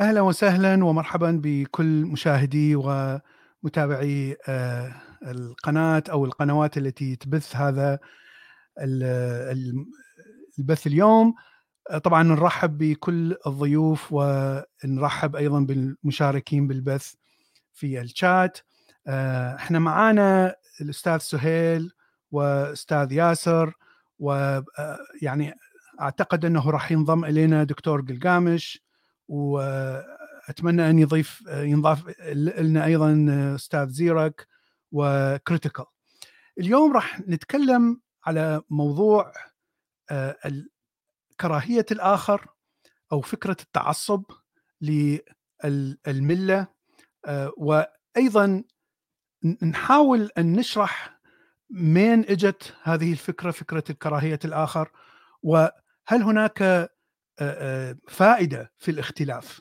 [0.00, 4.94] أهلا وسهلا ومرحبا بكل مشاهدي ومتابعي آه،
[5.26, 7.98] القناة أو القنوات التي تبث هذا
[10.58, 11.34] البث اليوم.
[11.90, 17.12] آه، طبعا نرحب بكل الضيوف ونرحب أيضا بالمشاركين بالبث
[17.72, 18.58] في الشات.
[19.06, 21.92] آه، إحنا معانا الأستاذ سهيل
[22.30, 23.72] وأستاذ ياسر
[24.18, 25.54] ويعني
[26.00, 28.81] أعتقد أنه راح ينضم إلينا دكتور قلقامش
[29.32, 34.48] وأتمنى أن يضيف ينضاف لنا أيضا أستاذ زيرك
[34.92, 35.84] وكريتيكال
[36.58, 39.32] اليوم راح نتكلم على موضوع
[40.10, 40.36] آه،
[41.40, 42.46] كراهية الآخر
[43.12, 44.24] أو فكرة التعصب
[44.80, 46.66] للملة
[47.24, 48.64] آه، وأيضا
[49.62, 51.20] نحاول أن نشرح
[51.70, 54.90] من إجت هذه الفكرة فكرة كراهية الآخر
[55.42, 55.72] وهل
[56.10, 56.91] هناك
[58.08, 59.60] فائدة في الاختلاف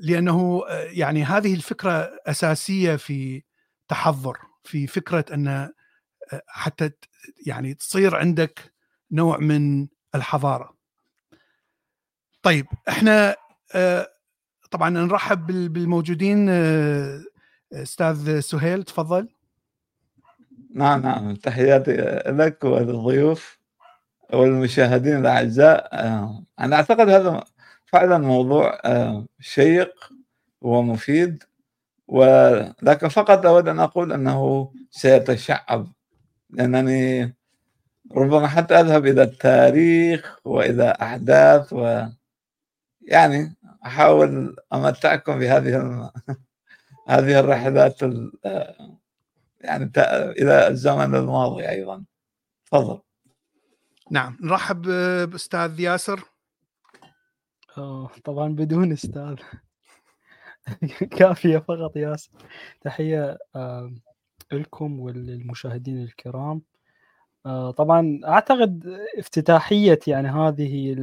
[0.00, 3.42] لأنه يعني هذه الفكرة أساسية في
[3.88, 5.72] تحضر في فكرة أن
[6.46, 6.90] حتى
[7.46, 8.72] يعني تصير عندك
[9.12, 10.76] نوع من الحضارة.
[12.42, 13.36] طيب إحنا
[14.70, 16.48] طبعا نرحب بالموجودين
[17.72, 19.28] أستاذ سهيل تفضل.
[20.74, 23.57] نعم نعم تحياتي لك وللضيوف
[24.34, 27.44] والمشاهدين الأعزاء آه، أنا أعتقد هذا
[27.86, 30.12] فعلا موضوع آه، شيق
[30.62, 31.42] ومفيد
[32.08, 35.88] ولكن فقط أود أن أقول أنه سيتشعب
[36.50, 37.34] لأنني
[38.16, 42.06] ربما حتى أذهب إلى التاريخ وإلى أحداث و
[43.02, 43.56] يعني
[43.86, 46.10] أحاول أمتعكم بهذه
[47.08, 48.02] هذه الرحلات
[48.46, 48.98] آه،
[49.60, 49.92] يعني
[50.38, 52.04] إلى الزمن الماضي أيضا.
[52.66, 53.00] تفضل.
[54.10, 54.82] نعم نرحب
[55.30, 56.24] بأستاذ ياسر.
[57.78, 59.36] أوه طبعا بدون أستاذ.
[61.18, 62.30] كافية فقط ياسر.
[62.80, 63.38] تحية
[64.52, 66.62] لكم وللمشاهدين الكرام.
[67.46, 70.96] آه، طبعا أعتقد افتتاحية يعني هذه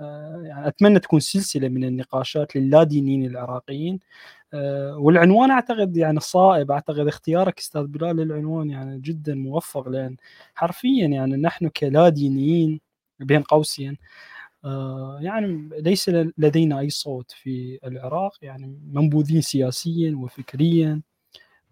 [0.00, 4.00] آه، يعني أتمنى تكون سلسلة من النقاشات للادينيين العراقيين.
[4.96, 6.70] والعنوان أعتقد يعني صائب.
[6.70, 10.16] أعتقد اختيارك أستاذ بلال للعنوان يعني جدا موفق لأن
[10.54, 12.80] حرفيا يعني نحن كلادينيين
[13.20, 13.96] بين قوسين
[14.64, 21.00] آه، يعني ليس لدينا أي صوت في العراق يعني منبوذين سياسيا وفكريا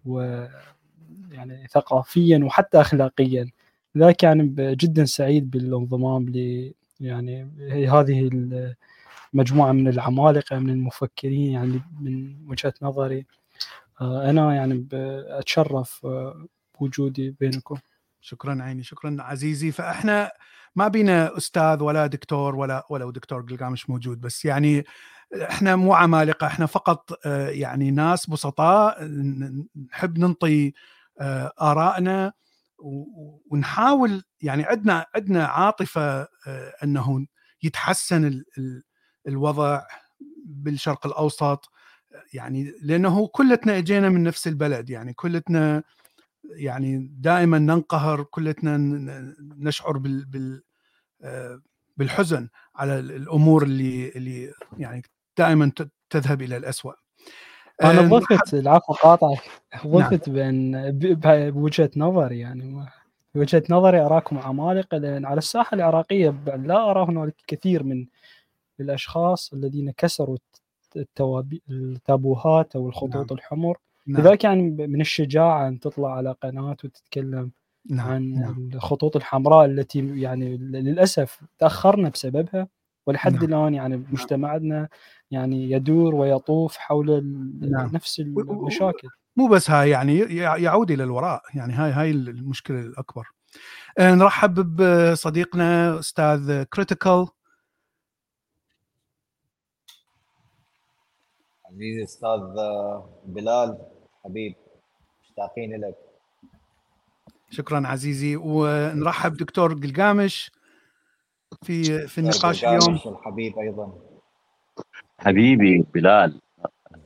[0.05, 0.45] و
[1.31, 3.51] يعني ثقافيا وحتى اخلاقيا.
[3.95, 7.43] لذلك يعني جدا سعيد بالانضمام ل يعني
[7.89, 8.29] هذه
[9.33, 13.25] مجموعة من العمالقة من المفكرين يعني من وجهة نظري.
[14.01, 14.87] آه، أنا يعني
[15.29, 16.45] أتشرف آه،
[16.79, 17.75] بوجودي بينكم.
[18.21, 19.71] شكرا عيني شكرا عزيزي.
[19.71, 20.31] فإحنا
[20.75, 24.85] ما بينا أستاذ ولا دكتور ولا ولو دكتور قلقامش موجود بس يعني
[25.49, 29.03] إحنا مو عمالقة إحنا فقط آه، يعني ناس بسطاء
[29.89, 30.73] نحب ننطي
[31.61, 32.33] آرائنا
[33.49, 36.27] ونحاول يعني عندنا عندنا عاطفة
[36.83, 37.25] أنه
[37.63, 38.43] يتحسن
[39.27, 39.81] الوضع
[40.45, 41.71] بالشرق الأوسط
[42.33, 45.83] يعني لأنه كلتنا إجينا من نفس البلد يعني كلتنا
[46.43, 48.77] يعني دائما ننقهر كلتنا
[49.57, 50.63] نشعر بال, بال
[51.97, 55.01] بالحزن على الأمور اللي اللي يعني
[55.37, 55.71] دائما
[56.09, 56.93] تذهب إلى الاسوء
[57.83, 59.41] أنا ضفت العفو قاطعك
[59.87, 60.35] ضفت نعم.
[60.35, 62.85] بين بوجهة نظر يعني
[63.35, 68.05] بوجهة نظري أراكم عمالقة لأن على الساحة العراقية لا أرى هنالك كثير من
[68.79, 70.37] للأشخاص الذين كسروا
[71.69, 73.25] التابوهات أو الخطوط نعم.
[73.31, 74.21] الحمر نعم.
[74.21, 77.51] لذلك يعني من الشجاعة أن تطلع على قناة وتتكلم
[77.89, 78.07] نعم.
[78.07, 78.69] عن نعم.
[78.73, 82.67] الخطوط الحمراء التي يعني للأسف تأخرنا بسببها
[83.07, 83.43] ولحد نعم.
[83.43, 84.89] الآن يعني مجتمعنا
[85.31, 87.25] يعني يدور ويطوف حول
[87.61, 87.89] نعم.
[87.93, 93.27] نفس المشاكل مو بس هاي يعني يعود إلى الوراء يعني هاي هاي المشكلة الأكبر
[93.97, 97.27] آه، نرحب بصديقنا أستاذ كريتيكال
[101.73, 102.39] عزيزي أستاذ
[103.25, 103.77] بلال
[104.23, 104.55] حبيب
[105.21, 105.95] مشتاقين لك.
[107.49, 108.35] شكرا عزيزي.
[108.35, 110.51] ونرحب دكتور قلقامش
[111.63, 112.99] في في النقاش اليوم.
[113.05, 113.93] الحبيب أيضا.
[115.17, 116.41] حبيبي بلال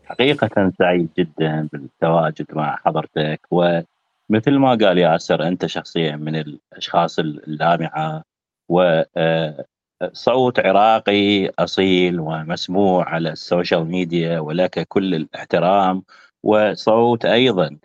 [0.04, 3.42] حقيقة سعيد جدا بالتواجد مع حضرتك.
[3.52, 8.24] ومثل ما قال ياسر أنت شخصيا من الأشخاص اللامعة
[8.70, 9.66] و آه،
[10.14, 16.04] صوت عراقي أصيل ومسموع على السوشيال ميديا ولك كل الاحترام
[16.44, 17.78] وصوت أيضا.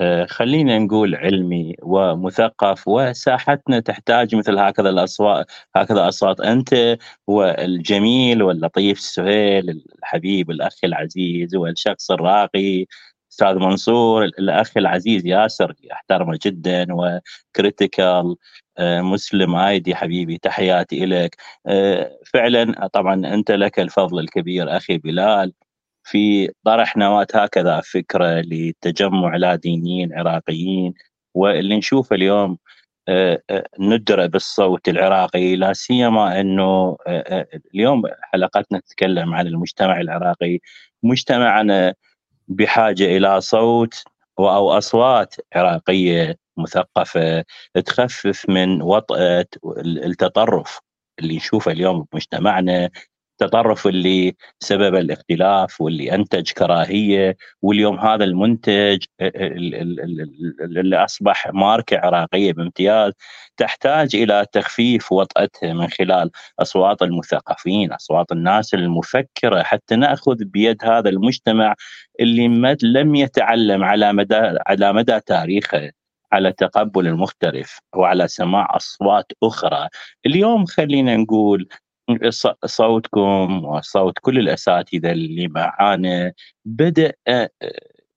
[0.00, 9.00] آه، خلينا نقول علمي ومثقف وساحتنا تحتاج مثل هكذا الأصوات هكذا أصوات أنت والجميل واللطيف
[9.00, 12.86] سهيل الحبيب الاخ العزيز والشخص الراقي
[13.38, 18.36] أستاذ منصور الاخ العزيز ياسر أحترمه جدا وكريتيكال
[18.80, 21.36] مسلم ايدي حبيبي تحياتي لك
[22.32, 25.52] فعلا طبعا أنت لك الفضل الكبير أخي بلال.
[26.04, 30.94] في طرح نواة هكذا فكرة لتجمع لا دينيين عراقيين
[31.34, 32.58] واللي نشوفه اليوم
[33.80, 36.96] ندرة بالصوت العراقي لا سيما إنه
[37.74, 38.02] اليوم
[38.32, 40.58] حلقتنا تتكلم عن المجتمع العراقي.
[41.02, 41.94] مجتمعنا
[42.48, 44.04] بحاجة إلى صوت
[44.38, 47.44] أو أصوات عراقية مثقفة
[47.86, 49.46] تخفف من وطأة
[49.86, 50.80] التطرف
[51.18, 52.90] اللي نشوفه اليوم بمجتمعنا
[53.42, 59.04] التطرف اللي سبب الاختلاف واللي أنتج كراهية واليوم هذا المنتج
[60.60, 63.12] اللي أصبح ماركة عراقية بامتياز
[63.56, 66.30] تحتاج إلى تخفيف وطأتها من خلال
[66.60, 71.74] أصوات المثقفين، أصوات الناس المفكرة حتى نأخذ بيد هذا المجتمع
[72.20, 75.90] اللي لم يتعلم على مدى على مدى تاريخه
[76.32, 79.88] على تقبل المختلف وعلى سماع أصوات أخرى،
[80.26, 81.68] اليوم خلينا نقول
[82.66, 86.32] صوتكم وصوت كل الأساتذة اللي معانا.
[86.64, 87.12] بدأ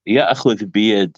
[0.06, 1.16] يأخذ بيد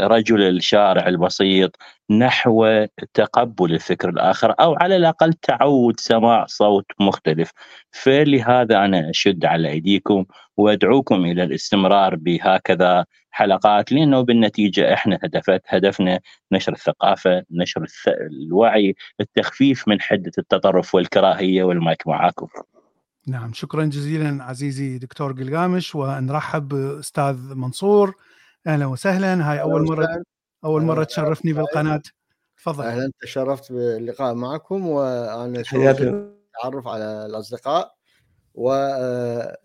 [0.00, 1.76] رجل الشارع البسيط
[2.10, 7.50] نحو تقبل الفكر الآخر أو على الأقل تعود سماع صوت مختلف
[7.90, 10.24] فلهذا أنا أشد على أيديكم
[10.56, 16.20] وأدعوكم إلى الاستمرار بهكذا حلقات لأنه بالنتيجة إحنا هدفت هدفنا
[16.52, 22.46] نشر الثقافة، نشر الوعي، التخفيف من حدة التطرف والكراهية والمايك معاكم.
[23.26, 28.14] نعم شكرا جزيلا عزيزي دكتور قلقامش ونرحب بأستاذ منصور
[28.66, 29.50] أهلا وسهلا.
[29.50, 30.22] هاي أول مرة
[30.64, 32.02] أول مرة تشرفني بالقناة.
[32.56, 32.84] تفضل.
[32.84, 33.12] أهلا.
[33.22, 35.62] تشرفت باللقاء معكم وأنا
[36.62, 37.94] تعرف على الأصدقاء.
[38.54, 39.60] واتمنى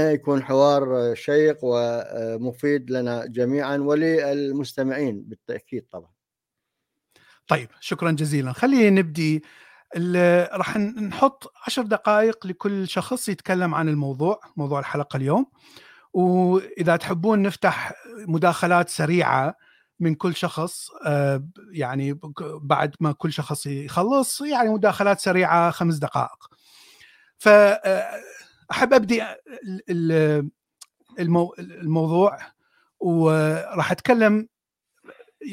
[0.00, 6.10] يكون حوار شيق ومفيد لنا جميعا وللمستمعين بالتأكيد طبعا.
[7.48, 8.52] طيب شكرا جزيلا.
[8.52, 9.42] خلينا نبدي
[10.52, 15.46] راح نحط عشر دقائق لكل شخص يتكلم عن الموضوع موضوع الحلقة اليوم.
[16.12, 17.92] وإذا تحبون نفتح
[18.28, 19.54] مداخلات سريعة
[20.00, 20.88] من كل شخص
[21.72, 22.18] يعني
[22.62, 26.46] بعد ما كل شخص يخلص يعني مداخلات سريعة خمس دقائق.
[27.38, 29.22] فاحب أبدي
[31.58, 32.38] الموضوع
[33.00, 34.48] وراح أتكلم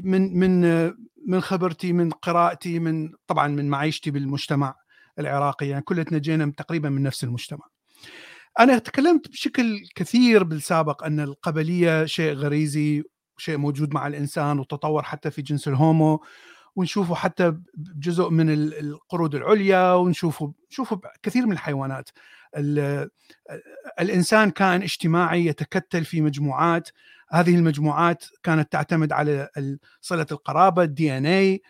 [0.04, 0.86] من من
[1.28, 4.76] من خبرتي من قراءتي من طبعا من معيشتي بالمجتمع
[5.20, 5.68] العراقي.
[5.68, 7.68] يعني كلنا جينا تقريبا من نفس المجتمع.
[8.60, 13.04] أنا تكلمت بشكل كثير بالسابق أن القبلية شيء غريزي
[13.38, 16.24] شيء موجود مع الإنسان وتطور حتى في جنس الهومو.
[16.76, 22.10] ونشوفه حتى بجزء من القرود العليا ونشوفه نشوفه كثير من الحيوانات.
[24.00, 26.90] الإنسان كائن اجتماعي يتكتل في مجموعات.
[27.30, 29.50] هذه المجموعات كانت تعتمد على
[30.02, 31.62] صلة القرابة ال DNA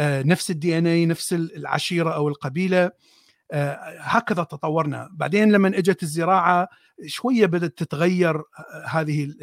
[0.00, 2.84] نفس ال DNA نفس العشيرة أو القبيلة.
[2.84, 2.92] آه،
[4.00, 5.08] هكذا تطورنا.
[5.12, 6.68] بعدين لما اجت الزراعة
[7.06, 8.44] شوية بدأت تتغير آه،
[8.88, 9.34] هذه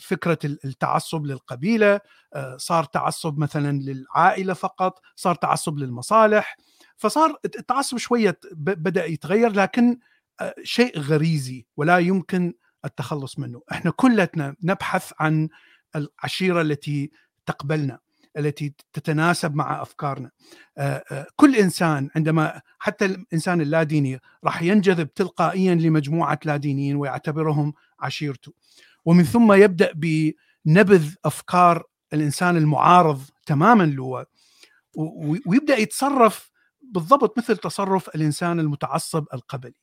[0.00, 2.00] فكره التعصب للقبيلة
[2.34, 6.56] آه، صار تعصب مثلا للعائلة فقط صار تعصب للمصالح
[6.96, 9.98] فصار التعصب شوية بدأ يتغير لكن
[10.62, 12.54] شيء غريزي ولا يمكن
[12.84, 13.62] التخلص منه.
[13.72, 15.48] إحنا كلتنا نبحث عن
[15.96, 17.10] العشيرة التي
[17.46, 17.98] تقبلنا.
[18.36, 20.30] التي تتناسب مع أفكارنا.
[20.78, 28.52] آه، آه، كل إنسان عندما حتى الإنسان اللاديني راح ينجذب تلقائيا لمجموعة لادينيين ويعتبرهم عشيرته.
[29.04, 34.26] ومن ثم يبدأ بنبذ أفكار الإنسان المعارض تماما له
[35.46, 36.50] ويبدأ يتصرف
[36.82, 39.74] بالضبط مثل تصرف الإنسان المتعصب القبلي.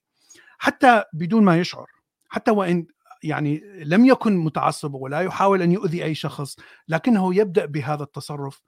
[0.58, 1.88] حتى بدون ما يشعر
[2.30, 2.88] حتى وإن
[3.24, 6.56] يعني لم يكن متعصبا ولا يحاول أن يؤذي أي شخص
[6.88, 8.62] لكنه يبدأ بهذا التصرف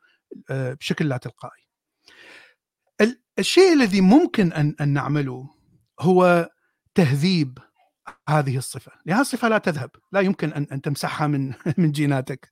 [0.50, 1.70] آه، بشكل لا تلقائي.
[3.40, 5.50] الشيء الذي ممكن أن أن نعمله
[6.00, 6.50] هو
[6.96, 7.60] تهذيب
[8.30, 12.50] هذه الصفة، لهذه الصفه لا تذهب، لا يمكن أن أن تمسحها من من جيناتك.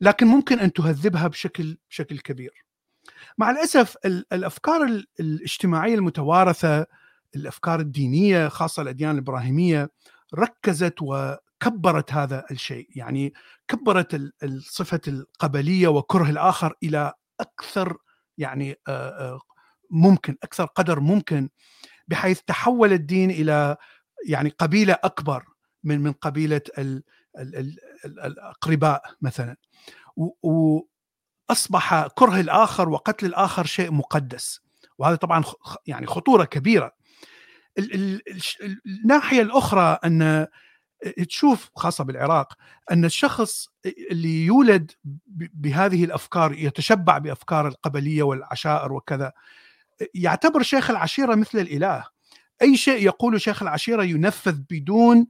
[0.00, 2.66] لكن ممكن أن تهذبها بشكل بشكل كبير.
[3.38, 3.96] مع الأسف
[4.32, 6.86] الأفكار الاجتماعية المتوارثة
[7.36, 9.90] الأفكار الدينية خاصة الأديان الإبراهيمية
[10.34, 13.34] ركزت وكبرت هذا الشيء يعني
[13.68, 17.96] كبرت الصفة القبلية وكره الآخر إلى أكثر
[18.38, 18.76] يعني
[19.90, 21.48] ممكن أكثر قدر ممكن
[22.08, 23.76] بحيث تحول الدين إلى
[24.26, 25.44] يعني قبيلة أكبر
[25.84, 26.60] من من قبيلة
[28.06, 29.56] الأقرباء مثلا.
[30.42, 34.60] وأصبح كره الآخر وقتل الآخر شيء مقدس.
[34.98, 35.44] وهذا طبعا
[35.86, 36.92] يعني خطورة كبيرة.
[37.78, 40.46] ال- ال- الش- الناحية الأخرى أن
[41.28, 42.52] تشوف خاصة بالعراق
[42.90, 43.68] أن الشخص
[44.10, 44.92] اللي يولد
[45.54, 49.32] بهذه الأفكار يتشبع بأفكار القبلية والعشائر وكذا
[50.14, 52.04] يعتبر شيخ العشيرة مثل الإله.
[52.62, 55.26] أي شيء يقوله شيخ العشيرة ينفذ بدون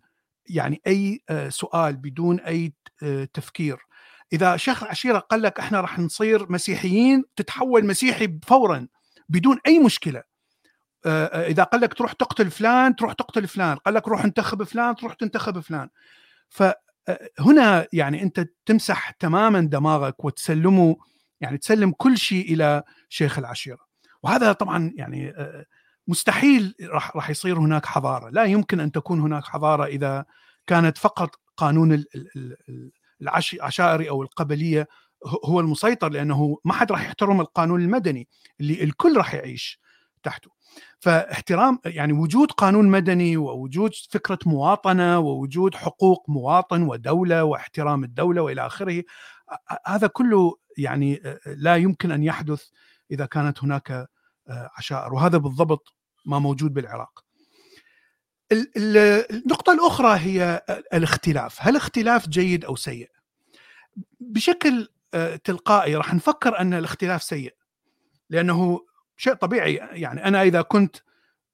[0.48, 2.72] يعني أي آه، سؤال بدون أي
[3.02, 3.78] آه، تفكير.
[4.32, 8.88] إذا شيخ العشيرة قال لك إحنا راح نصير مسيحيين تتحول مسيحي فورا
[9.28, 10.18] بدون أي مشكلة.
[10.18, 10.35] آه، آه،
[11.06, 13.76] إذا قال لك تروح تقتل فلان تروح تقتل فلان.
[13.76, 15.88] قال لك روح انتخب فلان تروح تنتخب فلان.
[16.48, 20.96] فهنا يعني أنت تمسح تماما دماغك وتسلمه
[21.40, 23.86] يعني تسلم كل شيء إلى شيخ العشيرة.
[24.22, 25.64] وهذا طبعا يعني آه،
[26.08, 28.30] مستحيل راح راح يصير هناك حضارة.
[28.30, 30.24] لا يمكن أن تكون هناك حضارة إذا
[30.66, 34.88] كانت فقط قانون ال- ال- ال- ال- العش- العشائري أو القبلية
[35.44, 38.28] هو المسيطر لأنه ما حد راح يحترم القانون المدني
[38.60, 39.80] اللي الكل راح يعيش
[40.22, 40.50] تحته.
[41.00, 48.66] فاحترام يعني وجود قانون مدني ووجود فكرة مواطنة ووجود حقوق مواطن ودولة واحترام الدولة وإلى
[48.66, 49.02] آخره
[49.86, 52.64] هذا كله يعني لا يمكن أن يحدث
[53.10, 54.08] إذا كانت هناك
[54.48, 57.24] عشائر وهذا بالضبط ما موجود بالعراق.
[58.52, 58.96] ال- ال-
[59.36, 60.62] النقطة الأخرى هي
[60.94, 63.10] الاختلاف، هل اختلاف جيد أو سيء؟
[64.20, 64.88] بشكل
[65.44, 67.54] تلقائي راح نفكر أن الاختلاف سيء
[68.30, 68.80] لأنه
[69.16, 69.74] شيء طبيعي.
[69.74, 70.96] يعني أنا إذا كنت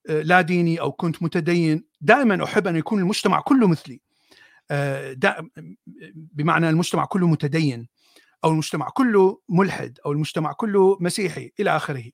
[0.09, 4.01] آه، لا ديني أو كنت متدين دائما أحب أن يكون المجتمع كله مثلي.
[4.71, 5.17] آه،
[6.15, 7.89] بمعنى المجتمع كله متدين
[8.45, 12.05] أو المجتمع كله ملحد أو المجتمع كله مسيحي إلى آخره.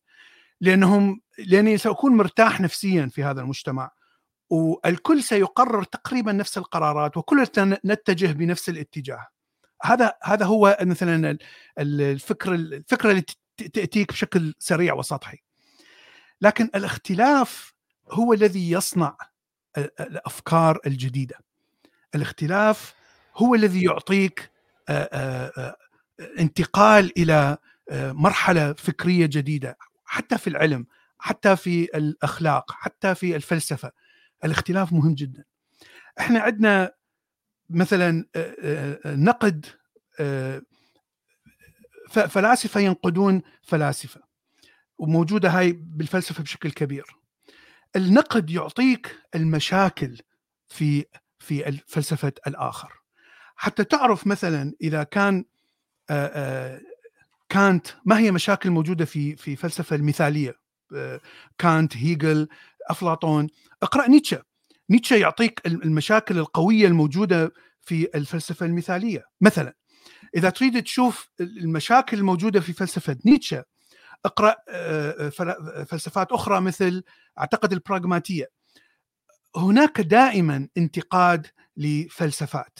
[0.61, 3.90] لأنهم لأني سأكون مرتاح نفسيا في هذا المجتمع
[4.50, 9.26] والكل سيقرر تقريبا نفس القرارات وكلنا نتجه بنفس الاتجاه.
[9.83, 11.38] هذا هذا هو مثلا ال-
[11.78, 13.23] ال- الفكرة
[13.59, 15.38] تأتيك بشكل سريع وسطحي.
[16.41, 17.75] لكن الاختلاف
[18.11, 19.17] هو الذي يصنع
[19.79, 21.38] ال- الأفكار الجديدة.
[22.15, 22.95] الاختلاف
[23.37, 24.50] هو الذي يعطيك
[26.38, 27.59] انتقال إلى
[27.93, 30.87] مرحلة فكرية جديدة حتى في العلم
[31.19, 33.93] حتى في الأخلاق حتى في الفلسفة.
[34.45, 35.45] الاختلاف مهم جدا.
[36.21, 36.93] إحنا عندنا
[37.71, 38.25] مثلا
[39.07, 39.67] نقد
[42.09, 44.21] فلاسفة ينقدون فلاسفة
[44.99, 47.05] وموجودة هاي بالفلسفة بشكل كبير.
[47.97, 50.19] النقد يعطيك المشاكل
[50.69, 51.05] في
[51.38, 52.93] في فلسفه الآخر.
[53.57, 55.45] حتى تعرف مثلا إذا كان
[56.11, 56.81] آه، آه،
[57.49, 60.55] كانت ما هي مشاكل موجودة في في فلسفة المثالية؟
[60.97, 61.21] آه،
[61.59, 62.49] كانت هيجل
[62.91, 63.47] أفلاطون.
[63.83, 64.43] اقرأ نيتشه.
[64.91, 69.25] نيتشه يعطيك المشاكل القوية الموجودة في الفلسفة المثالية.
[69.41, 69.75] مثلا
[70.37, 73.64] إذا تريد تشوف المشاكل الموجودة في فلسفة نيتشه
[74.25, 77.02] اقرأ آه، فل- فلسفات أخرى مثل
[77.38, 78.47] أعتقد البراغماتية.
[79.56, 82.78] هناك دائما انتقاد لفلسفات.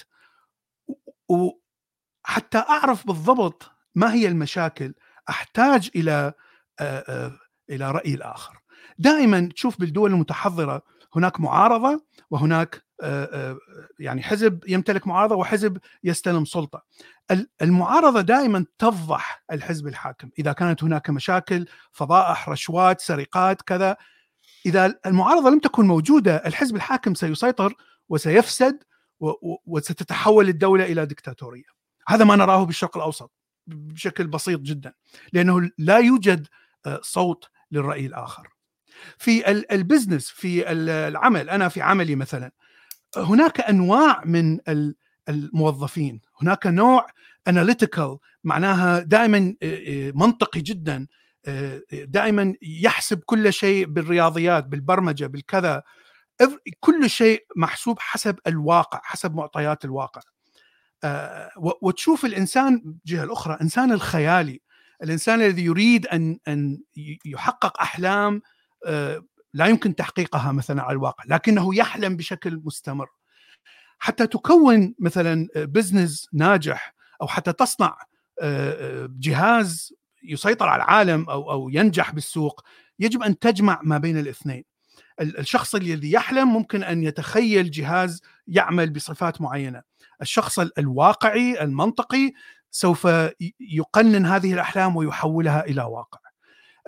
[1.29, 4.95] وحتى أعرف بالضبط ما هي المشاكل
[5.29, 6.33] أحتاج إلى
[6.81, 7.39] آه، آه،
[7.71, 8.59] إلى رأي الآخر.
[8.99, 10.83] دائما تشوف بالدول المتحضرة
[11.17, 12.83] هناك معارضة وهناك
[13.99, 16.85] يعني حزب يمتلك معارضة وحزب يستلم سلطة.
[17.31, 20.31] ال- المعارضة دائما تفضح الحزب الحاكم.
[20.39, 23.97] إذا كانت هناك مشاكل فضائح رشوات سرقات كذا
[24.67, 27.75] إذا المعارضة لم تكن موجودة الحزب الحاكم سيسيطر
[28.09, 28.83] وسيفسد
[29.67, 31.65] وستتحول الدولة إلى دكتاتورية.
[32.09, 33.33] هذا ما نراه بالشرق الأوسط
[33.67, 34.93] بشكل بسيط جدا
[35.33, 36.47] لأنه لا يوجد
[36.87, 38.49] آه، صوت للرأي الآخر.
[39.19, 41.51] في ال- ال business في ال- العمل.
[41.51, 42.53] أنا في عملي مثلا
[43.17, 44.95] هناك أنواع من ال-
[45.29, 46.21] الموظفين.
[46.43, 47.07] هناك نوع
[47.49, 51.07] analytical معناها دائما آه، آه، منطقي جدا
[51.47, 55.83] آه، دائما يحسب كل شيء بالرياضيات بالبرمجة بالكذا.
[56.81, 60.21] كل شيء محسوب حسب الواقع حسب معطيات الواقع.
[61.83, 64.61] وتشوف الإنسان الجهه الأخرى إنسان الخيالي
[65.03, 66.79] الإنسان الذي يريد ان أن
[67.25, 68.43] يحقق أحلام
[69.59, 73.09] لا يمكن تحقيقها مثلا على الواقع لكنه يحلم بشكل مستمر.
[73.99, 77.97] حتى تكون مثلا بزنس ناجح أو حتى تصنع
[78.41, 82.63] آه، آه، جهاز يسيطر على العالم أو أو ينجح بالسوق
[82.99, 84.65] يجب أن تجمع ما بين الاثنين.
[85.21, 89.83] ال- الشخص الذي يحلم ممكن أن يتخيل جهاز يعمل بصفات معينة.
[90.23, 92.33] الشخص ال- الواقعي المنطقي
[92.71, 93.09] سوف
[93.61, 96.19] يقنن هذه الأحلام ويحولها إلى واقع.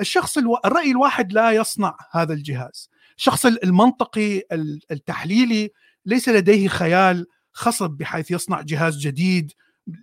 [0.00, 0.56] الشخص ألو...
[0.64, 2.90] الرأي الواحد لا يصنع هذا الجهاز.
[3.16, 5.70] الشخص ال- المنطقي ال- التحليلي
[6.06, 9.52] ليس لديه خيال خصب بحيث يصنع جهاز جديد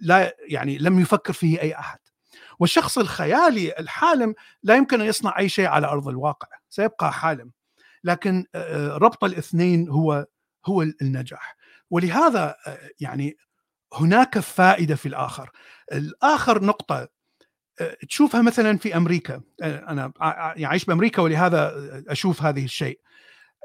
[0.01, 1.99] لا يعني لم يفكر فيه أي أحد.
[2.59, 7.51] والشخص الخيالي الحالم لا يمكن أن يصنع أي شيء على أرض الواقع سيبقى حالم.
[8.03, 8.45] لكن
[8.95, 10.25] ربط الاثنين هو
[10.65, 11.55] هو النجاح.
[11.89, 12.55] ولهذا
[12.99, 13.37] يعني
[13.93, 15.49] هناك فائدة في الآخر.
[15.93, 17.07] الآخر نقطة
[18.09, 19.41] تشوفها مثلا في أمريكا.
[19.61, 20.11] أنا
[20.65, 21.73] أعيش بأمريكا ولهذا
[22.07, 22.99] أشوف هذه الشيء.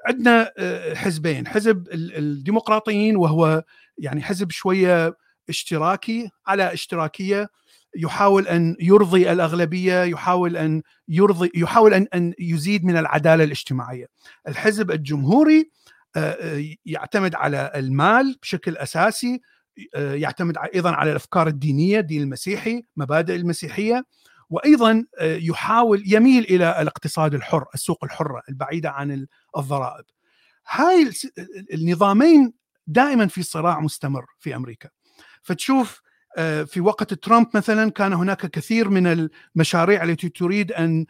[0.07, 0.53] عندنا
[0.95, 1.49] حزبين.
[1.49, 3.65] حزب الديمقراطيين وهو
[3.99, 5.17] يعني حزب شوية
[5.49, 7.49] اشتراكي على اشتراكية.
[7.97, 14.07] يحاول أن يرضي الأغلبية يحاول أن يرضي يحاول أن أن يزيد من العدالة الاجتماعية.
[14.49, 15.71] الحزب الجمهوري
[16.87, 19.41] يعتمد على المال بشكل أساسي.
[19.95, 24.05] يعتمد أيضا على الأفكار الدينية الدين المسيحي مبادئ المسيحية
[24.51, 29.27] وأيضا يحاول يميل إلى الاقتصاد الحر السوق الحرة البعيدة عن
[29.57, 30.05] الضرائب.
[30.69, 31.11] هاي
[31.75, 32.53] النظامين
[32.87, 34.89] دائما في صراع مستمر في أمريكا.
[35.43, 36.03] فتشوف
[36.67, 41.07] في وقت ترامب مثلا كان هناك كثير من المشاريع التي تريد أن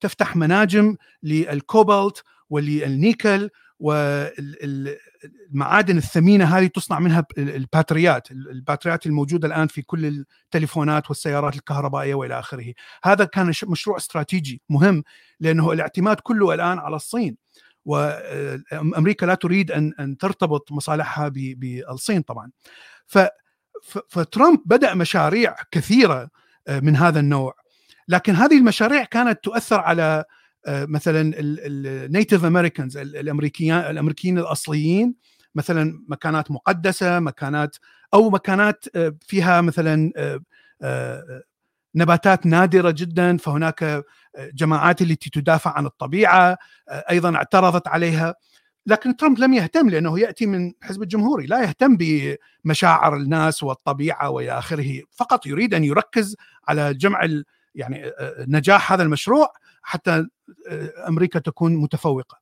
[0.00, 4.86] تفتح مناجم للكوبالت وللنيكل والمعادن
[5.96, 12.72] الثمينة هذه تصنع منها الباتريات الباتريات الموجودة الآن في كل التليفونات والسيارات الكهربائية وإلى آخره.
[13.04, 15.04] هذا كان مشروع استراتيجي مهم
[15.40, 17.36] لأنه الاعتماد كله الآن على الصين.
[17.84, 22.50] وامريكا لا تريد ان أن ترتبط مصالحها بالصين طبعا.
[24.08, 26.30] فترامب بدأ مشاريع كثيرة
[26.68, 27.54] من هذا النوع.
[28.08, 30.24] لكن هذه المشاريع كانت تؤثر على
[30.68, 35.14] مثلا ال Native Americans الامريكيين الأمريكيين الأصليين
[35.54, 37.76] مثلا مكانات مقدسة مكانات
[38.14, 38.84] أو مكانات
[39.20, 40.12] فيها مثلا
[41.94, 44.04] نباتات نادرة جدا فهناك
[44.38, 46.58] جماعات التي تدافع عن الطبيعة
[46.90, 48.34] أيضا اعترضت عليها.
[48.86, 51.96] لكن ترامب لم يهتم لأنه يأتي من حزب الجمهوري لا يهتم
[52.64, 56.36] بمشاعر الناس والطبيعة وإلى آخره فقط يريد أن يركز
[56.68, 57.28] على جمع
[57.74, 59.52] يعني نجاح هذا المشروع
[59.86, 60.26] حتى
[61.08, 62.38] أمريكا تكون متفوقة.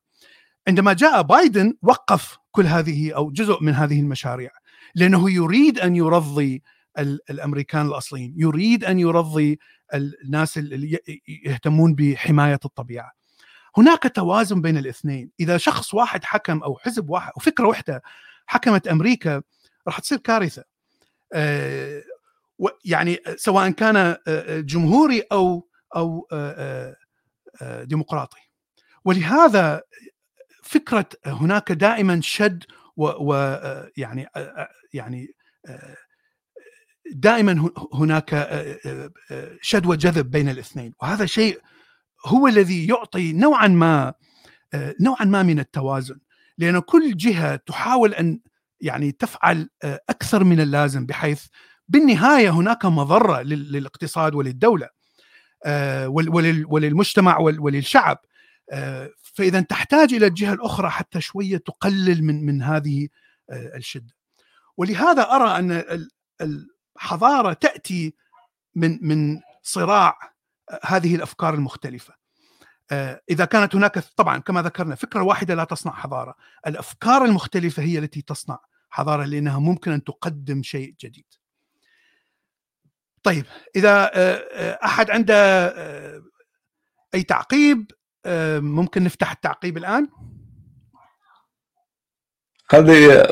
[0.67, 4.51] عندما جاء بايدن وقف كل هذه أو جزء من هذه المشاريع
[4.95, 6.63] لأنه يريد أن يرضي
[7.29, 9.59] الأمريكان الأصليين، يريد أن يرضي
[9.93, 10.99] الناس اللي
[11.45, 13.11] يهتمون بحماية الطبيعة.
[13.77, 18.01] هناك توازن بين الاثنين، إذا شخص واحد حكم أو حزب واحد أو فكرة واحدة
[18.45, 19.41] حكمت أمريكا
[19.87, 20.63] راح تصير كارثة.
[22.85, 24.17] يعني سواء كان
[24.65, 26.27] جمهوري أو أو
[27.61, 28.39] ديمقراطي.
[29.05, 29.81] ولهذا
[30.63, 32.63] فكرة هناك دائما شد
[32.97, 34.27] ويعني
[34.93, 35.27] يعني
[37.11, 38.49] دائما هناك
[39.61, 40.93] شد وجذب بين الاثنين.
[41.01, 41.61] وهذا شيء
[42.25, 44.13] هو الذي يعطي نوعا ما
[45.01, 46.19] نوعا ما من التوازن.
[46.57, 48.39] لأن كل جهة تحاول أن
[48.81, 51.45] يعني تفعل أكثر من اللازم بحيث
[51.87, 54.89] بالنهاية هناك مضرة للاقتصاد وللدولة.
[56.67, 58.17] وللمجتمع وللشعب.
[59.33, 63.07] فإذا تحتاج إلى الجهه الاخرى حتى شوية تقلل من من هذه
[63.51, 64.15] الشدة.
[64.77, 65.83] ولهذا أرى أن
[66.41, 68.15] الحضارة تأتي
[68.75, 70.33] من من صراع
[70.83, 72.13] هذه الأفكار المختلفة.
[73.29, 76.35] إذا كانت هناك طبعا كما ذكرنا فكرة واحدة لا تصنع حضارة.
[76.67, 81.25] الأفكار المختلفة هي التي تصنع حضارة لأنها ممكن أن تقدم شيء جديد.
[83.23, 84.11] طيب إذا
[84.85, 85.35] أحد عنده
[87.15, 87.91] أي تعقيب
[88.57, 90.09] ممكن نفتح التعقيب الآن؟
[92.65, 93.23] خلي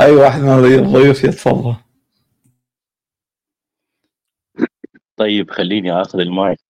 [0.00, 1.76] أي واحد من الضيوف يتفضل.
[5.16, 6.60] طيب خليني آخذ المايك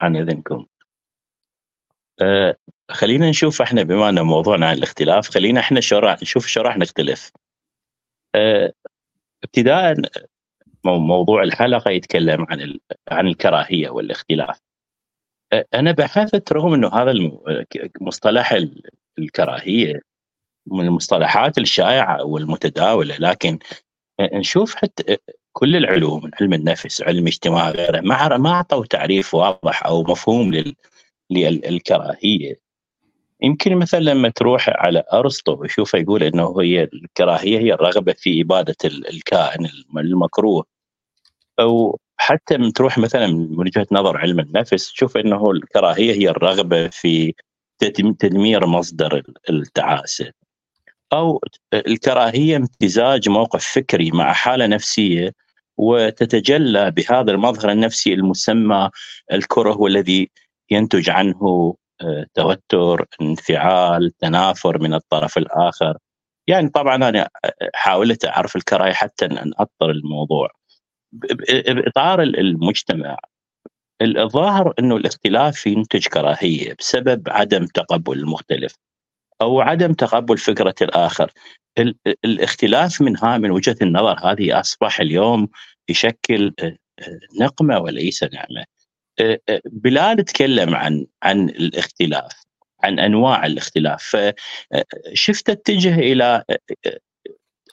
[0.00, 0.66] عن إذنكم.
[2.20, 2.56] أه
[2.90, 6.78] خلينا نشوف إحنا بما أن موضوعنا عن الاختلاف خلينا إحنا شو راح نشوف شو راح
[6.78, 7.32] نختلف
[8.34, 8.72] أه
[9.44, 9.94] ابتداء
[10.84, 14.60] موضوع الحلقة يتكلم عن عن الكراهية والاختلاف.
[15.74, 17.12] أنا بحثت رغم إنه هذا
[18.00, 18.58] مصطلح
[19.18, 20.00] الكراهية
[20.66, 23.58] من المصطلحات الشائعة والمتداولة لكن
[24.20, 25.16] نشوف حتى
[25.52, 30.62] كل العلوم علم النفس علم الاجتماع غيره ما ما أعطوا تعريف واضح أو مفهوم
[31.30, 32.60] للكراهيه
[33.42, 38.76] يمكن مثلا لما تروح على أرسطو ويشوفه يقول إنه هي الكراهية هي الرغبة في إبادة
[38.84, 40.64] الكائن المكروه.
[41.60, 47.34] أو حتى تروح مثلا من وجهة نظر علم النفس تشوف إنه الكراهية هي الرغبة في
[48.18, 50.30] تدمير مصدر التعاسة.
[51.12, 51.40] أو
[51.74, 55.32] الكراهية امتزاج موقف فكري مع حالة نفسية
[55.76, 58.90] وتتجلى بهذا المظهر النفسي المسمى
[59.32, 60.30] الكره والذي
[60.70, 61.74] ينتج عنه
[62.34, 65.98] توتر انفعال تنافر من الطرف الآخر.
[66.46, 67.28] يعني طبعا أنا
[67.74, 70.50] حاولت أعرف الكراهية حتى ان اطر الموضوع.
[71.14, 73.18] بإطار المجتمع
[74.02, 78.74] الظاهر إنه الاختلاف ينتج كراهية بسبب عدم تقبل المختلف
[79.40, 81.32] أو عدم تقبل فكرة الآخر.
[82.24, 85.48] الاختلاف منها من وجهة النظر هذه أصبح اليوم
[85.88, 88.64] يشكل آه، آه، نقمة وليس نعمة.
[89.20, 92.44] آه، بلال تكلم عن عن الاختلاف
[92.82, 96.44] عن أنواع الاختلاف فشفت اتجه إلى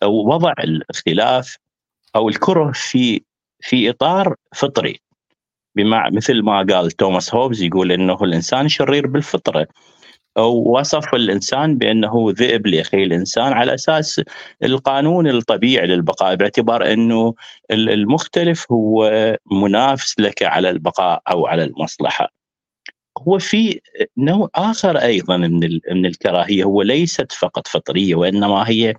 [0.04, 1.58] أو وضع الاختلاف
[2.16, 3.22] أو الكره في
[3.62, 5.00] في إطار فطري
[5.76, 9.68] بمع مثل ما قال توماس هوبز يقول إنه الإنسان شرير بالفطرة
[10.38, 14.22] أو وصف الإنسان بأنه ذئب لاخي الإنسان على أساس
[14.64, 17.34] القانون الطبيعي للبقاء باعتبار إنه
[17.72, 19.12] المختلف هو
[19.52, 22.30] منافس لك على البقاء أو على المصلحة.
[23.28, 23.82] هو في
[24.18, 28.94] نوع آخر أيضا من من الكراهية هو ليست فقط فطرية وإنما هي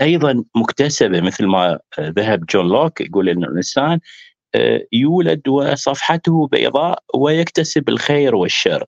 [0.00, 4.00] أيضا مكتسبة مثل ما ذهب جون لوك يقول ان الإنسان
[4.54, 8.84] آه، يولد وصفحته بيضاء ويكتسب الخير والشر.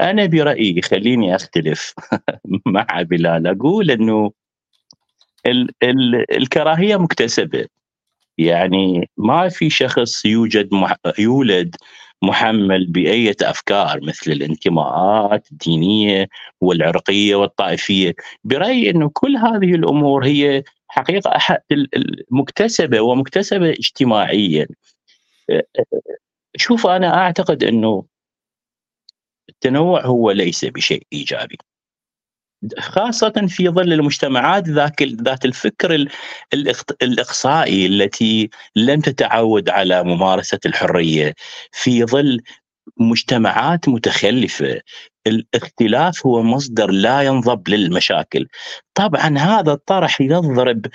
[0.00, 1.94] أنا برأيي خليني أختلف
[2.66, 4.32] مع بلال أقول إنه
[5.46, 7.66] ال ال الكراهية مكتسبة
[8.38, 11.76] يعني ما في شخص يوجد مح يولد
[12.22, 16.28] محمل بأية أفكار مثل الانتماءات الدينية
[16.60, 18.14] والعرقية والطائفية.
[18.44, 21.58] برأيي أنه كل هذه الأمور هي حقيقة
[22.30, 24.66] مكتسبة ومكتسبة اجتماعيا.
[26.56, 28.04] شوف أنا أعتقد أنه
[29.48, 31.58] التنوع هو ليس بشيء إيجابي.
[32.78, 36.06] خاصة في ظل المجتمعات ذاك ذات الفكر
[37.02, 41.34] الإقصائي التي لم تتعود على ممارسة الحرية.
[41.72, 42.40] في ظل
[42.96, 44.80] مجتمعات متخلفة
[45.26, 48.48] الاختلاف هو مصدر لا ينضب للمشاكل.
[48.94, 50.86] طبعا هذا الطرح يضرب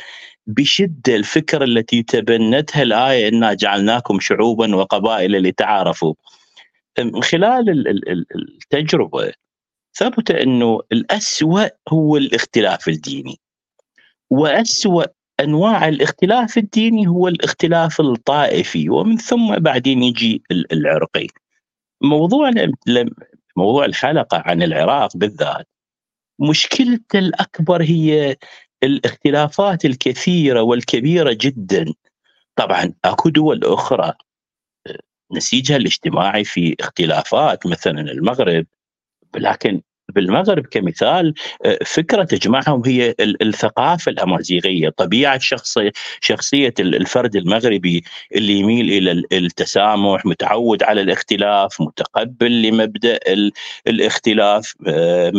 [0.48, 6.14] بشدة الفكرة التي تبنتها الآية إنا جعلناكم شعوبا وقبائل لتعارفوا.
[7.00, 7.88] من خلال
[8.36, 9.32] التجربة
[9.94, 13.40] ثبت أنه الاسوء هو الاختلاف الديني
[14.30, 15.06] واسوء
[15.40, 21.28] أنواع الاختلاف الديني هو الاختلاف الطائفي ومن ثم بعدين يجي العرقي.
[22.02, 22.52] موضوع
[23.58, 25.68] موضوع الحلقة عن العراق بالذات
[26.40, 28.38] مشكلته الأكبر هي
[28.84, 31.94] الاختلافات الكثيرة والكبيرة جدا.
[32.56, 34.14] طبعا أكو دول أخرى
[35.32, 38.66] نسيجها الاجتماعي في اختلافات مثلا المغرب
[39.38, 41.34] لكن بالمغرب كمثال
[41.66, 45.92] آه، فكرة تجمعهم هي الثقافة الأمازيغية، طبيعة شخصية
[46.22, 48.04] شخصيه الفرد المغربي
[48.36, 53.20] اللي يميل إلى التسامح، متعود على الاختلاف، متقبل لمبدأ
[53.88, 55.32] الاختلاف، آه،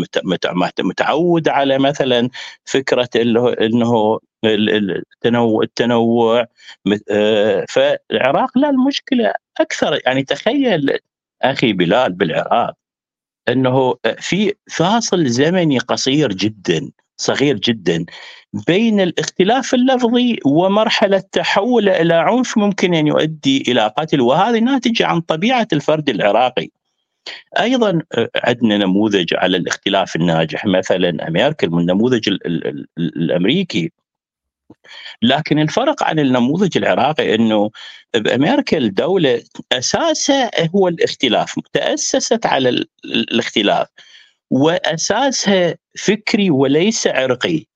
[0.80, 2.28] متعود على مثلا
[2.64, 6.46] فكرة إنه التنوع التنوع
[7.10, 10.00] آه، فالعراق لا المشكلة أكثر.
[10.06, 10.98] يعني تخيل
[11.42, 12.74] أخي بلال بالعراق
[13.48, 18.04] إنه في فاصل زمني قصير جدا صغير جدا
[18.66, 25.20] بين الاختلاف اللفظي ومرحلة تحول إلى عنف ممكن أن يؤدي إلى قتل وهذه ناتجة عن
[25.20, 26.68] طبيعة الفرد العراقي.
[27.60, 28.02] أيضا
[28.36, 32.36] عندنا نموذج على الاختلاف الناجح مثلا أمريكا النموذج
[32.98, 33.92] الأمريكي
[35.22, 37.70] لكن الفرق عن النموذج العراقي إنه
[38.14, 43.88] بأمريكا الدولة أساسها هو الاختلاف تأسست على الاختلاف
[44.50, 47.66] وأساسها فكري وليس عرقي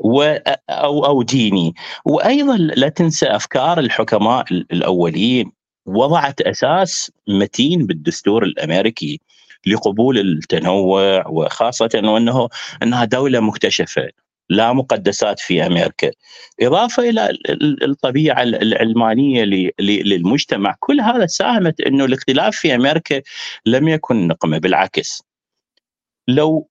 [0.00, 0.22] و
[0.70, 1.74] أو أو ديني.
[2.04, 5.52] وأيضا لا تنسى أفكار الحكماء الأولين
[5.86, 9.20] وضعت أساس متين بالدستور الأمريكي
[9.66, 12.48] لقبول التنوع وخاصة وانه
[12.82, 14.08] أنها دولة مكتشفة.
[14.52, 16.10] لا مقدسات في أمريكا.
[16.60, 17.28] إضافة إلى
[17.82, 19.44] الطبيعة العلمانية
[19.80, 20.76] للمجتمع.
[20.80, 23.22] كل هذا ساهمت إنه الاختلاف في أمريكا
[23.66, 25.22] لم يكن نقمة بالعكس.
[26.28, 26.68] لو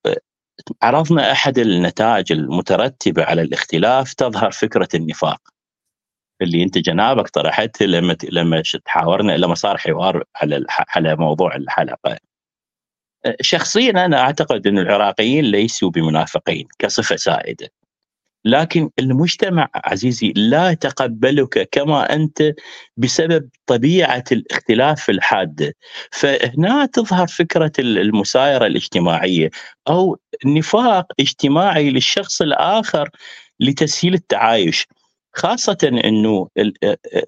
[0.81, 5.41] عرضنا أحد النتائج المترتبة على الاختلاف تظهر فكرة النفاق.
[6.41, 10.65] اللي أنت جنابك طرحتها لما لما تحاورنا لما صار حوار على
[10.95, 12.17] على موضوع الحلقة.
[13.41, 17.69] شخصيا أنا أعتقد أن العراقيين ليسوا بمنافقين كصفة سائدة.
[18.45, 22.53] لكن المجتمع عزيزي لا يتقبلك كما أنت
[22.97, 25.73] بسبب طبيعة الاختلاف الحادة.
[26.12, 29.49] فهنا تظهر فكرة المسايرة الاجتماعية
[29.88, 33.10] أو نفاق اجتماعي للشخص الآخر
[33.60, 34.88] لتسهيل التعايش.
[35.33, 36.47] خاصة إنه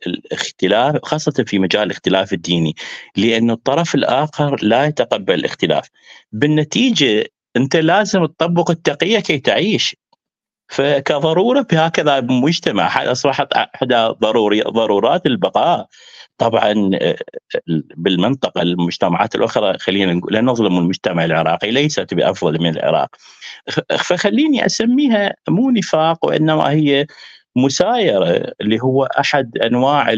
[0.08, 2.76] الاختلاف خاصة في مجال الاختلاف الديني
[3.18, 5.90] لأن الطرف الآخر لا يتقبل الاختلاف.
[6.32, 7.26] بالنتيجة
[7.58, 9.96] أنت لازم تطبق التقية كي تعيش.
[10.68, 15.88] فكضرورة بهكذا مجتمع أصبحت احدى ضروري ضرورات البقاء.
[16.38, 16.92] طبعا
[17.98, 23.16] بالمنطقة المجتمعات الأخرى خلينا نقول لا نظلم المجتمع العراقي ليست بأفضل من العراق.
[24.00, 27.08] فخليني أسميها مو نفاق وإنما هي
[27.56, 30.16] مسايرة اللي هو أحد أنواع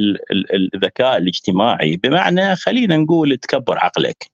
[0.54, 1.98] الذكاء الاجتماعي.
[1.98, 4.32] بمعنى خلينا نقول تكبر عقلك.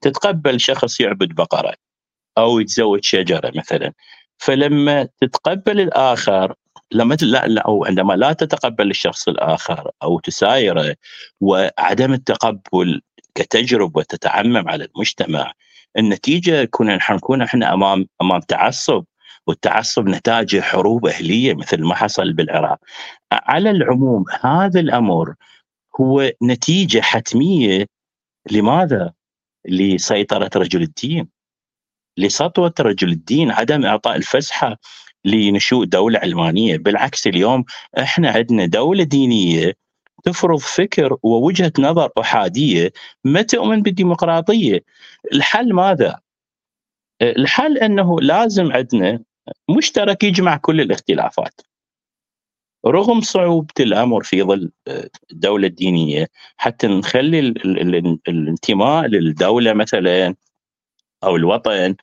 [0.00, 1.74] تتقبل شخص يعبد بقرة
[2.38, 3.92] أو يتزوج شجرة مثلا.
[4.38, 6.54] فلما تتقبل الآخر
[6.92, 10.96] لما لا, لا أو عندما لا تتقبل الشخص الآخر أو تسايره
[11.40, 13.00] وعدم التقبل
[13.34, 15.52] كتجربة تتعمم على المجتمع
[15.98, 19.04] النتيجة كنا نكون إحنا امام أمام تعصب.
[19.46, 22.78] والتعصب نتاجه حروب أهلية مثل ما حصل بالعراق.
[23.32, 25.34] على العموم هذا الأمر
[26.00, 27.86] هو نتيجة حتمية
[28.50, 29.12] لماذا؟
[29.68, 31.28] لسيطرة رجل الدين
[32.18, 34.76] لسطوة رجل الدين عدم إعطاء الفسحة
[35.24, 37.64] لنشوء دولة علمانية بالعكس اليوم
[37.98, 39.72] إحنا عندنا دولة دينية
[40.24, 42.92] تفرض فكر ووجهة نظر أحادية
[43.24, 44.80] ما تؤمن بالديمقراطية
[45.32, 46.20] الحل ماذا
[47.22, 49.20] الحل أنه لازم عندنا
[49.70, 51.60] مشترك يجمع كل الاختلافات.
[52.86, 54.70] رغم صعوبة الأمر في ظل
[55.32, 57.38] الدولة الدينية حتى نخلي
[58.28, 60.34] الانتماء للدولة مثلا
[61.24, 61.96] أو الوطن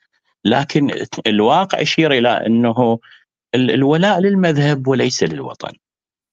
[0.45, 2.99] لكن الواقع يشير إلى أنه
[3.55, 5.73] الولاء للمذهب وليس للوطن.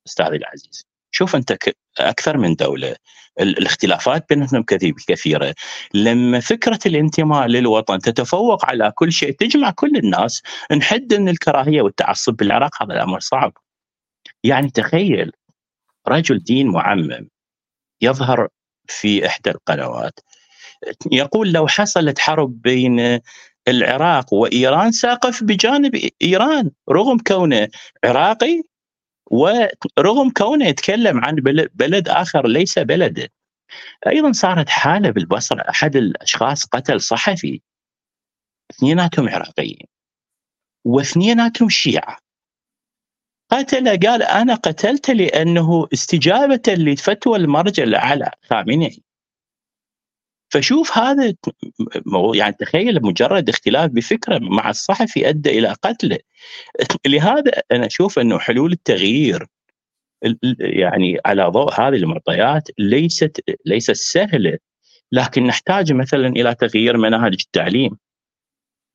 [0.07, 0.87] أستاذي العزيز.
[1.16, 1.57] شوف أنت
[1.98, 2.96] أكثر من دولة
[3.40, 4.64] الاختلافات بينهم
[5.09, 5.55] كثيرة.
[5.94, 10.42] لما فكرة الانتماء للوطن تتفوق على كل شيء تجمع كل الناس
[10.76, 13.52] نحد من الكراهية والتعصب بالعراق هذا الأمر صعب.
[14.44, 15.33] يعني تخيل
[16.09, 17.29] رجل دين معمم
[18.02, 18.48] يظهر
[18.88, 20.20] في إحدى القنوات
[21.12, 23.20] يقول لو حصلت حرب بين
[23.68, 27.68] العراق وإيران سأقف بجانب إيران رغم كونه
[28.05, 28.62] عراقي
[29.31, 31.35] ورغم كونه يتكلم عن
[31.75, 33.29] بلد آخر ليس بلده
[34.07, 35.71] أيضا صارت حالة بالبصرة.
[35.71, 37.61] أحد الأشخاص قتل صحفي.
[38.71, 39.87] اثنيناتهم عراقيين.
[40.85, 42.19] واثنيناتهم شيعة.
[43.51, 49.06] قتل قال أنا قتلت لأنه استجابة لفتوى المرجع الأعلى خامنئي
[50.57, 51.35] فشوف هذا
[52.35, 56.19] يعني تخيل مجرد اختلاف بفكرة مع الصحفي أدى إلى قتله.
[57.07, 59.47] لهذا أنا أشوف أنه حلول التغيير
[60.61, 64.59] يعني على ضوء هذه المعطيات ليست ليست سهلة.
[65.12, 67.99] لكن نحتاج مثلا إلى تغيير مناهج التعليم.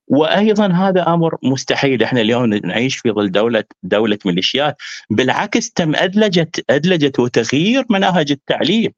[0.07, 2.03] وأيضا هذا أمر مستحيل.
[2.03, 4.75] إحنا اليوم نعيش في ظل دولة دولة ميليشيات.
[5.09, 8.91] بالعكس تم أدلجت أدلجت وتغيير مناهج التعليم.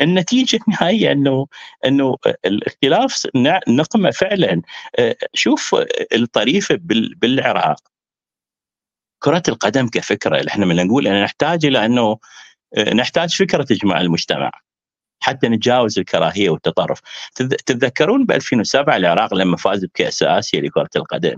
[0.00, 1.46] النتيجة النهائية أنه
[1.86, 3.26] أنه الاختلاف
[3.68, 4.62] نقمة فعلا.
[5.34, 5.76] شوف
[6.14, 6.78] الطريفة
[7.16, 7.80] بالعراق.
[9.22, 10.48] كرة القدم كفكرة.
[10.48, 12.18] إحنا من نقول ان نحتاج إلى أنه
[12.94, 14.50] نحتاج فكرة تجمع المجتمع.
[15.22, 17.00] حتى نتجاوز الكراهية والتطرف.
[17.34, 21.36] تتذكرون ب 2007 العراق لما فاز بكأس آسيا لكرة القدم؟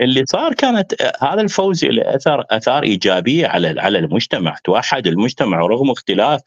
[0.00, 5.90] اللي صار كانت هذا الفوز له أثر أثار إيجابية على على المجتمع، توحد المجتمع رغم
[5.90, 6.40] اختلاف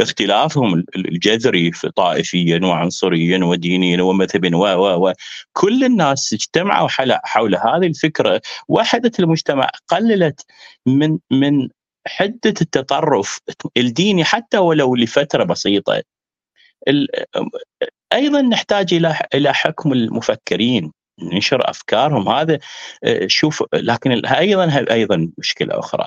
[0.00, 5.12] اختلافهم الجذري في طائفيا وعنصريا ودينيا ومذهبيا و و
[5.52, 10.46] كل الناس اجتمعوا حول حول هذه الفكرة، وحدت المجتمع، قللت
[10.86, 11.68] من من
[12.06, 13.40] حدة التطرف.
[13.76, 16.02] الديني حتى ولو لفترة بسيطة.
[18.12, 20.92] أيضا نحتاج إلى إلى حكم المفكرين.
[21.18, 22.28] ننشر أفكارهم.
[22.28, 22.58] هذا
[23.04, 26.06] آه، شوف لكن أيضا أيضا مشكلة أخرى.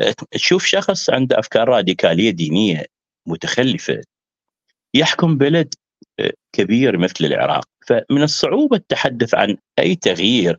[0.00, 2.86] آه، تشوف شخص عنده أفكار راديكالية دينية
[3.26, 4.00] متخلفة
[4.94, 5.74] يحكم بلد
[6.20, 7.64] آه، كبير مثل العراق.
[7.86, 10.58] فمن الصعوبة التحدث عن أي تغيير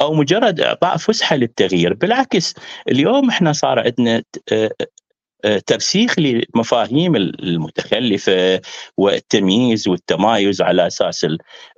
[0.00, 2.54] أو مجرد إعطاء فسحة للتغيير بالعكس
[2.88, 4.22] اليوم إحنا صار عندنا
[5.66, 8.60] ترسيخ لمفاهيم المتخلفة
[8.96, 11.26] والتمييز والتمايز على أساس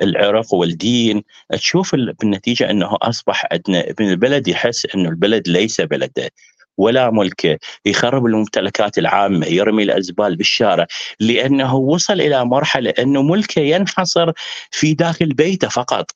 [0.02, 1.22] العرق والدين.
[1.52, 6.30] تشوف بالنتيجة أنه أصبح عندنا ابن البلد يحس انه البلد ليس بلده
[6.78, 7.58] ولا ملكه.
[7.84, 10.86] يخرب الممتلكات العامة يرمي الأزبال بالشارع
[11.20, 14.32] لأنه وصل إلى مرحلة أنه ملكه ينحصر
[14.70, 16.10] في داخل بيته فقط.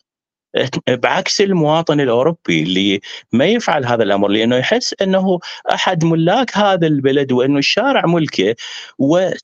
[0.89, 3.01] بعكس المواطن الأوروبي اللي
[3.33, 5.39] ما يفعل هذا الأمر لأنه يحس أنه
[5.73, 8.55] أحد ملاك هذا البلد وأنه الشارع ملكه
[8.99, 9.35] ولا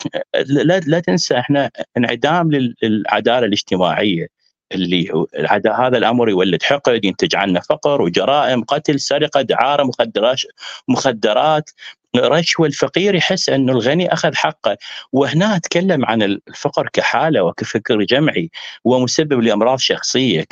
[0.87, 2.51] لا تنسى إحنا انعدام
[2.83, 4.27] للعدالة الاجتماعية
[4.73, 5.27] اللي
[5.79, 10.41] هذا الأمر يولد حقد ينتج عنه فقر وجرائم قتل سرقة دعارة مخدرات
[10.89, 11.71] مخدرات.
[12.17, 14.77] رشوه الفقير يحس أنه الغني أخذ حقه.
[15.13, 18.51] وهنا أتكلم عن الفقر كحالة وكفكر جمعي.
[18.85, 20.45] ومسبب لأمراض شخصية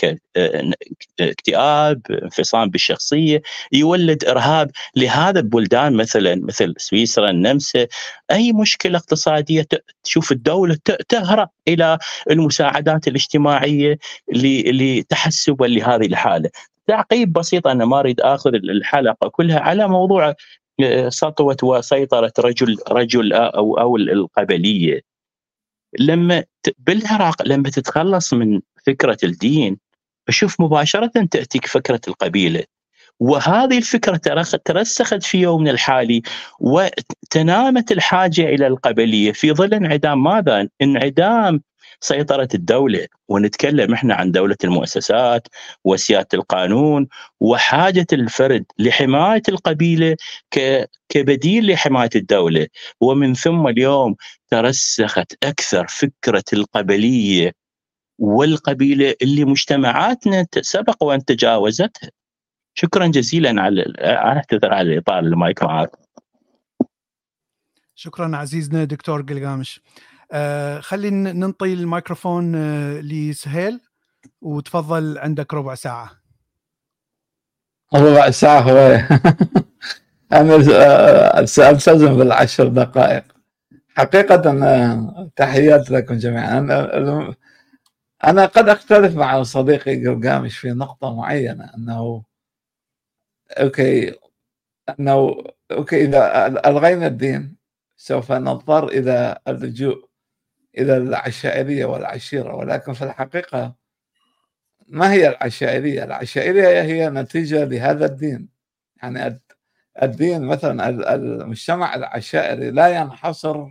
[1.19, 4.71] كاكتئاب انفصام بالشخصية يولد إرهاب.
[4.97, 7.87] لهذا بلدان مثلا مثل سويسرا النمسا
[8.31, 9.67] أي مشكلة اقتصادية
[10.05, 10.77] تشوف الدولة
[11.09, 11.99] تهرب إلى
[12.31, 16.51] المساعدات الاجتماعية لتحسبا لهذه الحالة.
[16.87, 20.35] تعقيب بسيط أنا ما أريد آخذ الحلقة كلها على موضوع
[21.09, 25.01] سطوه وسيطرة رجل رجل أو أو القبلية
[25.99, 26.45] لما
[26.79, 29.79] بالعراق لما تتخلص من فكرة الدين
[30.29, 32.65] أشوف مباشرة تاتيك فكرة القبيلة
[33.21, 34.17] وهذه الفكرة
[34.65, 36.23] ترسخت في يومنا الحالي
[36.61, 41.63] وتنامت الحاجة إلى القبلية في ظل انعدام ماذا؟ انعدام
[42.01, 45.49] سيطرة الدولة ونتكلم إحنا عن دولة المؤسسات
[45.85, 47.09] وسيادة القانون
[47.41, 50.17] وحاجة الفرد لحماية القبيلة
[51.09, 52.67] كبديل لحماية الدولة.
[53.01, 54.15] ومن ثم اليوم
[54.51, 57.53] ترسخت أكثر فكرة القبلية
[58.19, 62.11] والقبيلة اللي مجتمعاتنا سبق وأن تجاوزتها.
[62.75, 65.91] شكرا جزيلا على أعتذر على الاطاله المايك معك.
[67.95, 69.81] شكرا عزيزنا دكتور قلقامش
[70.33, 73.81] آه خلينا ننطي الميكروفون آه لسهيل
[74.41, 76.11] وتفضل عندك ربع ساعة.
[77.95, 79.01] ربع ساعة هو.
[80.33, 83.25] أنا سألتزم بالعشر دقائق.
[83.97, 86.59] حقيقة آه، تحيات لكم جميعا.
[86.59, 87.35] أنا
[88.25, 92.25] أنا قد أختلف مع صديقي قلقامش في نقطة معينة أنه
[93.61, 94.15] okay
[95.01, 95.37] أنه
[95.73, 97.57] okay إذا ألغينا الدين
[97.97, 100.09] سوف نضطر إلى اللجوء.
[100.79, 103.75] إلى العشائرية والعشيرة ولكن في الحقيقة
[104.89, 108.49] ما هي العشائرية؟ العشائرية هي نتيجة لهذا الدين
[109.03, 109.41] يعني
[110.03, 113.67] الدين مثلا المجتمع العشائري لا ينحصر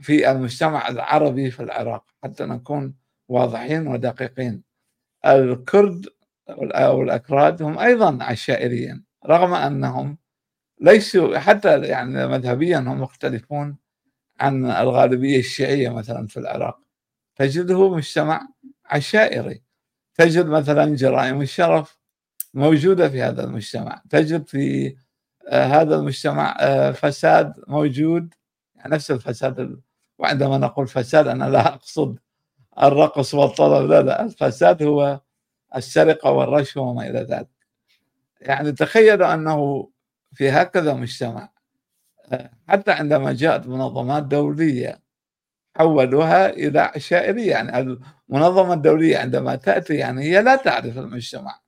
[0.00, 2.94] في المجتمع العربي في العراق حتى نكون
[3.28, 4.62] واضحين ودقيقين
[5.26, 6.06] الكرد
[6.50, 10.18] أو الأكراد هم أيضا عشائريين رغم أنهم
[10.80, 13.76] ليسوا حتى يعني مذهبيا هم مختلفون
[14.44, 16.78] عن الغالبية الشيعية مثلا في العراق.
[17.36, 18.48] تجده مجتمع
[18.86, 19.62] عشائري.
[20.14, 21.98] تجد مثلا جرائم الشرف
[22.54, 24.02] موجودة في هذا المجتمع.
[24.10, 24.96] تجد في
[25.48, 28.34] آه، هذا المجتمع آه، فساد موجود.
[28.76, 29.80] يعني نفس الفساد
[30.18, 32.18] وعندما نقول فساد أنا لا أقصد
[32.82, 34.22] الرقص والطلب لا لا.
[34.22, 35.20] الفساد هو
[35.76, 37.48] السرقة والرشوة وما إلى ذلك.
[38.40, 39.90] يعني تخيلوا أنه
[40.34, 41.48] في هكذا مجتمع
[42.68, 45.00] حتى عندما جاءت منظمات دولية
[45.76, 47.78] حولوها إلى عشائرية يعني
[48.30, 51.60] المنظمة الدولية عندما تأتي يعني هي لا تعرف المجتمع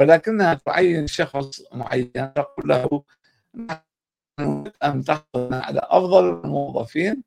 [0.00, 3.02] ولكنها تعين شخص معين تقول له
[4.84, 7.22] أن تحصل على أفضل الموظفين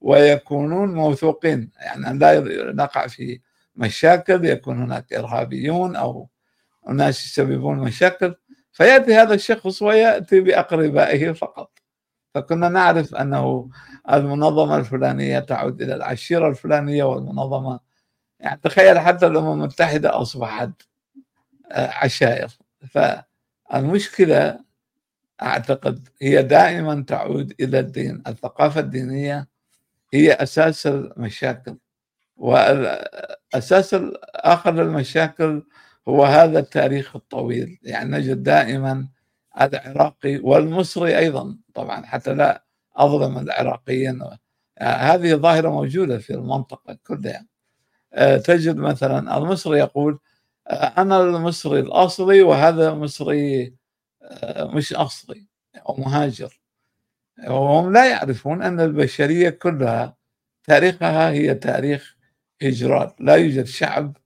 [0.00, 1.70] ويكونون موثوقين.
[1.80, 2.40] يعني لا
[2.72, 3.40] نقع في
[3.76, 6.28] مشاكل يكون هناك إرهابيون أو
[6.88, 8.34] ناس يسببون مشاكل
[8.72, 11.71] فيأتي هذا الشخص ويأتي بأقربائه فقط.
[12.34, 13.70] فكنا نعرف أنه
[14.12, 17.80] المنظمة الفلانية تعود إلى العشيرة الفلانية والمنظمة.
[18.40, 20.70] يعني تخيل حتى الأمم المتحدة أصبحت
[21.72, 22.48] آه، عشائر.
[22.90, 24.58] فالمشكلة
[25.42, 28.22] أعتقد هي دائما تعود إلى الدين.
[28.26, 29.48] الثقافة الدينية
[30.14, 31.76] هي أساس المشاكل.
[32.36, 35.62] والأساس الآخر للمشاكل
[36.08, 37.78] هو هذا التاريخ الطويل.
[37.82, 39.08] يعني نجد دائما
[39.60, 41.56] العراقي والمصري أيضا.
[41.74, 42.64] طبعا حتى لا
[42.96, 44.22] أظلم العراقيين.
[44.80, 47.46] هذه ظاهرة موجودة في المنطقة كلها.
[48.14, 50.18] آه، تجد مثلا المصري يقول
[50.68, 53.74] آه، أنا المصري الأصلي وهذا مصري
[54.22, 56.60] آه، مش أصلي أو مهاجر.
[57.48, 60.16] وهم لا يعرفون أن البشرية كلها
[60.64, 62.16] تاريخها هي تاريخ
[62.62, 64.16] هجرات لا يوجد شعب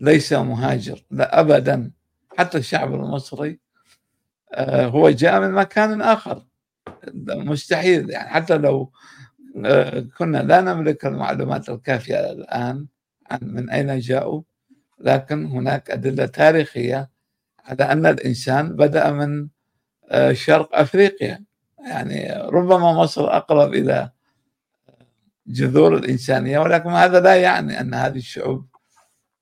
[0.00, 1.92] ليس مهاجر لا ابدا.
[2.38, 3.58] حتى الشعب المصري آه،
[4.64, 6.42] هو جاء من مكان آخر.
[7.28, 8.92] مستحيل يعني حتى لو
[9.64, 12.86] آه، كنا لا نملك المعلومات الكافية الآن
[13.30, 14.42] عن من أين جاءوا
[15.00, 17.10] لكن هناك أدلة تاريخية
[17.64, 19.48] على أن الإنسان بدأ من
[20.10, 21.44] آه، شرق أفريقيا.
[21.78, 24.10] يعني ربما مصر أقرب إلى
[25.46, 28.66] جذور الإنسانية ولكن هذا لا يعني أن هذه الشعوب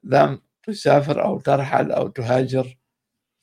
[0.05, 2.77] لم تسافر أو ترحل أو تهاجر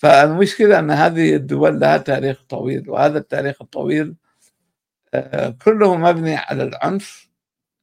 [0.02, 4.16] فالمشكلة أن هذه الدول لها تاريخ طويل وهذا التاريخ الطويل
[5.14, 7.30] آه، كله مبني على العنف.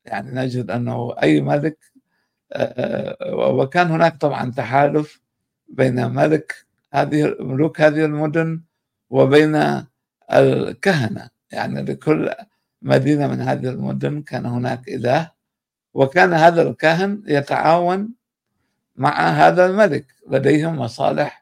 [0.04, 1.78] يعني نجد أنه أي ملك
[2.52, 5.20] آه، وكان هناك طبعا تحالف
[5.68, 8.62] بين ملك هذه ملوك هذه المدن
[9.10, 9.84] وبين
[10.32, 11.30] الكهنة.
[11.52, 12.34] يعني لكل
[12.82, 15.30] مدينة من هذه المدن كان هناك إله
[15.94, 18.08] وكان هذا الكاهن يتعاون
[18.96, 20.06] مع هذا الملك.
[20.30, 21.37] لديهم مصالح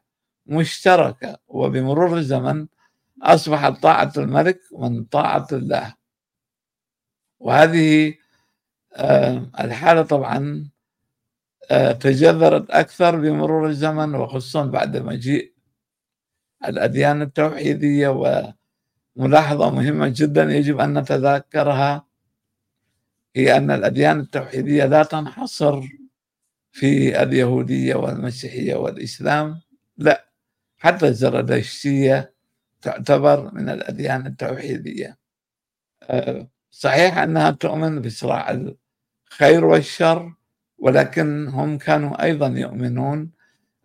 [0.46, 2.66] مشتركة وبمرور الزمن
[3.22, 5.94] أصبحت طاعة الملك من طاعة الله.
[7.40, 8.14] وهذه
[8.96, 10.68] آه، الحالة طبعا
[11.70, 15.52] آه، تجذرت أكثر بمرور الزمن وخصوصا بعد مجيء
[16.68, 18.08] الأديان التوحيدية
[19.16, 22.06] وملاحظة مهمة جدا يجب أن نتذكرها
[23.36, 25.82] هي أن الأديان التوحيدية لا تنحصر
[26.72, 29.60] في اليهودية والمسيحية والإسلام
[29.98, 30.26] لا.
[30.78, 32.34] حتى الزرادشتية
[32.82, 35.18] تعتبر من الأديان التوحيدية.
[36.02, 38.50] آه، صحيح أنها تؤمن بصراع
[39.30, 40.34] الخير والشر
[40.78, 43.30] ولكن هم كانوا أيضا يؤمنون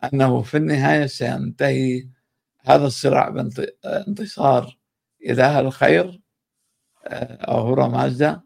[0.04, 2.08] أنه في النهاية سينتهي
[2.66, 4.78] هذا الصراع بانتصار
[5.26, 6.22] إله الخير
[7.50, 8.42] هو مازدا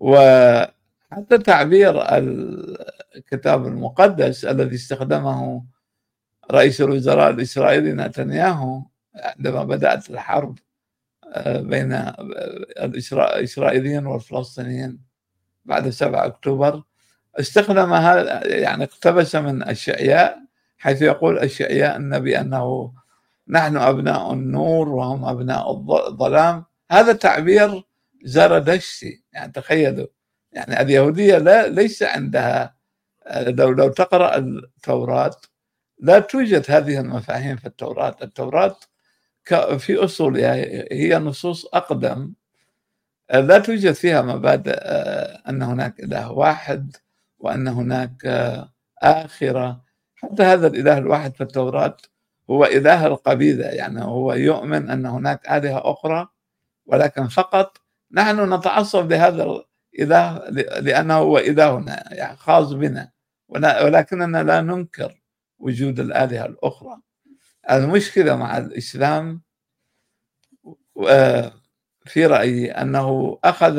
[0.00, 2.02] وحتى تعبير
[3.16, 5.64] الكتاب المقدس الذي استخدمه
[6.50, 8.82] رئيس الوزراء الإسرائيلي نتنياهو
[9.14, 10.58] عندما بدأت الحرب
[11.32, 11.92] آه، بين
[12.80, 15.00] الإسرائيليين والفلسطينيين
[15.64, 16.82] بعد 7 أكتوبر
[17.40, 20.38] استخدم هذا يعني اقتبس من الشعياء
[20.78, 22.92] حيث يقول الشعياء النبي أنه
[23.48, 26.64] نحن أبناء النور وهم أبناء الظلام.
[26.90, 27.82] هذا تعبير
[28.24, 30.06] زردشتي يعني تخيلوا
[30.52, 32.74] يعني اليهودية لا ليس عندها
[33.36, 35.36] لو لو تقرأ التوراة
[36.00, 38.16] لا توجد هذه المفاهيم في التوراة.
[38.22, 38.76] التوراة
[39.78, 40.54] في أصولها
[40.92, 42.32] هي نصوص أقدم.
[43.34, 46.96] لا توجد فيها مبادئ آه، أن هناك إله واحد
[47.38, 48.72] وأن هناك آه،
[49.02, 49.84] آخرة.
[50.16, 51.96] حتى هذا الإله الواحد في التوراة
[52.50, 56.28] هو إله القبيلة يعني هو يؤمن أن هناك آلهة أخرى
[56.86, 57.78] ولكن فقط
[58.12, 59.62] نحن نتعصب لهذا
[59.94, 60.48] الإله
[60.80, 63.10] لأنه هو إلهنا يعني خاص بنا
[63.48, 65.20] ولكننا لا ننكر
[65.58, 67.00] وجود الآلهة الأخرى.
[67.70, 69.42] المشكلة مع الإسلام
[72.06, 73.78] في رأيي أنه أخذ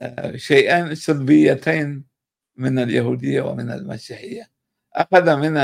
[0.00, 2.04] آه، شيئين سلبيتين
[2.56, 4.50] من اليهودية ومن المسيحية.
[4.92, 5.56] أخذ من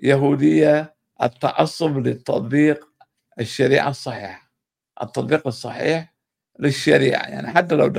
[0.00, 2.88] اليهودية التعصب للتطبيق
[3.40, 4.52] الشريعة الصحيحة.
[5.02, 6.14] التطبيق الصحيح
[6.58, 7.28] للشريعة.
[7.28, 7.92] يعني حتى لو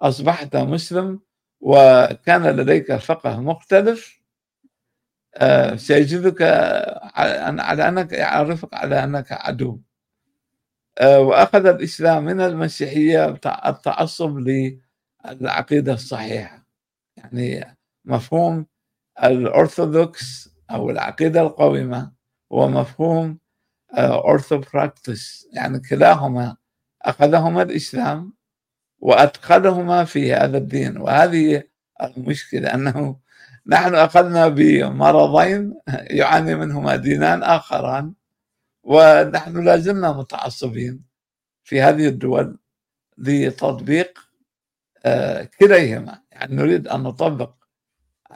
[0.00, 1.20] أصبحت مسلم
[1.60, 4.25] وكان لديك فقه مختلف آه،
[5.76, 6.42] سيجدك
[7.58, 9.80] على أنك يعرفك على أنك عدو.
[10.98, 13.28] آه، وأخذ الإسلام من المسيحية
[13.66, 16.66] التعصب للعقيدة الصحيحة.
[17.16, 18.66] يعني مفهوم
[19.24, 22.12] الأرثوذكس أو العقيدة القويمة
[22.52, 23.38] هو مفهوم
[23.98, 25.48] أرثوبراكتس.
[25.52, 26.56] يعني كلاهما
[27.02, 28.32] أخذهما الإسلام
[28.98, 30.96] وأدخلهما في هذا الدين.
[30.98, 31.62] وهذه
[32.02, 33.20] المشكلة أنه
[33.66, 35.74] نحن أخذنا بمرضين
[36.10, 38.14] يعاني منهما دينان آخران
[38.82, 41.04] ونحن لا زلنا متعصبين
[41.64, 42.58] في هذه الدول
[43.18, 44.18] لتطبيق
[45.06, 46.22] آه، كليهما.
[46.32, 47.54] يعني نريد أن نطبق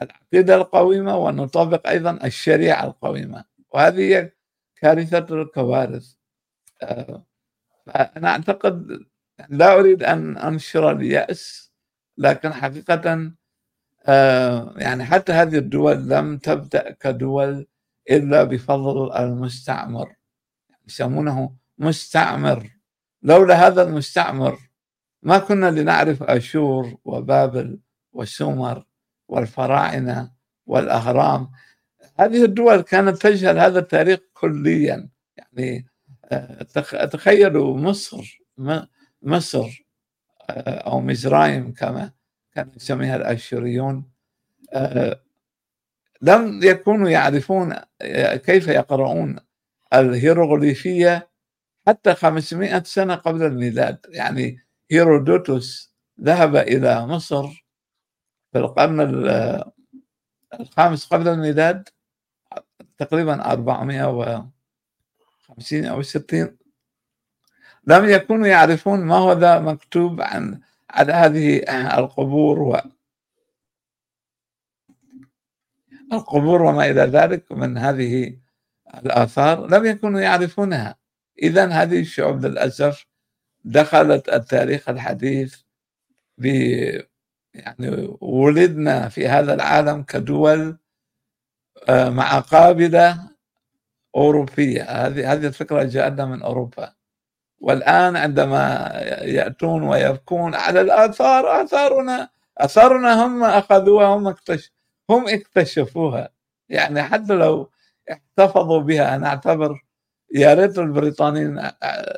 [0.01, 3.45] العقيدة القويمة وأن نطبق أيضا الشريعة القويمة.
[3.71, 4.31] وهذه
[4.75, 6.13] كارثة الكوارث.
[6.83, 7.25] آه،
[7.85, 9.05] فأنا أعتقد
[9.49, 11.71] لا أريد أن أنشر اليأس
[12.17, 13.31] لكن حقيقة
[14.77, 17.67] يعني حتى هذه الدول لم تبدأ كدول
[18.11, 20.15] إلا بفضل المستعمر.
[20.87, 22.69] يسمونه مستعمر.
[23.23, 24.59] لولا هذا المستعمر
[25.23, 27.79] ما كنا لنعرف أشور وبابل
[28.13, 28.85] وسومر
[29.27, 30.31] والفراعنة
[30.65, 31.51] والأهرام.
[32.19, 35.09] هذه الدول كانت تجهل هذا التاريخ كليا.
[35.37, 35.87] يعني
[36.31, 36.63] آه،
[37.05, 38.41] تخيلوا مصر
[39.21, 39.85] مصر
[40.49, 42.11] آه، أو مزرايم كما
[42.53, 44.05] كان يسميها الأشوريون
[44.73, 45.21] آه،
[46.21, 47.75] لم يكونوا يعرفون
[48.35, 49.39] كيف يقرؤون
[49.93, 51.29] الهيروغليفية
[51.87, 53.97] حتى 500 سنة قبل الميلاد.
[54.09, 54.59] يعني
[54.91, 57.65] هيرودوتوس ذهب إلى مصر
[58.51, 59.01] في القرن
[60.59, 61.89] الخامس قبل الميلاد
[62.97, 66.57] تقريبا 450 أو 60
[67.87, 70.61] لم يكونوا يعرفون ما هو ذا مكتوب عن
[70.91, 71.57] على هذه
[71.97, 72.81] القبور و
[76.13, 78.37] القبور وما إلى ذلك من هذه
[78.95, 80.95] الآثار لم يكونوا يعرفونها.
[81.43, 83.05] إذا هذه الشعوب للأسف
[83.63, 85.55] دخلت التاريخ الحديث
[86.37, 86.45] ب
[87.53, 90.77] يعني ولدنا في هذا العالم كدول
[91.89, 93.31] آه، مع قابلة
[94.15, 94.83] أوروبية.
[94.83, 96.93] هذه هذه الفكرة جاءتنا من أوروبا.
[97.61, 98.91] والآن عندما
[99.23, 104.35] يأتون ويبكون على الآثار آثارنا آثارنا هم أخذوها هم
[105.11, 106.29] هم اكتشفوها.
[106.69, 107.71] يعني حتى لو
[108.11, 109.81] احتفظوا بها أنا أعتبر
[110.35, 111.59] يا ريت البريطانيين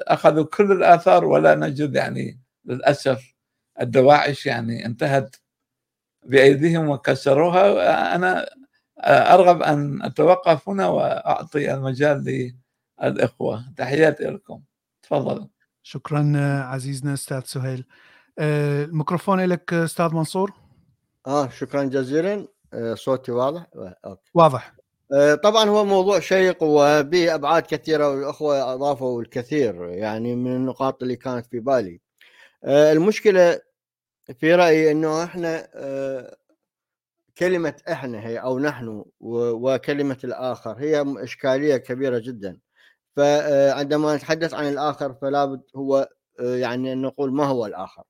[0.08, 3.36] أخذوا كل الآثار ولا نجد يعني للأسف
[3.82, 5.36] الدواعش يعني انتهت
[6.26, 8.16] بأيديهم وكسروها.
[8.16, 8.48] أنا
[9.08, 12.54] أرغب أن أتوقف هنا وأعطي المجال
[13.04, 13.66] للإخوة.
[13.78, 14.62] تحياتي لكم.
[15.14, 15.48] تفضل.
[15.84, 16.34] شكرا
[16.64, 17.86] عزيزنا أستاذ سهيل.
[18.40, 20.54] آه، الميكروفون لك أستاذ منصور؟
[21.28, 22.48] آه شكرا جزيلا.
[22.74, 23.68] آه، صوتي واضح؟
[24.06, 24.32] أوكي.
[24.34, 24.76] واضح.
[25.14, 31.16] آه، طبعا هو موضوع شيق وبه ابعاد كثيرة والأخوة أضافوا الكثير يعني من النقاط اللي
[31.16, 32.00] كانت في بالي.
[32.66, 33.60] المشكلة
[34.40, 35.68] في رأيي إنه إحنا
[37.38, 42.58] كلمة إحنا هي أو نحن وكلمة الآخر هي إشكالية كبيرة جدا.
[43.16, 46.10] فعندما نتحدث عن الآخر فلا بد هو
[46.40, 48.04] آه، يعني أن نقول ما هو الآخر؟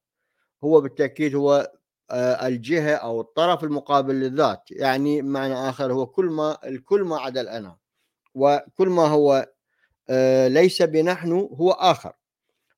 [0.64, 1.72] هو بالتأكيد هو
[2.12, 4.64] آه، الجهة أو الطرف المقابل للذات.
[4.72, 7.78] يعني معنى آخر هو كل ما الكل ما عدا الأنا.
[8.36, 9.47] وكل ما هو
[10.10, 12.14] آه، ليس بنحن هو آخر.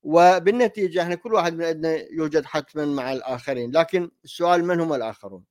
[0.04, 3.72] وبالنتيجة إحنا كل واحد من عندنا يوجد حتما مع الآخرين.
[3.72, 5.44] لكن السؤال من هم الآخرون؟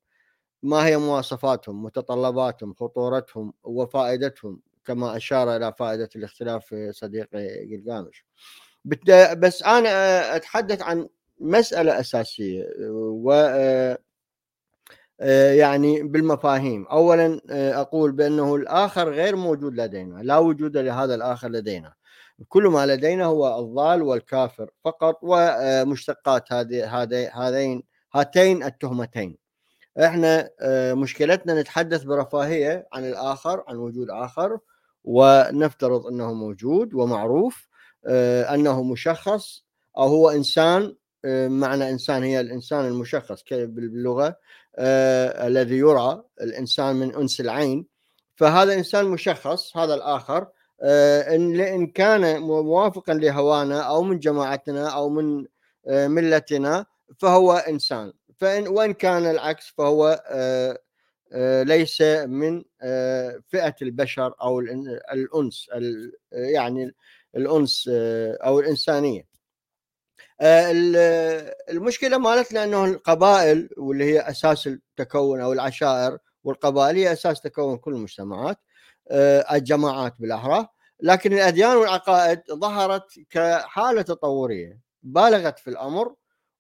[0.63, 8.25] ما هي مواصفاتهم متطلباتهم خطورتهم وفائدتهم؟ كما أشار إلى فائدة الاختلاف صديقي جلجامش.
[9.37, 11.09] بس أنا أتحدث عن
[11.41, 13.33] مسألة أساسية و
[15.55, 16.87] يعني بالمفاهيم.
[16.87, 17.41] اولا
[17.81, 21.95] أقول بأنه الآخر غير موجود لدينا لا وجود لهذا الآخر لدينا.
[22.49, 27.83] كل ما لدينا هو الضال والكافر فقط ومشتقات هذه هذين
[28.15, 29.39] هاتين التهمتين.
[30.05, 30.51] إحنا
[30.95, 34.59] مشكلتنا نتحدث برفاهية عن الآخر عن وجود آخر
[35.05, 37.69] ونفترض أنه موجود ومعروف
[38.07, 39.65] آه، أنه مشخص
[39.99, 44.37] أو هو إنسان آه، معنى إنسان هي الإنسان المشخص باللغة
[44.77, 47.87] آه، الذي يرى الإنسان من أنس العين.
[48.37, 50.47] فهذا إنسان مشخص هذا الآخر
[50.83, 55.47] ان ان كان موافقا لهوانا أو من جماعتنا أو من
[55.87, 56.87] ملتنا
[57.19, 58.13] فهو إنسان.
[58.37, 60.23] فإن وإن كان العكس فهو
[61.65, 64.61] ليس من آه، فئة البشر أو
[65.13, 65.71] الأنس
[66.33, 66.95] يعني
[67.37, 69.35] الأنس آه، أو الإنسانية.
[71.71, 77.95] المشكلة مالتنا إنه القبائل واللي هي أساس التكون أو العشائر والقبائل هي أساس تكون كل
[77.95, 78.59] المجتمعات
[79.53, 80.67] الجماعات بالأحرى.
[81.01, 86.15] لكن الأديان والعقائد ظهرت كحالة تطورية بالغت في الأمر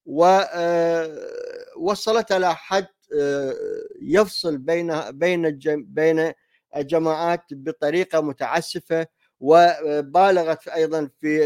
[0.06, 1.12] ووصلت
[2.32, 2.86] إلى حد
[4.02, 6.32] يفصل بين بين بين
[6.76, 9.06] الجماعات بطريقة متعسفة
[9.40, 11.38] وبالغت أيضا في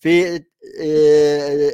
[0.00, 0.42] في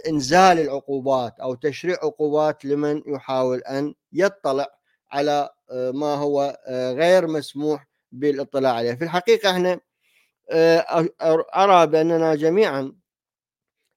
[0.09, 4.69] إنزال العقوبات أو تشريع عقوبات لمن يحاول أن يطلع
[5.11, 8.95] على ما هو غير مسموح بالاطلاع عليه.
[8.95, 9.81] في الحقيقة إحنا
[11.57, 12.93] أرى بأننا جميعا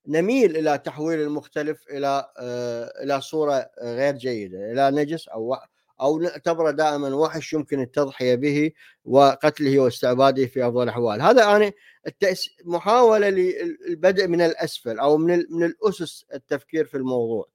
[0.08, 5.58] نميل إلى تحويل المختلف إلى آه، إلى صورة غير جيدة إلى نجس أو
[6.02, 8.72] أو نعتبره دائما وحش يمكن التضحية به
[9.06, 11.22] وقتله واستعباده في أفضل الأحوال.
[11.22, 11.72] هذا أنا
[12.08, 12.50] التأس...
[12.66, 17.48] محاولة للبدء من الأسفل أو من من الأسس التفكير في الموضوع.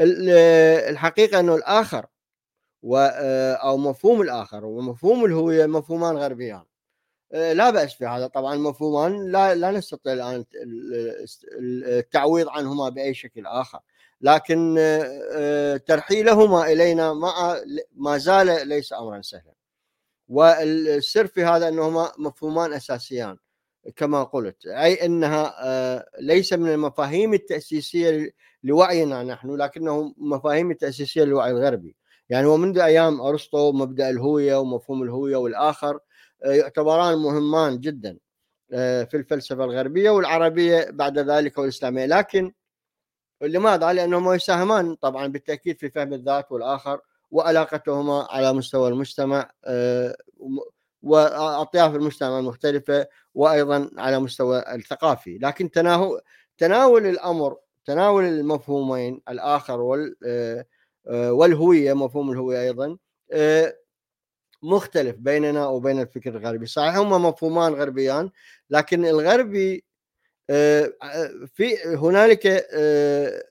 [0.00, 2.06] الحقيقة إنه الآخر
[2.82, 6.62] و آه، أو مفهوم الآخر ومفهوم الهوية مفهومان غربيان.
[7.32, 8.26] لا بأس في هذا.
[8.26, 10.44] طبعا مفهومان لا لا نستطيع الآن
[11.60, 13.80] التعويض عنهما بأي شكل آخر.
[14.20, 17.56] لكن آه، ترحيلهما إلينا مع
[17.96, 19.52] ما زال ليس امرا سهلا.
[20.28, 23.36] والسر في هذا أنهما مفهومان أساسيان
[23.96, 24.66] كما قلت.
[24.66, 31.96] أي أنها آه، ليس من المفاهيم التأسيسية لوعينا نحن لكنه مفاهيم التأسيسية للوعي الغربي.
[32.28, 35.98] يعني ومنذ أيام أرسطو مبدأ الهوية ومفهوم الهوية والآخر
[36.44, 38.18] يعتبران مهمان جدا
[38.72, 42.52] آه، في الفلسفة الغربية والعربية بعد ذلك والإسلامية لكن
[43.42, 50.16] لماذا؟ لانهما يساهمان طبعا بالتأكيد في فهم الذات والآخر وعلاقتهما على مستوى المجتمع آه،
[51.02, 56.20] وأطياف المجتمع المختلفة وأيضا على مستوى الثقافي لكن تناول
[56.58, 62.98] تناول الأمر تناول المفهومين الآخر وال آه، والهوية مفهوم الهوية أيضا
[64.62, 66.66] مختلف بيننا وبين الفكر الغربي.
[66.66, 68.30] صحيح هما مفهومان غربيان
[68.70, 69.84] لكن الغربي
[70.50, 70.92] آه،
[71.54, 73.42] في هنالك آه،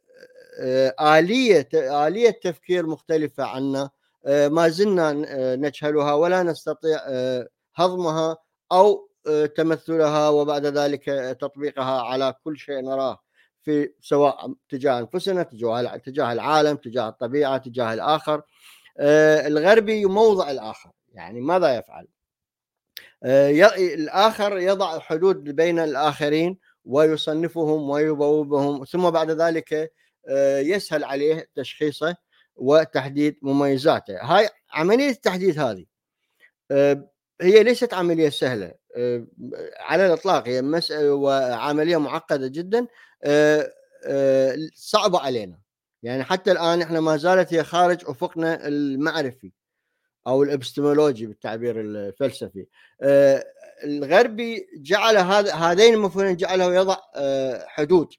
[0.60, 3.90] آه، آلية آلية تفكير مختلفة عنا
[4.28, 5.14] ما زلنا
[5.56, 7.00] نجهلها ولا نستطيع
[7.76, 8.38] هضمها
[8.72, 11.06] أو آه، تمثلها وبعد ذلك
[11.42, 13.20] تطبيقها على كل شيء نراه
[13.64, 18.42] في سواء تجاه أنفسنا تجاه تجاه العالم تجاه الطبيعة تجاه الآخر.
[18.98, 20.92] آه، الغربي يموضع الآخر.
[21.12, 22.08] يعني ماذا يفعل؟
[23.24, 29.92] آه، الآخر يضع حدود بين الآخرين ويصنفهم ويبوبهم ثم بعد ذلك
[30.60, 32.16] يسهل عليه تشخيصه
[32.56, 34.22] وتحديد مميزاته.
[34.22, 35.86] هاي عملية التحديد هذه
[37.42, 39.28] هي ليست عملية سهلة آه،
[39.80, 42.88] على الإطلاق هي مساله وعملية معقدة جدا
[43.24, 43.72] آه،
[44.06, 45.60] آه، صعبة علينا.
[46.04, 49.52] يعني حتى الآن إحنا ما زالت هي خارج أفقنا المعرفي.
[50.28, 52.66] أو الإبستمولوجي بالتعبير الفلسفي.
[53.84, 56.98] الغربي جعل هذا هذين المفهومين جعله يضع
[57.68, 58.14] حدود.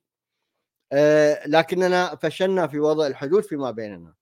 [1.47, 4.15] لكننا فشلنا في وضع الحدود فيما بيننا.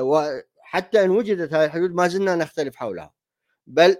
[0.00, 3.12] وحتى إن وجدت هذه الحدود ما زلنا نختلف حولها.
[3.66, 3.96] بل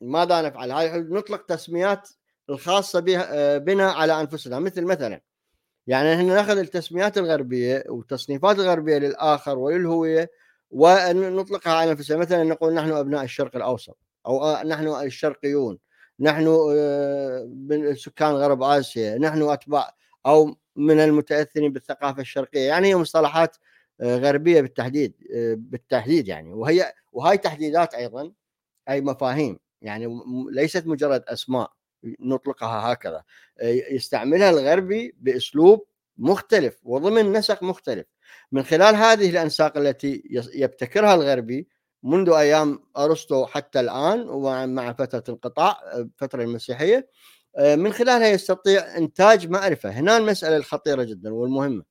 [0.00, 2.08] ماذا نفعل؟ هاي نطلق تسميات
[2.50, 3.00] الخاصة
[3.58, 4.58] بنا على أنفسنا.
[4.58, 5.20] مثل مثلا
[5.86, 10.30] يعني إحنا نأخذ التسميات الغربية والتصنيفات الغربية للآخر وللهوية
[10.72, 13.96] ونطلقها على انفسنا مثلا نقول نحن أبناء الشرق الأوسط
[14.26, 15.78] أو نحن الشرقيون
[16.20, 16.46] نحن
[16.76, 19.94] آه، سكان غرب آسيا نحن أتباع
[20.26, 22.60] أو من المتأثرين بالثقافة الشرقية.
[22.68, 23.56] يعني هي مصطلحات
[24.00, 26.52] آه، غربية بالتحديد آه، بالتحديد يعني.
[26.52, 28.32] وهي وهي تحديدات أيضا
[28.88, 30.20] أي مفاهيم يعني
[30.50, 31.72] ليست مجرد أسماء
[32.20, 33.24] نطلقها هكذا.
[33.62, 35.86] يستعملها الغربي بأسلوب
[36.22, 38.06] مختلف وضمن نسق مختلف.
[38.52, 40.22] من خلال هذه الأنساق التي
[40.54, 41.68] يبتكرها الغربي
[42.02, 47.08] منذ أيام أرسطو حتى الآن ومع فترة انقطاع الفترة المسيحية
[47.58, 49.90] من خلالها يستطيع إنتاج معرفة.
[49.90, 51.84] هنا المسألة الخطيرة جدا والمهمة.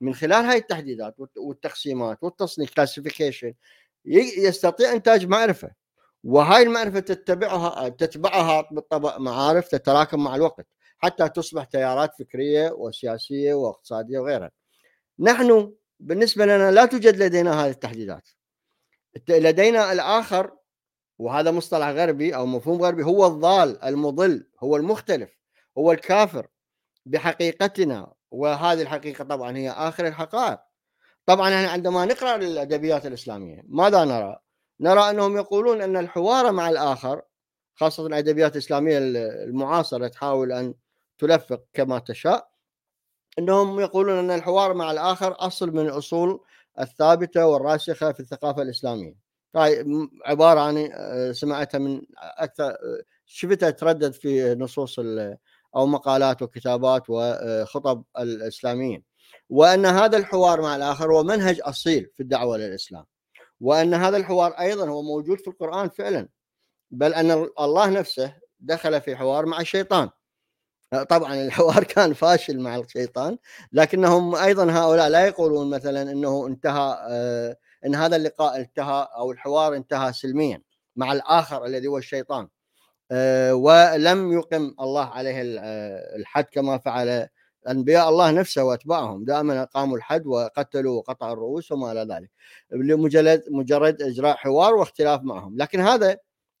[0.00, 3.54] من خلال هاي التحديدات والتقسيمات والتصنيف كلاسيفيكيشن
[4.38, 5.70] يستطيع إنتاج معرفة.
[6.24, 10.66] وهاي المعرفة تتبعها تتبعها بالطبع معارف تتراكم مع الوقت.
[11.02, 14.50] حتى تصبح تيارات فكرية وسياسية واقتصادية وغيرها.
[15.18, 18.28] نحن بالنسبة لنا لا توجد لدينا هذه التحديدات.
[19.28, 20.56] لدينا الآخر
[21.18, 25.30] وهذا مصطلح غربي أو مفهوم غربي هو الضال المضل هو المختلف
[25.78, 26.46] هو الكافر
[27.06, 30.58] بحقيقتنا وهذه الحقيقة طبعا هي آخر الحقائق.
[31.26, 34.38] طبعا إحنا عندما نقرأ الأدبيات الإسلامية ماذا نرى؟
[34.80, 37.22] نرى أنهم يقولون أن الحوار مع الآخر
[37.74, 40.74] خاصة الأدبيات الإسلامية المعاصرة تحاول أن
[41.22, 42.52] تلفق كما تشاء.
[43.38, 46.40] إنهم يقولون أن الحوار مع الآخر أصل من الأصول
[46.80, 49.14] الثابتة والراسخة في الثقافة الإسلامية.
[49.56, 49.84] هاي
[50.24, 54.98] عبارة أنا آه، سمعتها من أكثر آه، شفتها تردد في نصوص
[55.76, 59.02] أو مقالات وكتابات وخطب الإسلاميين.
[59.50, 63.04] وأن هذا الحوار مع الآخر هو منهج أصيل في الدعوة للإسلام.
[63.60, 66.28] وأن هذا الحوار أيضا هو موجود في القرآن فعلا.
[66.90, 70.10] بل أن الله نفسه دخل في حوار مع الشيطان.
[70.92, 73.38] طبعا الحوار كان فاشل مع الشيطان
[73.72, 79.76] لكنهم أيضا هؤلاء لا يقولون مثلا إنه انتهى آه، إن هذا اللقاء انتهى أو الحوار
[79.76, 80.62] انتهى سلميا
[80.96, 82.48] مع الآخر الذي هو الشيطان.
[83.10, 87.28] آه، ولم يقم الله عليه آه، الحد كما فعل
[87.68, 89.24] أنبياء الله نفسه وأتباعهم.
[89.24, 92.30] دائما أقاموا الحد وقتلوا وقطعوا الرؤوس وما إلى ذلك
[92.70, 95.56] لمجرد مجرد إجراء حوار واختلاف معهم.
[95.58, 96.16] لكن هذا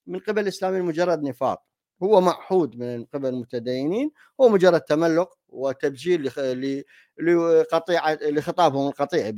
[0.06, 1.71] من قبل الاسلاميين مجرد نفاق.
[2.02, 6.30] هو معهود من قبل المتدينين هو مجرد تملق وتبجيل
[7.18, 9.30] لقطيعه لخطابهم القطيع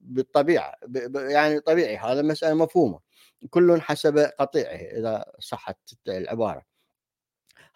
[0.00, 0.74] بالطبيعة
[1.14, 3.00] يعني طبيعي هذا مسألة مفهومة.
[3.50, 5.76] كل حسب قطيعه إذا صحت
[6.08, 6.62] العبارة.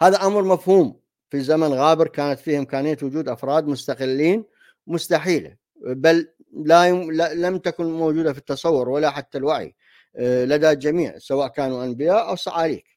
[0.01, 1.05] هذا أمر مفهوم.
[1.31, 4.45] في زمن غابر كانت فيه إمكانية وجود أفراد مستقلين
[4.87, 7.13] مستحيلة بل لا يم...
[7.13, 9.75] لم تكن موجودة في التصور ولا حتى الوعي
[10.17, 12.94] آه، لدى الجميع سواء كانوا أنبياء أو صعاليك.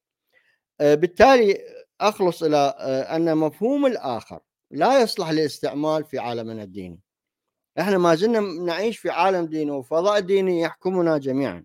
[0.79, 1.57] بالتالي
[2.01, 4.39] أخلص إلى آه، أن مفهوم الآخر
[4.71, 6.99] لا يصلح للاستعمال في عالمنا الديني.
[7.79, 11.63] إحنا ما زلنا نعيش في عالم ديني وفضاء ديني يحكمنا جميعا.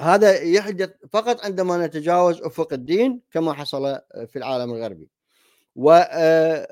[0.00, 5.08] هذا يحدث فقط عندما نتجاوز أفق الدين كما حصل في العالم الغربي.
[5.76, 6.68] وفي آه،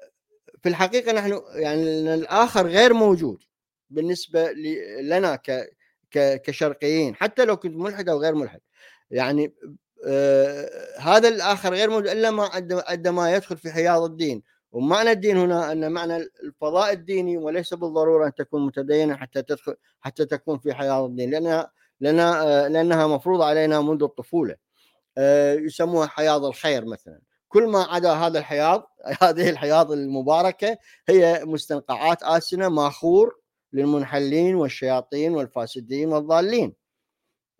[0.66, 3.42] الحقيقة نحن يعني الآخر غير موجود
[3.90, 4.52] بالنسبة
[5.02, 5.38] لنا
[6.12, 8.60] كشرقيين حتى لو كنت ملحد أو غير ملحد.
[9.10, 9.54] يعني
[10.06, 12.50] آه هذا الآخر غير موجود إلا ما
[12.88, 14.42] عندما يدخل في حياض الدين.
[14.72, 20.24] ومعنى الدين هنا أن معنى الفضاء الديني وليس بالضرورة أن تكون متدينا حتى تدخل حتى
[20.24, 24.56] تكون في حياض الدين لانها لأنها آه، لأنها مفروضة علينا منذ الطفولة.
[25.18, 27.20] آه، يسموها حياض الخير مثلا.
[27.48, 28.90] كل ما عدا هذا الحياض
[29.22, 30.78] هذه الحياض المباركة
[31.08, 33.36] هي مستنقعات آسنة ماخور
[33.72, 36.74] للمنحلين والشياطين والفاسدين والضالين.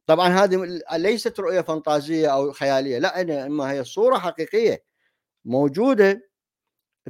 [0.07, 4.85] طبعا هذه ليست رؤية فانتازية أو خيالية لا إنما هي صورة حقيقية
[5.45, 6.29] موجودة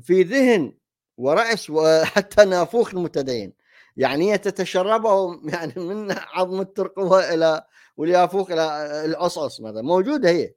[0.03, 0.75] في ذهن
[1.19, 3.53] ورأس وحتى نافوخ المتدين
[3.97, 7.65] يعني هي تتشربه يعني من عظم الترقوة إلى
[7.97, 8.63] واليافوخ إلى
[9.05, 9.83] العصعص مثلا.
[9.83, 10.55] موجودة هي.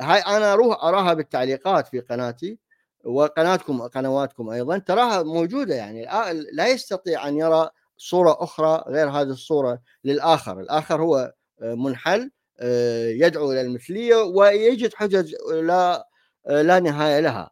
[0.00, 2.58] هاي أنا أروح أراها بالتعليقات في قناتي
[3.04, 6.04] وقناتكم قنواتكم أيضا تراها موجودة يعني.
[6.52, 10.60] لا يستطيع أن يرى صورة أخرى غير هذه الصورة للآخر.
[10.60, 12.30] الآخر هو منحل
[13.20, 16.08] يدعو إلى المثلية ويجد حجج لا
[16.46, 17.50] لا نهاية لها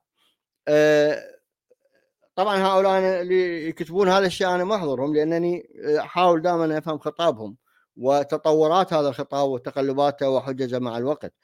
[2.36, 5.68] طبعا هؤلاء اللي يكتبون هذا الشيء أنا ما أحضرهم لأنني
[6.00, 7.56] أحاول دائما أفهم خطابهم
[7.96, 11.34] وتطورات هذا الخطاب وتقلباته وحججه مع الوقت.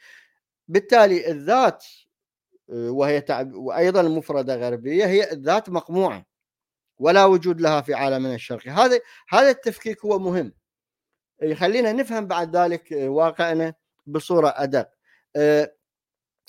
[0.68, 1.84] بالتالي الذات
[2.68, 6.26] وهي تعب وأيضا المفرده غربية هي الذات مقموعة
[6.98, 10.52] ولا وجود لها في عالمنا الشرقي، هذا هذا التفكيك هو مهم.
[11.42, 13.74] يخلينا نفهم بعد ذلك واقعنا
[14.06, 14.88] بصورة أدق.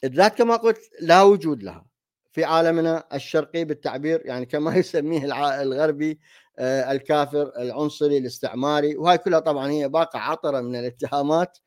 [0.04, 1.86] الذات كما قلت لا وجود لها.
[2.32, 5.26] في عالمنا الشرقي بالتعبير يعني كما يسميه
[5.62, 6.20] الغربي
[6.60, 11.58] الكافر العنصري الاستعماري وهاي كلها طبعا هي باقة عطرة من الاتهامات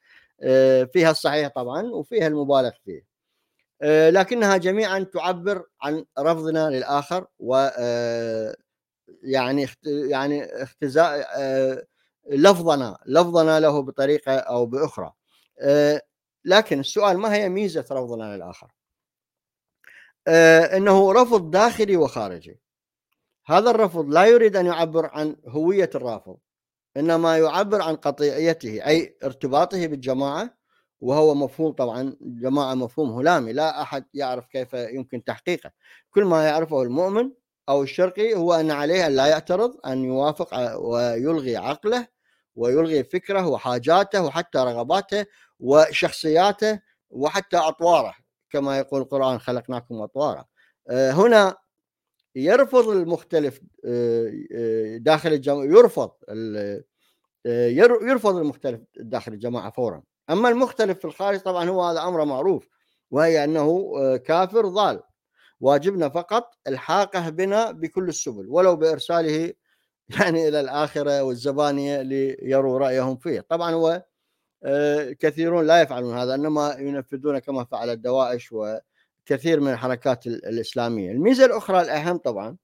[0.93, 3.13] فيها الصحيح طبعا وفيها المبالغ فيه
[4.11, 7.69] لكنها جميعا تعبر عن رفضنا للآخر و
[9.23, 11.29] يعني يعني اختزاء
[12.31, 15.13] لفظنا لفظنا له بطريقة أو بأخرى.
[16.45, 18.73] لكن السؤال ما هي ميزة رفضنا للآخر؟
[20.77, 22.61] إنه رفض داخلي وخارجي.
[23.47, 26.37] هذا الرفض لا يريد أن يعبر عن هوية الرافض
[26.97, 30.55] إنما يعبر عن قطيعيته أي ارتباطه بالجماعة
[31.01, 35.71] وهو مفهوم طبعا جماعة مفهوم هلامي لا أحد يعرف كيف يمكن تحقيقه.
[36.11, 37.31] كل ما يعرفه المؤمن
[37.69, 42.12] أو الشرقي هو أن عليه أن لا يعترض أن يوافق ويلغي عقله
[42.57, 45.27] ويلغي فكره وحاجاته وحتى رغباته
[45.61, 46.81] وشخصياته
[47.11, 48.15] وحتى أطواره
[48.51, 50.45] كما يقول القرآن خلقناكم أطوارا.
[50.91, 51.57] هنا
[52.35, 53.61] يرفض المختلف
[54.99, 56.11] داخل الجماعة يرفض
[58.03, 60.03] يرفض المختلف داخل الجماعة فورا.
[60.31, 62.69] أما المختلف في الخارج طبعا هو هذا أمر معروف
[63.11, 65.03] وهي أنه كافر ضال
[65.61, 69.53] واجبنا فقط الحاقة بنا بكل السبل ولو بإرساله
[70.21, 74.03] يعني إلى الآخرة والزبانية ليروا رأيهم فيه طبعا هو
[75.21, 81.13] كثيرون لا يفعلون هذا إنما ينفذون كما فعل الدواعش وكثير من الحركات الإسلامية.
[81.13, 82.57] الميزة الأخرى الأهم طبعا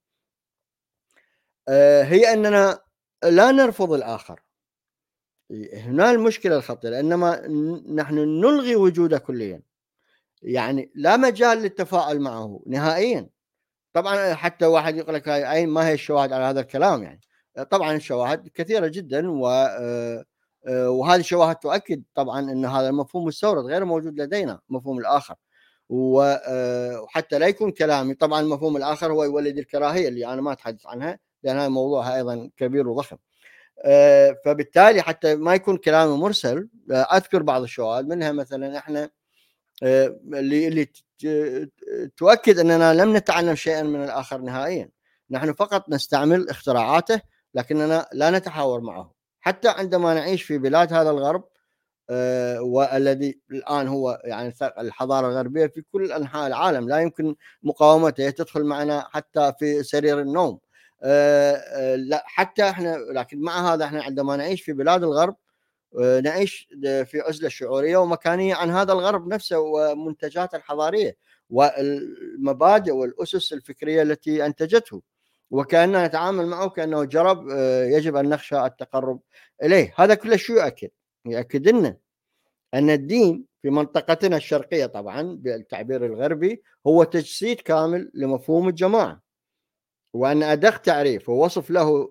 [2.03, 2.79] هي أننا
[3.25, 4.41] لا نرفض الآخر.
[5.75, 7.47] هنا المشكلة الخطيرة إنما
[7.95, 9.63] نحن نلغي وجوده كليا.
[10.43, 13.29] يعني لا مجال للتفاعل معه نهائيا.
[13.93, 15.29] طبعا حتى واحد يقول لك
[15.69, 17.21] ما هي الشواهد على هذا الكلام يعني.
[17.63, 19.43] طبعا الشواهد كثيرة جدا و
[20.69, 25.35] وهذه الشواهد تؤكد طبعا إن هذا المفهوم مستورد غير موجود لدينا مفهوم الآخر.
[25.89, 31.19] وحتى لا يكون كلامي طبعا المفهوم الآخر هو يولد الكراهية اللي أنا ما أتحدث عنها
[31.43, 33.17] لأن هذا موضوعها أيضا كبير وضخم.
[34.45, 39.11] فبالتالي حتى ما يكون كلامي مرسل أذكر بعض الشواهد منها مثلا إحنا
[39.83, 40.89] اللي اللي
[42.17, 44.91] تؤكد إننا لم نتعلم شيئا من الآخر نهائيا.
[45.31, 47.21] نحن فقط نستعمل اختراعاته
[47.55, 49.15] لكننا لا نتحاور معه.
[49.41, 51.45] حتى عندما نعيش في بلاد هذا الغرب
[52.11, 58.65] آه والذي الآن هو يعني الحضارة الغربية في كل أنحاء العالم لا يمكن مقاومته تدخل
[58.65, 60.59] معنا حتى في سرير النوم.
[61.03, 65.37] آه آه لا حتى إحنا لكن مع هذا إحنا عندما نعيش في بلاد الغرب
[66.25, 71.17] نعيش في عزلة شعورية ومكانية عن هذا الغرب نفسه ومنتجاته الحضارية
[71.51, 75.03] والمبادئ والأسس الفكرية التي أنتجته.
[75.51, 77.49] وكأننا نتعامل معه كانه جرب
[77.97, 79.21] يجب أن نخشى التقرب
[79.63, 79.95] إليه.
[79.97, 80.89] هذا كله شو يؤكد
[81.27, 81.97] يؤكد لنا
[82.75, 89.23] أن الدين في منطقتنا الشرقية طبعا بالتعبير الغربي هو تجسيد كامل لمفهوم الجماعة.
[90.13, 92.11] وأن أدق تعريف ووصف له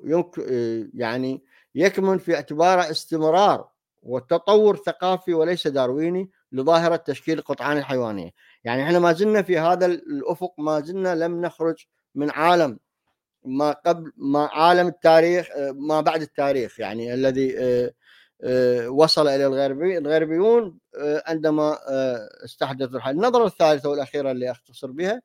[0.94, 1.44] يعني
[1.76, 3.70] يكمن في اعتباره استمرار
[4.04, 8.32] وتطور ثقافي وليس دارويني لظاهرة تشكيل القطعان الحيوانية.
[8.64, 11.86] يعني إحنا ما زلنا في هذا الأفق ما زلنا لم نخرج
[12.16, 12.80] من عالم
[13.48, 17.56] ما قبل ما عالم التاريخ ما بعد التاريخ يعني الذي
[18.88, 20.80] وصل إلى الغربي الغربيون
[21.28, 21.78] عندما
[22.46, 25.22] استحدثوا الحل النظرة الثالثة والأخيرة اللي أختصر بها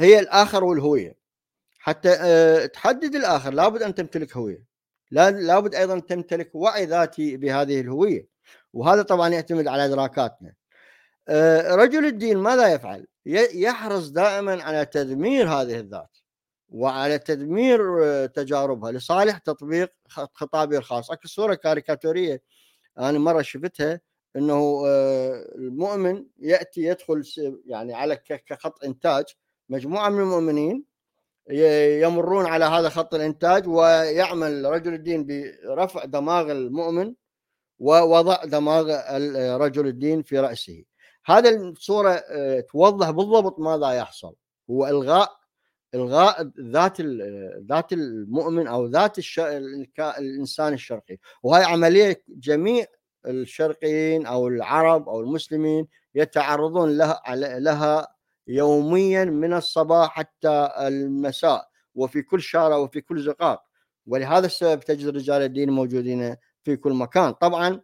[0.00, 1.16] هي الآخر والهوية.
[1.78, 4.64] حتى تحدد الآخر لابد أن تمتلك هوية.
[5.10, 8.28] لا لابد أيضا تمتلك وعي ذاتي بهذه الهوية.
[8.72, 10.54] وهذا طبعا يعتمد على إدراكاتنا.
[11.74, 13.06] رجل الدين ماذا يفعل؟
[13.54, 16.16] يحرص دائما على تدمير هذه الذات.
[16.68, 17.80] وعلى تدمير
[18.26, 21.10] تجاربها لصالح تطبيق خطابه الخاص.
[21.10, 22.42] اكو صورة كاريكاتورية
[22.98, 24.00] أنا مرة شفتها
[24.36, 27.24] إنه آه، المؤمن يأتي يدخل
[27.66, 29.24] يعني على كخط إنتاج
[29.68, 30.84] مجموعة من المؤمنين
[32.02, 37.14] يمرون على هذا خط الإنتاج ويعمل رجل الدين برفع دماغ المؤمن
[37.78, 38.90] ووضع دماغ
[39.56, 40.84] رجل الدين في رأسه.
[41.26, 44.34] هذا الصورة آه، توضح بالضبط ماذا يحصل.
[44.70, 45.45] هو إلغاء
[45.96, 47.00] الغاء ذات
[47.68, 49.16] ذات المؤمن أو ذات
[50.00, 51.18] الإنسان الشرقي.
[51.42, 52.84] وهي عملية جميع
[53.26, 57.22] الشرقيين أو العرب أو المسلمين يتعرضون لها
[57.58, 58.08] لها
[58.48, 63.62] يوميا من الصباح حتى المساء وفي كل شارع وفي كل زقاق.
[64.06, 67.32] ولهذا السبب تجد رجال الدين موجودين في كل مكان.
[67.32, 67.80] طبعا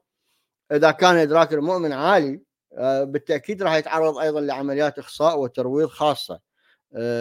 [0.73, 2.43] إذا كان إدراك المؤمن عالي
[2.79, 6.52] آه، بالتأكيد راح يتعرض أيضا لعمليات إخصاء وترويض خاصة.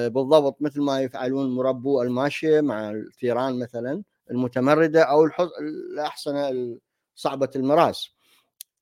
[0.08, 5.30] بالضبط مثل ما يفعلون مربو الماشيه مع الثيران مثلا المتمردة أو
[5.62, 6.78] الاحصنه
[7.16, 8.10] صعبة المراس.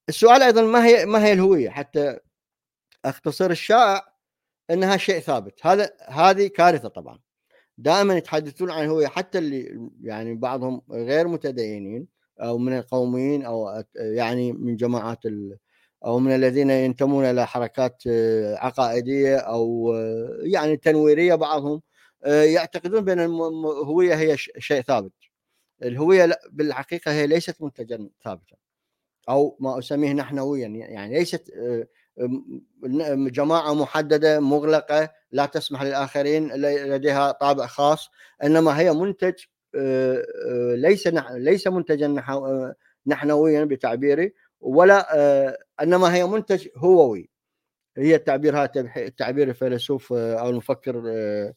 [0.09, 2.19] السؤال أيضا ما هي ما هي الهوية؟ حتى
[3.05, 4.13] أختصر الشائع
[4.69, 5.65] إنها شيء ثابت.
[5.65, 7.19] هذا هذه كارثة طبعا.
[7.77, 12.07] دائما يتحدثون عن الهويه حتى اللي يعني بعضهم غير متدينين
[12.41, 15.57] أو من القوميين أو يعني من جماعات ال
[16.05, 21.81] أو من الذين ينتمون إلى حركات آه، عقائدية أو آه، يعني تنويرية بعضهم
[22.23, 25.11] آه، يعتقدون بأن الهويه هي شيء ثابت.
[25.83, 28.55] الهوية بالحقيقة هي ليست منتجا ثابتا.
[29.29, 31.51] أو ما أسميه نحنويا يعني ليست
[33.31, 36.51] جماعة محددة مغلقة لا تسمح للآخرين
[36.93, 38.09] لديها طابع خاص
[38.43, 39.33] إنما هي منتج
[40.75, 42.07] ليس ليس منتجا
[43.07, 44.33] نحنويا بتعبيري.
[44.61, 47.29] ولا آه، إنما هي منتج هووي.
[47.97, 51.53] هي التعبير هذا تعبير الفيلسوف آه، أو المفكر آه،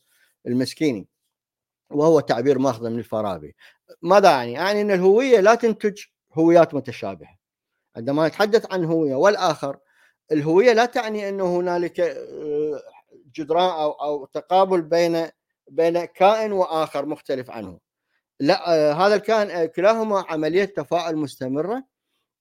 [0.46, 1.08] المسكيني.
[1.90, 3.56] وهو تعبير ماخذ من الفارابي.
[4.02, 7.38] ماذا يعني؟ يعني إن الهوية لا تنتج هويات متشابهة.
[7.96, 9.78] عندما نتحدث عن هوية والآخر
[10.32, 12.00] الهوية لا تعني انه هنالك
[13.34, 15.28] جدران أو أو تقابل بين
[15.68, 17.78] بين كائن وآخر مختلف عنه.
[18.40, 21.84] لا هذا الكائن كلاهما عملية تفاعل مستمرة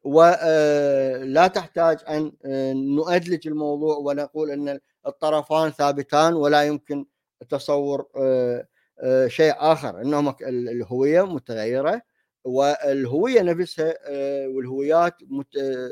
[0.03, 7.05] ولا تحتاج أن آه، نؤدلج الموضوع ونقول أن الطرفان ثابتان ولا يمكن
[7.49, 8.67] تصور آه،
[8.99, 10.01] آه، شيء آخر.
[10.01, 12.01] ال- الهوية متغيرة
[12.43, 15.57] والهوية نفسها آه، والهويات مت...
[15.57, 15.89] آه،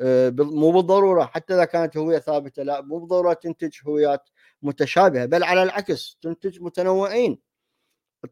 [0.00, 1.24] آه، مو بالضرورة.
[1.24, 4.28] حتى إذا كانت هوية ثابتة لا مو بالضرورة تنتج هويات
[4.62, 7.38] متشابهة بل على العكس تنتج متنوعين.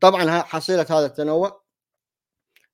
[0.01, 1.63] طبعا حصيلة هذا التنوع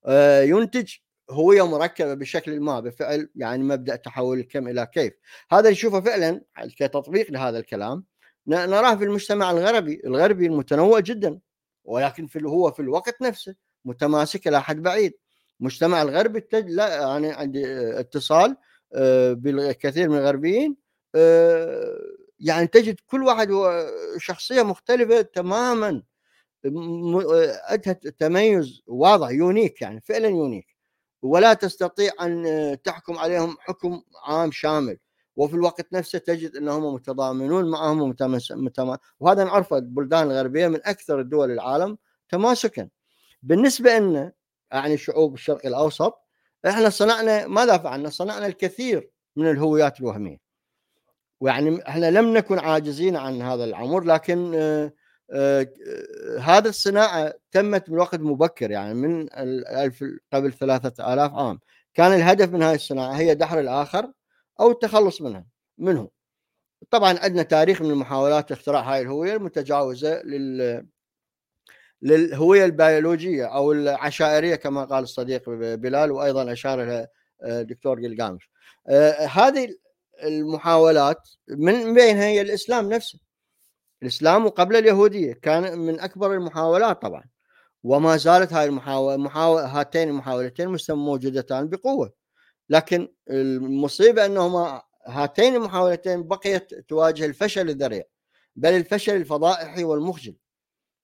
[0.07, 0.95] آه، ينتج
[1.31, 5.13] هويه مركبه بشكل ما بفعل يعني مبدأ تحول الكم إلى كيف.
[5.51, 6.41] هذا نشوفه فعلا
[6.79, 8.05] كتطبيق لهذا الكلام.
[8.47, 11.41] نراه في المجتمع الغربي الغربي المتنوع جدا
[11.85, 13.55] ولكن في هو في الوقت نفسه
[13.85, 15.15] متماسك إلى حد بعيد.
[15.61, 16.71] المجتمع الغربي تج...
[16.71, 17.65] لا يعني عندي
[18.01, 18.57] اتصال
[18.95, 20.77] آه، بالكثير من الغربيين
[21.15, 21.99] آه،
[22.41, 23.49] يعني تجد كل واحد
[24.19, 26.03] شخصية مختلفة تماما
[27.69, 30.74] عندها تميز واضح يونيك يعني فعلا يونيك.
[31.25, 34.99] ولا تستطيع أن تحكم عليهم حكم عام شامل.
[35.37, 38.53] وفي الوقت نفسه تجد أنهم متضامنون معهم ومتمس...
[39.21, 41.99] وهذا نعرفه البلدان الغربية من أكثر الدول العالم
[42.29, 42.89] تماسكا.
[43.43, 44.33] بالنسبة لنا
[44.73, 46.15] يعني شعوب الشرق الأوسط
[46.67, 50.39] إحنا صنعنا ماذا فعلنا؟ صنعنا الكثير من الهويات الوهمية.
[51.41, 54.93] ويعني إحنا لم نكن عاجزين عن هذا الامر لكن آه،
[55.31, 55.67] آه،
[56.41, 59.29] هذه الصناعة تمت من وقت مبكر يعني من
[60.33, 61.61] قبل ثلاثة آلاف عام.
[61.95, 64.13] كان الهدف من هذه الصناعة هي دحر الآخر
[64.61, 65.47] أو التخلص منها
[65.79, 66.11] منه.
[66.91, 70.87] طبعا عندنا تاريخ من محاولات اختراع هاي الهوية المتجاوزة لل
[72.03, 77.09] للهوية البيولوجية أو العشائرية كما قال الصديق بلال وأيضا أشار لها
[77.43, 78.51] آه، دكتور جلجامش
[78.89, 79.69] آه، هذه
[80.25, 83.24] المحاولات من بينها هي الإسلام نفسه.
[84.05, 87.25] الإسلام وقبل اليهودية كان من أكبر المحاولات طبعا.
[87.83, 92.13] وما زالت هاي المحاولة محاول هاتين المحاولتين موجودتان بقوة.
[92.69, 98.03] لكن المصيبة أنهما هاتين المحاولتين بقيت تواجه الفشل الذريع
[98.57, 100.37] بل الفشل الفضائحي والمخجل.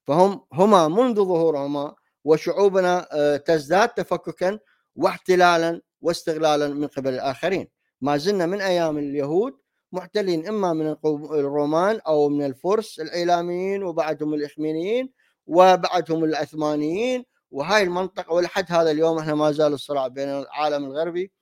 [0.07, 1.94] فهم هما منذ ظهورهما
[2.24, 4.59] وشعوبنا آه، تزداد تفككا
[4.96, 7.68] واحتلالا واستغلالا من قبل الآخرين.
[8.01, 9.60] ما زلنا من أيام اليهود
[9.93, 10.97] محتلين إما من
[11.30, 15.11] الرومان أو من الفرس الايلاميين وبعدهم الإخمينيين
[15.47, 21.32] وبعدهم العثمانيين وهاي المنطقة ولحد هذا اليوم إحنا ما زال الصراع بين العالم الغربي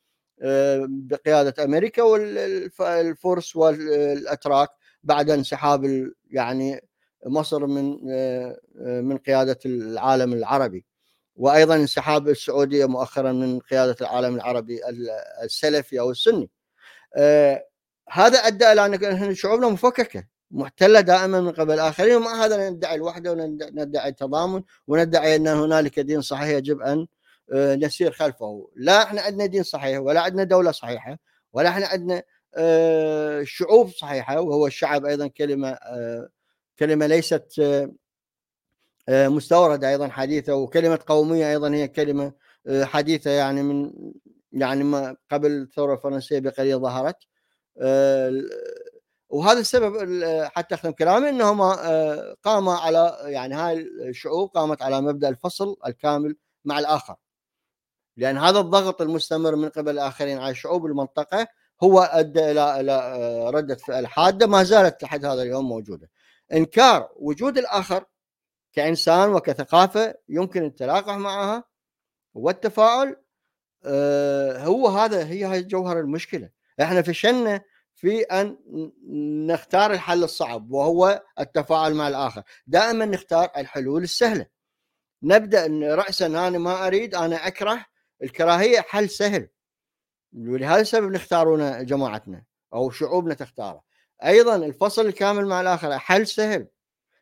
[0.42, 4.68] آه، بقيادة أمريكا والفرس والأتراك
[5.03, 6.80] بعد انسحاب يعني
[7.26, 10.86] مصر من آه، آه، من قيادة العالم العربي
[11.36, 14.80] وأيضا انسحاب السعودية مؤخرا من قيادة العالم العربي
[15.42, 16.51] السلفي أو السني.
[18.09, 20.24] آه، هذا أدى إلى ان شعوبنا مفككة.
[20.50, 26.20] محتله دائما من قبل الاخرين ومع هذا ندعي الوحده وندعي التضامن وندعي أن هنالك دين
[26.20, 27.06] صحيح يجب أن
[27.52, 31.18] آه، نسير خلفه، لا إحنا عندنا دين صحيح ولا عندنا دولة صحيحة
[31.52, 32.22] ولا إحنا عندنا
[32.54, 35.78] آه، شعوب صحيحة وهو الشعب أيضا كلمة
[36.78, 37.52] كلمة ليست
[39.09, 42.32] مستوردة أيضا حديثة وكلمة قومية أيضا هي كلمة
[42.82, 43.92] حديثة يعني من
[44.52, 47.16] يعني ما قبل الثورة الفرنسية بقليل ظهرت.
[47.16, 47.38] آه،
[49.29, 50.24] وهذا السبب
[50.57, 56.37] حتى أختم كلامي انهم آه، قام على يعني هاي الشعوب قامت على مبدأ الفصل الكامل
[56.64, 57.16] مع الآخر
[58.16, 61.47] لأن هذا الضغط المستمر من قبل الآخرين على شعوب المنطقة
[61.83, 66.11] هو أدى إلى إلى آه، ردة فعل حادة ما زالت لحد هذا اليوم موجودة.
[66.53, 68.05] إنكار وجود الآخر
[68.72, 71.64] كإنسان وكثقافة يمكن التلاقح معها
[72.35, 73.16] والتفاعل
[74.66, 77.61] هو هذا هي هاي جوهر المشكلة إحنا فشلنا
[77.95, 78.57] في ان
[79.47, 82.43] نختار الحل الصعب وهو التفاعل مع الآخر.
[82.66, 84.47] دائما نختار الحلول السهلة.
[85.22, 87.85] نبدأ راسا أنا ما أريد أنا أكره
[88.22, 88.81] الكراهية.
[88.81, 89.49] حل سهل.
[90.33, 93.83] ولهذا السبب نختارون جماعتنا أو شعوبنا تختاره.
[94.24, 96.68] أيضا الفصل الكامل مع الآخر حل سهل.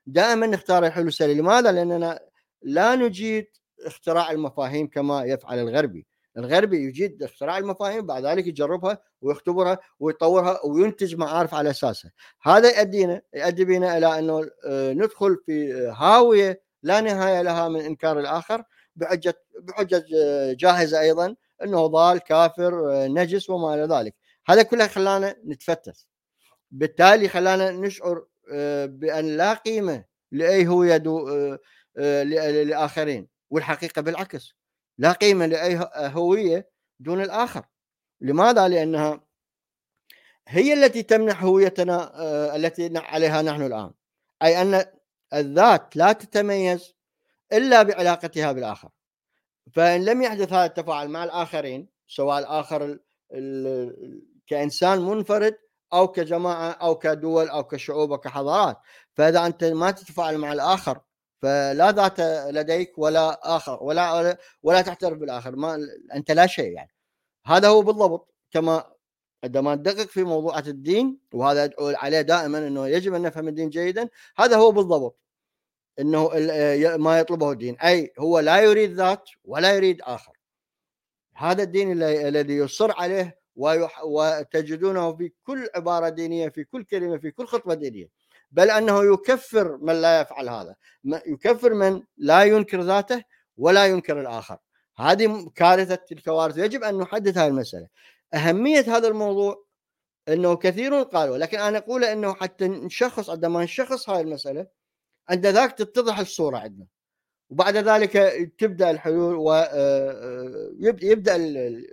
[0.07, 1.33] دائما نختار الحلول السهلة.
[1.33, 2.21] لماذا؟ لأننا
[2.63, 3.47] لا نجيد
[3.87, 6.07] اختراع المفاهيم كما يفعل الغربي.
[6.37, 12.13] الغربي يجيد اختراع المفاهيم بعد ذلك يجربها ويختبرها ويطورها وينتج معارف على أساسها.
[12.43, 18.21] هذا يؤدينا يؤدي بنا إلى أنه آه، ندخل في هاوية لا نهاية لها من إنكار
[18.21, 18.63] الآخر
[18.97, 24.15] بحجه بحجه آه، جاهزة أيضا أنه ضال كافر آه، نجس وما إلى ذلك.
[24.47, 26.07] هذا كله خلانا نتفتت.
[26.71, 28.25] بالتالي خلانا نشعر
[28.87, 30.97] بأن لا قيمة لأي هويه
[32.65, 34.56] لاخرين والحقيقة بالعكس.
[34.99, 36.71] لا قيمة لأي هوية
[37.01, 37.65] دون الآخر.
[38.21, 39.21] لماذا؟ لأنها
[40.49, 43.91] هي التي تمنح هويتنا آه، التي عليها نحن الآن.
[44.43, 44.85] أي أن
[45.35, 46.95] الذات لا تتميز
[47.53, 48.89] إلا بعلاقتها بالآخر.
[49.73, 52.99] فإن لم يحدث هذا التفاعل مع الآخرين سواء الآخر
[54.47, 55.59] كإنسان منفرد
[55.93, 58.79] أو كجماعة أو كدول أو كشعوب أو كحضارات
[59.15, 61.01] فإذا أنت ما تتفاعل مع الآخر
[61.43, 62.21] فلا ذات
[62.55, 65.79] لديك ولا آخر ولا ولا تعترف بالآخر ما
[66.15, 66.91] أنت لا شيء يعني.
[67.47, 68.85] هذا هو بالضبط كما
[69.45, 74.09] عندما ندقق في موضوعات الدين وهذا أدعو عليه دائما أنه يجب أن نفهم الدين جيدا
[74.39, 75.19] هذا هو بالضبط
[75.99, 76.31] إنه
[76.97, 80.33] ما يطلبه الدين أي هو لا يريد ذات ولا يريد آخر.
[81.35, 83.39] هذا الدين الذي يصر عليه
[84.05, 88.09] وتجدونه في كل عبارة دينية في كل كلمة في كل خطبة دينية.
[88.51, 90.75] بل أنه يكفر من لا يفعل هذا.
[91.27, 93.23] يكفر من لا ينكر ذاته
[93.57, 94.59] ولا ينكر الآخر.
[94.99, 97.89] هذه كارثة الكوارث يجب أن نحدد هذه المسألة.
[98.35, 99.67] أهمية هذا الموضوع
[100.29, 104.67] أنه كثيرون قالوا لكن أنا أقول أنه حتى نشخص عندما نشخص هذه المسألة
[105.29, 106.87] عند ذاك تتضح الصورة عندنا.
[107.51, 108.13] وبعد ذلك
[108.59, 109.35] تبدأ الحلول
[110.81, 111.37] ويبدا آه،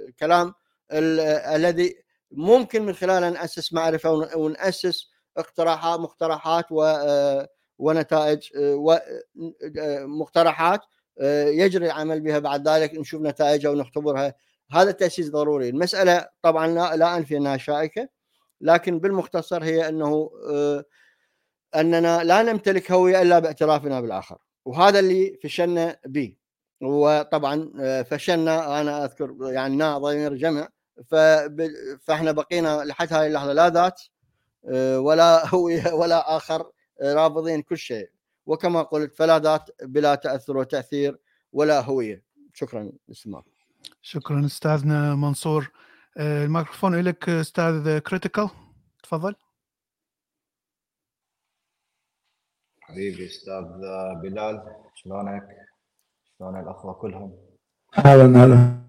[0.08, 0.54] الكلام
[0.92, 7.48] الذي ممكن من خلاله ناسس معرفة ونأسس اقتراحات مقترحات و آه،
[7.80, 10.82] ونتائج ومقترحات
[11.22, 14.34] آه، آه، يجري العمل بها بعد ذلك نشوف نتائجها ونختبرها.
[14.72, 15.70] هذا التأسيس ضروري.
[15.70, 18.10] المسألة طبعا لا, لا انفي إنها شائكة
[18.62, 20.30] لكن بالمختصر هي أنه
[21.76, 26.36] أننا لا نمتلك هوية إلا باعترافنا بالآخر وهذا اللي فشلنا به.
[26.82, 27.72] وطبعا
[28.04, 30.70] فشلنا أنا أذكر يعني ضمير جمع
[32.08, 34.13] فإحنا بقينا لحد هذه اللحظة لا ذات آه،
[34.98, 38.10] ولا هويه ولا آخر آه، رافضين كل شيء.
[38.46, 41.20] وكما قلت فلا ذات بلا تأثر وتأثير
[41.54, 42.24] ولا هوية.
[42.54, 43.44] شكرا للاستماع
[44.02, 45.72] شكرا استاذنا منصور.
[46.18, 48.50] آه، الميكروفون لك أستاذ Critical
[49.04, 49.36] تفضل.
[52.82, 53.64] حبيبي أستاذ
[54.22, 55.48] بلال شلونك؟
[56.40, 57.38] شلون الأخوة كلهم؟
[57.98, 58.84] أهلا أهلا.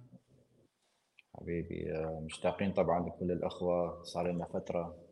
[1.35, 1.93] حبيبي
[2.25, 4.03] مشتاقين طبعا لكل الأخوة.
[4.03, 5.04] صار لنا فترة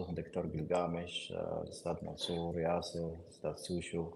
[0.00, 1.32] خصوصا دكتور قلقامش
[1.62, 4.10] الاستاذ منصور ياسر الاستاذ سوشو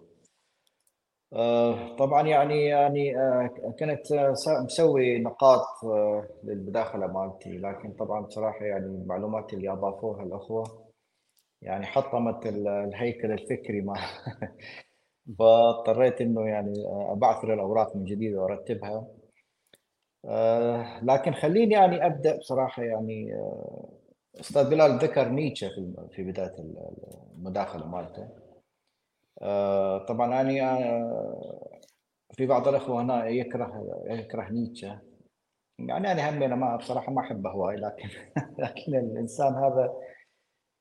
[1.99, 3.15] طبعا يعني يعني
[3.79, 4.13] كنت
[4.65, 5.67] مسوي نقاط
[6.45, 10.65] للمداخله مالتي لكن طبعا بصراحه يعني المعلومات اللي اضافوها الاخوه
[11.63, 13.95] يعني حطمت الهيكل الفكري ما
[15.39, 19.07] فاضطريت انه يعني ابعثر الاوراق من جديد وارتبها
[21.03, 23.35] لكن خليني يعني ابدا بصراحه يعني
[24.41, 26.55] أستاذ بلال ذكر نيتشه في في بداية
[27.37, 28.29] المداخلة مالته.
[29.43, 30.51] آه، طبعا أنا
[32.37, 35.01] في بعض الأخوة هنا يكره يكره نيتشه.
[35.79, 38.09] يعني أنا هم أنا ما بصراحة ما أحبه هواي لكن
[38.65, 39.95] لكن الإنسان هذا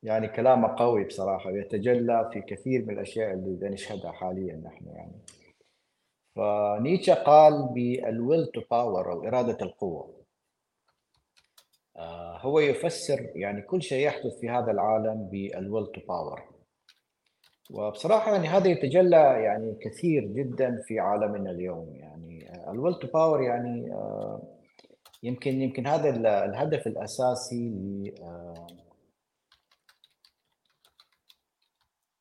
[0.04, 5.20] يعني كلامه قوي بصراحة ويتجلى في كثير من الأشياء اللي نشهدها حاليا نحن يعني.
[6.36, 10.24] فنيتشه قال بال will to power أو إرادة القوة
[11.98, 16.54] آه، هو يفسر يعني كل شيء يحدث في هذا العالم بال will to power
[17.72, 21.96] وبصراحة يعني هذا يتجلى يعني كثير جدا في عالمنا اليوم.
[21.96, 24.42] يعني ال will to power يعني آه،
[25.24, 26.10] يمكن يمكن هذا
[26.46, 28.14] الهدف الأساسي ل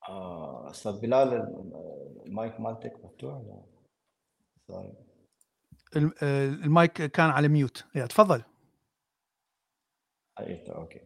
[0.08, 1.32] آه، أستاذ بلال
[2.26, 3.42] المايك مالتك مفتوح؟
[4.68, 4.92] ولا.
[6.22, 8.04] المايك كان على mute يا
[10.38, 11.00] تفضل okay.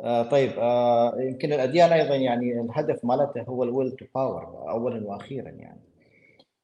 [0.00, 5.06] آه طيب آه يمكن الأديان أيضا يعني الهدف مالتها هو ال will to power اولا
[5.06, 5.80] وأخيرا يعني.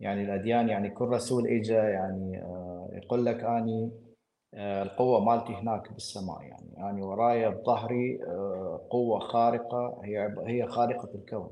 [0.00, 3.90] يعني الأديان يعني كل رسول اجى يعني آه يقول لك آني
[4.54, 6.90] آه القوة مالتي هناك بالسماء يعني.
[6.90, 11.50] آني ورايا بظهري آه قوة خارقة هي هي خالقه الكون.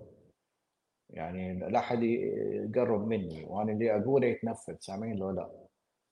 [1.10, 5.50] يعني لا أحد يقرب مني وأنا اللي أقوله يتنفذ سامعين لو لا؟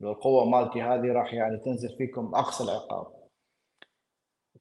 [0.00, 3.19] لو القوة مالتي هذه راح يعني تنزل فيكم أقصى العقاب.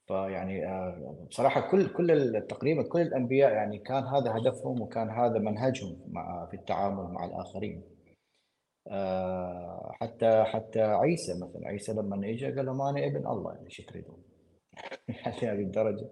[0.10, 5.98] فيعني آه، بصراحة كل كل تقريبا كل الأنبياء يعني كان هذا هدفهم وكان هذا منهجهم
[6.08, 7.84] مع في التعامل مع الآخرين.
[8.88, 13.84] آه، حتى حتى عيسى مثلا عيسى لما اجى قال لهم أنا ابن الله يعني شو
[13.84, 14.24] تريدون؟
[15.26, 16.10] يعني هذه الدرجة؟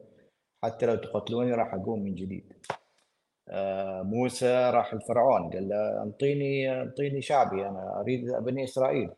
[0.64, 2.54] حتى لو تقتلوني راح أقوم من جديد.
[3.50, 9.10] آه، موسى راح الفرعون قال له انطيني انطيني شعبي أنا أريد بني إسرائيل.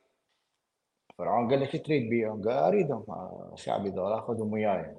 [1.19, 3.05] فرعون قال له شو تريد بيهم؟ قال اريدهم
[3.55, 4.95] شعبي ذول اخذهم وياي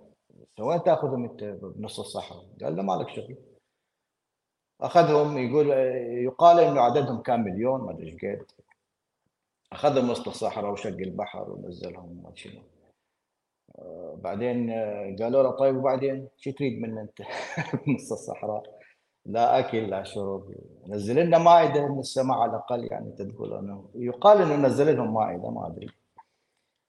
[0.61, 3.37] وين تاخذهم انت بنص الصحراء؟ قال له مالك شغل؟
[4.81, 5.71] اخذهم يقول
[6.25, 8.47] يقال إنه عددهم كان مليون ما أدري إيش قد.
[9.73, 12.61] أخذهم وسط الصحراء وشق البحر ونزلهم ما شنو.
[13.79, 17.23] آه، بعدين آه، قالوا له طيب وبعدين؟ شو تريد منا أنت؟
[17.87, 18.63] بنص الصحراء؟
[19.27, 20.55] لا أكل لا شرب.
[20.87, 25.51] نزل لنا مائدة من السماء على الأقل يعني تقول انه يقال إنه نزل لهم مائدة
[25.51, 26.00] ما أدري.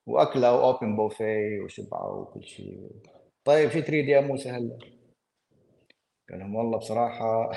[0.07, 2.91] واكلوا اوبن بوفيه وشبعوا وكل شيء
[3.45, 4.77] طيب شو تريد يا موسى هلا؟
[6.29, 7.51] قال لهم والله بصراحة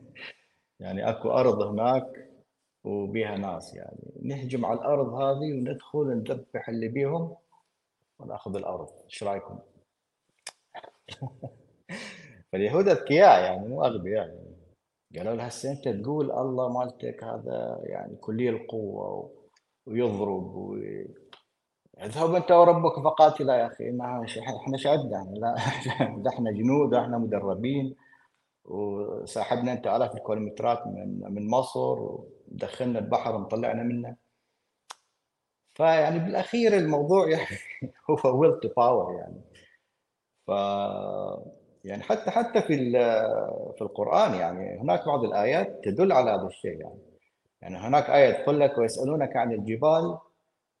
[0.80, 2.28] يعني أكو أرض هناك
[2.84, 7.36] وبيها ناس يعني نهجم على الأرض هذه وندخل نذبح اللي بيهم
[8.18, 9.58] ونأخذ الأرض إيش رأيكم؟
[12.52, 14.52] فاليهود أذكياء يعني مو أغبياء يعني
[15.16, 19.32] قالوا له هسه أنت تقول الله مالتك هذا يعني كلي القوة
[19.86, 20.78] ويضرب و...
[22.02, 24.26] اذهب أنت وربك فقاتلا يا أخي ما
[24.62, 25.56] إحنا شعبنا لا.
[26.32, 27.96] إحنا جنود إحنا مدربين.
[28.64, 34.16] وساحبنا أنت آلاف الكيلومترات من من مصر ودخلنا البحر ومطلعنا منه.
[35.74, 37.46] فيعني بالأخير الموضوع يعني
[38.10, 39.40] هو will to power يعني.
[40.46, 40.50] ف
[41.84, 42.92] يعني حتى حتى في
[43.76, 46.98] في القرآن يعني هناك بعض الآيات تدل على هذا الشيء يعني.
[47.62, 50.18] يعني هناك آية تقول لك ويسألونك عن الجبال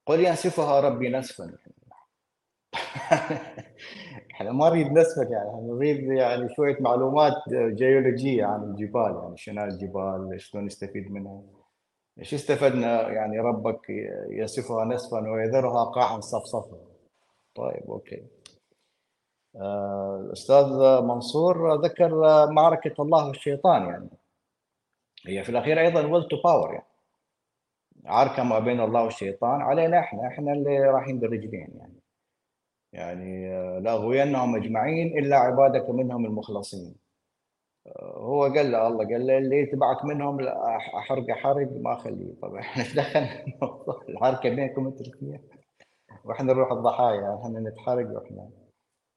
[0.06, 1.58] قل ينسفها ربي نسفا.
[4.32, 10.40] إحنا ما نريد نسفا يعني نريد يعني شوية معلومات جيولوجية عن الجبال يعني شنو الجبال
[10.40, 11.42] شلون نستفيد منها
[12.18, 13.90] إيش استفدنا يعني ربك
[14.30, 16.78] ينسفها نسفا ويذرها قاعا صفصفا.
[17.54, 18.22] طيب أوكي.
[19.56, 20.66] آه، الاستاذ
[21.02, 22.10] منصور ذكر
[22.52, 24.08] معركة الله والشيطان يعني.
[25.26, 26.91] هي في الأخير أيضا will to power يعني.
[28.06, 32.02] عركة ما بين الله والشيطان علينا إحنا إحنا اللي رايحين بالرجلين يعني.
[32.92, 36.94] يعني آه، لاغوينهم أجمعين إلا عبادك منهم المخلصين.
[37.86, 40.40] آه، هو قال له الله قال له اللي يتبعك منهم
[40.96, 42.34] أحرق حرق ما أخليه.
[42.42, 43.26] طبعا إحنا إيش دخل
[44.08, 45.40] العركة بينكم أنتم الاثنين.
[46.24, 48.50] وإحنا نروح الضحايا إحنا نتحرق وإحنا.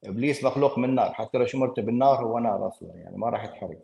[0.05, 3.77] إبليس مخلوق من نار حتى لو شمرته بالنار هو نار أصلا يعني ما راح يتحرق.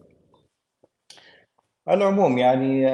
[1.87, 2.87] على العموم يعني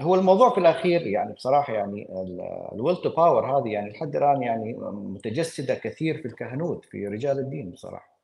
[0.00, 2.08] هو الموضوع في الأخير يعني بصراحة يعني
[2.72, 7.38] ال will to power هذه يعني لحد الآن يعني متجسدة كثير في الكهنوت في رجال
[7.38, 8.16] الدين بصراحة.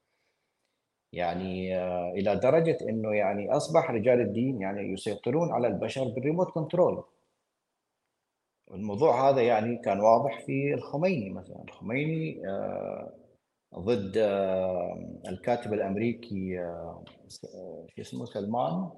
[1.12, 6.50] يعني آه، إلى درجة إنه يعني أصبح رجال الدين يعني يسيطرون على البشر بال remote
[6.50, 7.04] control.
[8.70, 11.62] الموضوع هذا يعني كان واضح في الخميني مثلا.
[11.64, 13.12] الخميني آه،
[13.78, 16.56] ضد آه، الكاتب الأمريكي
[17.88, 18.90] شو اسمه؟ سلمان؟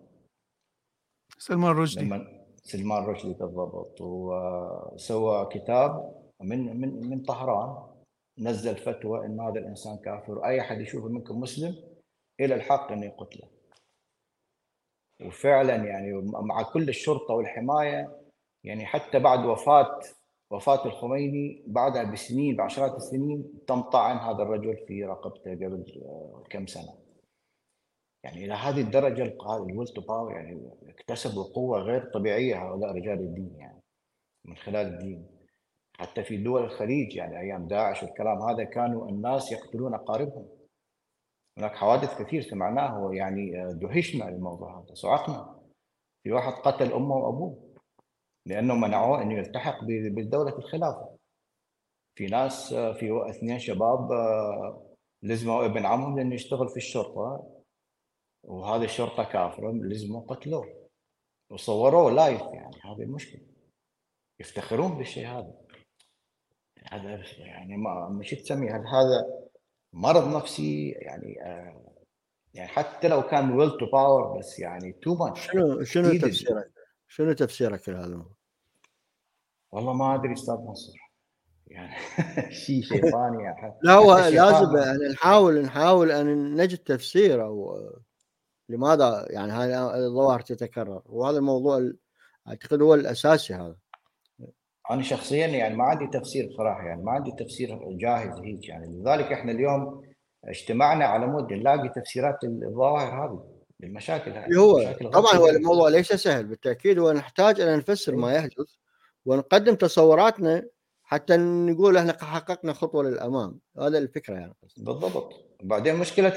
[1.39, 2.44] سلمان رشدي.
[2.67, 4.01] سلمان رشدي بالضبط.
[4.01, 7.95] وسوى كتاب من من من طهران
[8.39, 10.39] نزل فتوى إن هذا الإنسان كافر.
[10.39, 11.77] واي أحد يشوفه منكم مسلم
[12.41, 13.49] إلى الحق انه يقتله
[15.27, 18.21] وفعلا يعني مع كل الشرطة والحماية
[18.65, 20.01] يعني حتى بعد وفاة
[20.51, 26.67] وفاة الخميني بعدها بسنين بعشرات السنين تم طعن هذا الرجل في رقبته قبل آه، كم
[26.67, 27.04] سنة.
[28.25, 29.23] يعني إلى هذه الدرجة
[29.57, 33.83] ال will to power يعني اكتسبوا قوة غير طبيعية هؤلاء رجال الدين يعني
[34.45, 35.27] من خلال الدين.
[35.99, 40.49] حتى في دول الخليج يعني أيام داعش والكلام هذا كانوا الناس يقتلون أقاربهم.
[41.59, 45.61] هناك حوادث كثير سمعناها ويعني آه، دهشنا للموضوع هذا صعقنا.
[46.23, 47.75] في واحد قتل أمه وأبوه
[48.47, 51.17] لأنه منعوه إنه يلتحق بدوله الخلافة.
[52.19, 54.83] في ناس آه، في اثنين شباب آه،
[55.23, 57.54] لزموا ابن عمهم لأنه يشتغل في الشرطة.
[58.45, 60.89] وهذه الشرطه كافرة لزموا قتلوه.
[61.51, 63.41] وصوروه لايف يعني هذه المشكلة
[64.41, 65.55] يفتخرون بالشيء هذا.
[66.93, 69.49] هذا يعني ما مش تسميه هل هذا
[69.93, 71.95] مرض نفسي؟ يعني آه
[72.55, 76.73] يعني حتى لو كان will to power بس يعني too much شنو شنو تفسيرك؟
[77.09, 78.37] شنو تفسيرك لهذا الموضوع؟
[79.73, 81.05] والله ما أدري أستاذ نصر
[81.67, 81.97] يعني
[82.65, 87.81] شيء شيطاني لا هو لازم يعني نحاول نحاول أن نجد تفسير أو
[88.69, 91.91] لماذا يعني هذه الظواهر تتكرر؟ وهذا الموضوع
[92.49, 93.77] أعتقد هو الأساسي هذا.
[94.91, 98.87] أنا شخصيا يعني ما عندي تفسير بصراحه يعني ما عندي تفسير جاهز هيك يعني.
[98.87, 100.03] لذلك إحنا اليوم
[100.45, 103.45] اجتمعنا على مود نلاقي تفسيرات الظواهر هذه
[103.81, 106.47] للمشاكل هذه هو طبعا هو الموضوع ليس سهل.
[106.47, 108.75] بالتأكيد ونحتاج ان نفسر ما يحدث
[109.27, 110.67] ونقدم تصوراتنا
[111.03, 113.61] حتى نقول إحنا حققنا خطوة للأمام.
[113.79, 114.55] هذا الفكرة يعني.
[114.77, 115.33] بالضبط.
[115.65, 116.33] بعدين مشكلة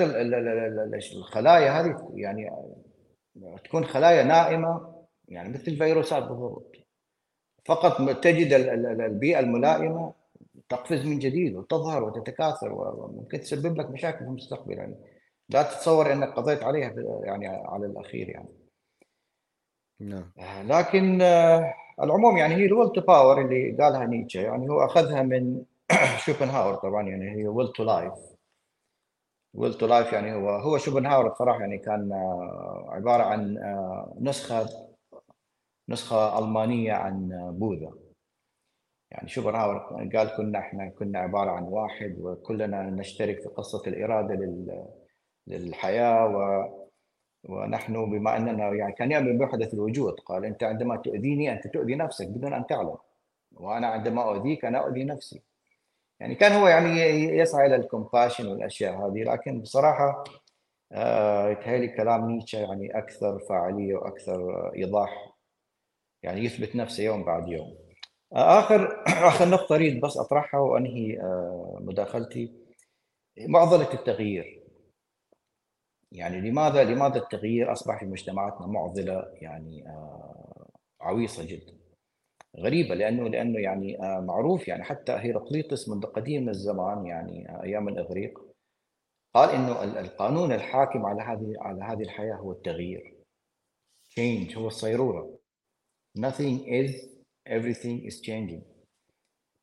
[1.14, 2.52] الخلايا هذه يعني
[3.64, 4.94] تكون خلايا نائمة
[5.28, 6.76] يعني مثل الفيروسات بالضبط
[7.66, 8.54] فقط تجد
[9.02, 10.14] البيئة الملائمة
[10.70, 14.74] تقفز من جديد وتظهر وتتكاثر وممكن تسبب لك مشاكل في المستقبل.
[14.74, 14.96] يعني
[15.50, 16.94] لا تتصور إنك قضيت عليها
[17.24, 18.50] يعني على الأخير يعني.
[20.00, 20.32] نعم.
[20.64, 21.74] لكن آه،
[22.04, 24.42] العموم يعني هي ال will to power اللي قالها نيتشه.
[24.42, 25.62] يعني هو أخذها من
[26.26, 28.37] شوبنهاور طبعا يعني هي will to life.
[29.58, 34.70] will to life يعني هو هو شوبنهاور بصراحه يعني كان آه، عبارة عن آه، نسخة
[35.90, 37.30] نسخة ألمانية عن
[37.60, 37.92] بوذا.
[39.12, 39.78] يعني شوبنهاور
[40.16, 44.36] قال كنا إحنا كنا عبارة عن واحد وكلنا نشترك في قصة الإرادة
[45.48, 46.66] للحياة و
[47.50, 50.14] ونحن بما أننا يعني كان يؤمن بوحدة الوجود.
[50.20, 52.98] قال أنت عندما تؤذيني أنت تؤذي نفسك بدون أن تعلم.
[53.52, 55.42] وأنا عندما أؤذيك أنا أؤذي نفسي.
[56.20, 57.00] يعني كان هو يعني
[57.38, 60.24] يسعى إلى الكومباشن والأشياء هذه لكن بصراحة
[60.92, 65.38] آه يتهيألي كلام نيتشه يعني أكثر فاعلية وأكثر إيضاح
[66.24, 67.78] يعني يثبت نفسه يوم بعد يوم.
[68.34, 72.54] آخر آخر نقطة أريد بس أطرحها وأنهي آه، مداخلتي.
[73.40, 74.64] معضلة التغيير.
[76.12, 80.70] يعني لماذا لماذا التغيير أصبح في مجتمعاتنا معضلة؟ يعني آه،
[81.02, 81.77] عويصة جدا.
[82.60, 88.48] غريبة لأنه لأنه يعني آه، معروف يعني حتى هيراقليطس منذ قديم الزمان يعني أيام الإغريق
[89.34, 93.18] قال إنه القانون الحاكم على هذه على هذه الحياة هو التغيير.
[94.10, 95.40] Change هو الصيرورة.
[96.20, 96.92] Nothing is
[97.50, 98.62] everything is changing.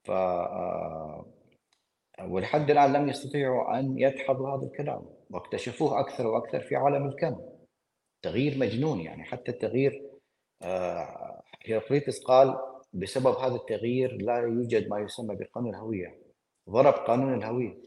[0.04, 1.26] ف آه،
[2.20, 7.40] ولحد الآن لم يستطيعوا أن يدحضوا هذا الكلام واكتشفوه أكثر وأكثر في عالم الكم.
[8.22, 10.10] تغيير مجنون يعني حتى التغيير
[10.62, 16.18] آه، هيراقليطس قال بسبب هذا التغيير لا يوجد ما يسمى بقانون الهوية.
[16.70, 17.78] ضرب قانون الهوية.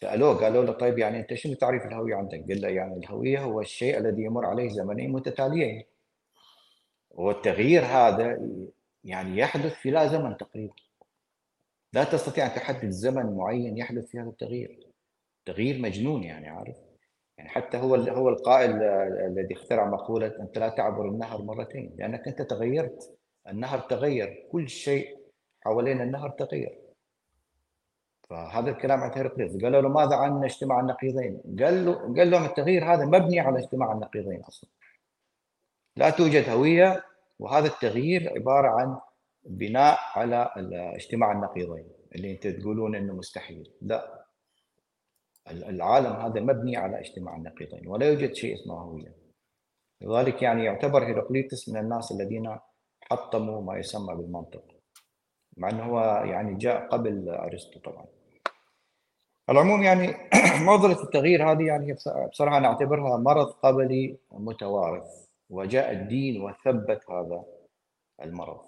[0.00, 3.60] سألوه قالوا له طيب يعني أنت شنو تعريف الهوية عندك؟ قال له يعني الهوية هو
[3.60, 5.84] الشيء الذي يمر عليه زمنين متتاليين.
[7.10, 8.48] والتغيير هذا
[9.04, 10.74] يعني يحدث في لا زمن تقريبا.
[11.92, 14.86] لا تستطيع أن تحدد زمن معين يحدث في هذا التغيير.
[15.46, 16.76] تغيير مجنون يعني عارف؟
[17.38, 18.82] يعني حتى هو هو القائل
[19.26, 23.15] الذي اخترع مقولة أنت لا تعبر النهر مرتين لأنك أنت تغيرت.
[23.48, 25.16] النهر تغير كل شيء
[25.64, 26.78] حوالين النهر تغير.
[28.30, 29.62] فهذا الكلام عن هيرقليس.
[29.62, 33.92] قالوا له ماذا عن اجتماع النقيضين؟ قال له قال لهم التغيير هذا مبني على اجتماع
[33.92, 34.70] النقيضين أصلا.
[35.96, 37.04] لا توجد هوية
[37.38, 38.98] وهذا التغيير عبارة عن
[39.44, 40.50] بناء على
[40.96, 43.72] اجتماع النقيضين اللي أنت تقولون إنه مستحيل.
[43.82, 44.26] لا.
[45.50, 49.16] العالم هذا مبني على اجتماع النقيضين ولا يوجد شيء اسمه هوية.
[50.00, 52.58] لذلك يعني يعتبر هيراقليطس من الناس الذين
[53.10, 54.64] حطموا ما يسمى بالمنطق
[55.56, 58.06] مع إنه هو يعني جاء قبل أرسطو طبعا.
[59.50, 60.14] العموم يعني
[60.66, 61.92] معضلة التغيير هذه يعني
[62.30, 67.44] بصراحة أنا أعتبرها مرض قبلي متوارث وجاء الدين وثبت هذا
[68.22, 68.60] المرض.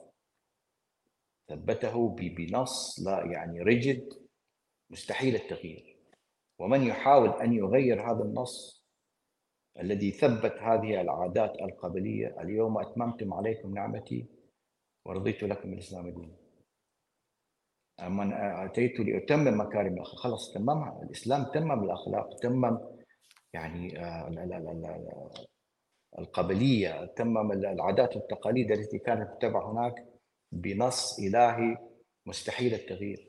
[1.48, 4.12] ثبته بنص لا يعني رجد
[4.90, 5.96] مستحيل التغيير.
[6.58, 8.77] ومن يحاول أن يغير هذا النص
[9.80, 12.40] الذي ثبت هذه العادات القبلية.
[12.40, 14.26] اليوم أتممتم عليكم نعمتي
[15.06, 16.36] ورضيت لكم الإسلام دينا
[18.08, 20.16] من أتيت لأتمم مكارم الأخلاق.
[20.16, 22.78] خلص تممها الإسلام تمم الأخلاق تمم
[23.52, 24.28] يعني آه،
[26.18, 29.94] القبلية تمم العادات والتقاليد التي كانت تتبع هناك
[30.52, 31.76] بنص إلهي
[32.26, 33.28] مستحيل التغيير.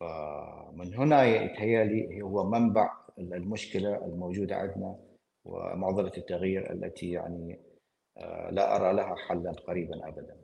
[0.00, 4.96] فمن هنا يتهيألي هو منبع المشكلة الموجودة عندنا
[5.44, 7.60] ومعضلة التغيير التي يعني
[8.18, 10.36] آه، لا أرى لها حلا قريبا أبدا.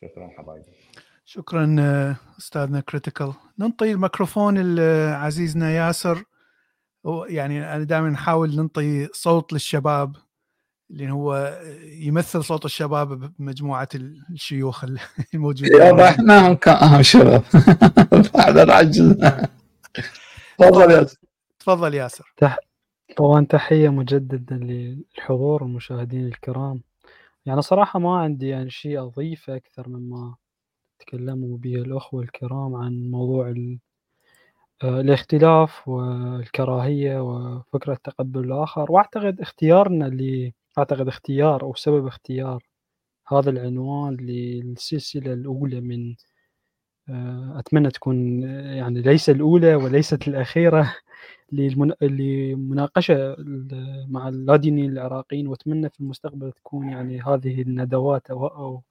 [0.00, 0.72] شكرا حبايبي.
[1.24, 6.24] شكرا آه، أستاذنا كريتيكال ننطي الميكروفون لعزيزنا ياسر.
[7.28, 10.16] يعني أنا دائما نحاول ننطي صوت للشباب
[10.90, 14.84] اللي هو يمثل صوت الشباب بمجموعة الشيوخ
[15.34, 15.80] الموجودين.
[15.80, 17.42] يابا إحنا هم شباب.
[18.34, 19.14] بعد العجز
[20.58, 21.18] تفضل ياسر.
[21.58, 22.34] تفضل ياسر.
[23.16, 26.82] طبعا تحية مجددا للحضور والمشاهدين الكرام.
[27.46, 30.34] يعني صراحة ما عندي يعني شيء أضيفه أكثر مما
[30.98, 33.54] تكلموا به الأخوة الكرام عن موضوع
[34.84, 38.92] آه، الاختلاف والكراهية وفكرة تقبل الآخر.
[38.92, 42.64] وأعتقد اختيارنا ل أعتقد اختيار أو سبب اختيار
[43.28, 46.14] هذا العنوان للسلسلة الأولى من
[47.08, 50.96] آه، أتمنى تكون يعني ليس الأولى وليست الأخيرة
[52.02, 53.36] لمناقشة
[54.08, 58.82] مع اللادينيين العراقيين وأتمنى في المستقبل تكون يعني هذه الندوات أو, أو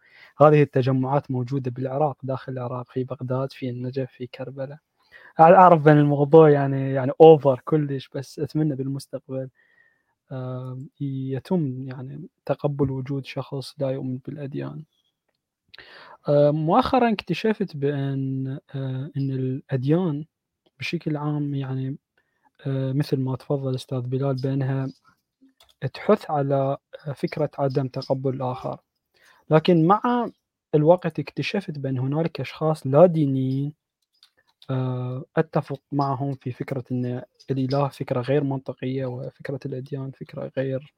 [0.41, 4.77] هذه التجمعات موجودة بالعراق داخل العراق في بغداد في النجف في كربلاء.
[5.39, 9.49] أعرف إن الموضوع يعني يعني اوفر كلش بس أتمنى بالمستقبل
[11.01, 14.83] يتم يعني تقبل وجود شخص لا يؤمن بالأديان.
[16.29, 20.25] مؤخرا اكتشفت بأن آه، إن الأديان
[20.79, 21.97] بشكل عام يعني
[22.67, 24.87] آه، مثل ما تفضل أستاذ بلال بأنها
[25.93, 26.77] تحث على
[27.15, 28.79] فكرة عدم تقبل الآخر.
[29.49, 30.29] لكن مع
[30.75, 33.73] الوقت اكتشفت بأن هنالك أشخاص لا دينيين
[34.69, 37.21] آه، أتفق معهم في فكرة أن
[37.51, 40.93] الإله فكرة غير منطقية وفكرة الأديان فكرة غير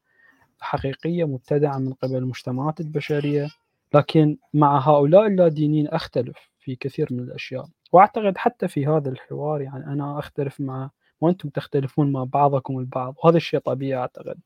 [0.60, 3.48] حقيقية مبتدعة من قبل المجتمعات البشرية.
[3.94, 7.66] لكن مع هؤلاء اللادينيين أختلف في كثير من الأشياء.
[7.92, 10.90] وأعتقد حتى في هذا الحوار يعني أنا أختلف مع
[11.20, 14.40] وأنتم تختلفون مع بعضكم البعض وهذا الشيء طبيعي أعتقد.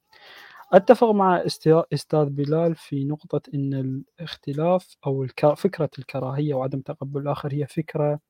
[0.73, 1.45] أتفق مع
[1.93, 5.27] أستاذ بلال في نقطة أن الاختلاف أو
[5.57, 8.21] فكرة الكراهية وعدم تقبل الآخر هي فكرة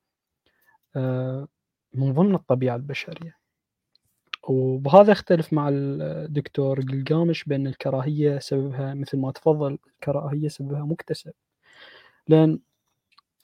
[0.96, 1.48] آه،
[1.94, 3.39] من ضمن الطبيعة البشرية.
[4.48, 11.32] وبهذا اختلف مع الدكتور قلقامش بأن الكراهية سببها مثل ما تفضل الكراهية سببها مكتسب.
[12.28, 12.60] لأن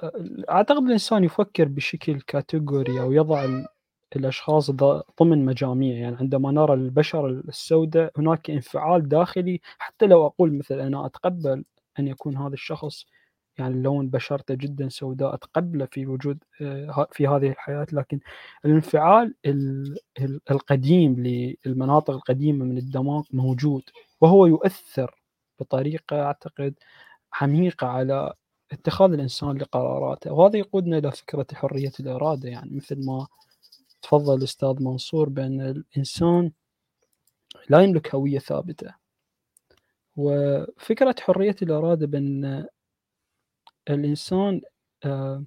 [0.02, 0.12] آه،
[0.50, 3.64] أعتقد الإنسان يفكر بشكل كاتيجوري أو يضع
[4.16, 4.70] الأشخاص
[5.20, 5.96] ضمن مجاميع.
[5.98, 9.60] يعني عندما نرى البشر السوداء هناك انفعال داخلي.
[9.78, 11.64] حتى لو أقول مثل أنا أتقبل
[11.98, 13.06] أن يكون هذا الشخص
[13.58, 18.20] يعني لون بشرته جدا سوداء أتقبله في وجود آه، في هذه الحياة لكن
[18.64, 19.34] الانفعال
[20.50, 21.16] القديم
[21.66, 23.82] للمناطق القديمة من الدماغ موجود
[24.20, 25.14] وهو يؤثر
[25.60, 26.74] بطريقة أعتقد
[27.40, 28.34] عميقة على
[28.72, 30.32] اتخاذ الإنسان لقراراته.
[30.32, 32.48] وهذا يقودنا إلى فكرة حرية الإرادة.
[32.48, 33.26] يعني مثل ما
[34.02, 36.52] تفضل الأستاذ منصور بأن الإنسان
[37.68, 38.94] لا يملك هوية ثابتة.
[40.16, 42.66] وفكرة حرية الإرادة بأن
[43.90, 44.60] الإنسان
[45.04, 45.44] آه،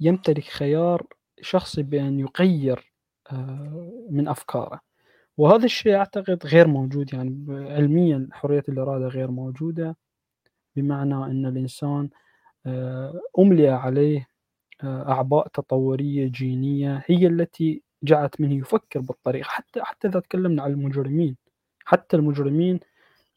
[0.00, 1.06] يمتلك خيار
[1.40, 2.92] شخصي بأن يغير
[3.32, 4.80] آه، من أفكاره.
[5.36, 9.96] وهذا الشيء أعتقد غير موجود يعني علميا حرية الإرادة غير موجودة
[10.76, 12.10] بمعنى أن الإنسان
[12.66, 14.28] آه، أملي عليه
[14.84, 19.44] أعباء تطورية جينية هي التي جعلت منه يفكر بالطريقة.
[19.48, 21.36] حتى حتى إذا تكلمنا عن المجرمين
[21.84, 22.80] حتى المجرمين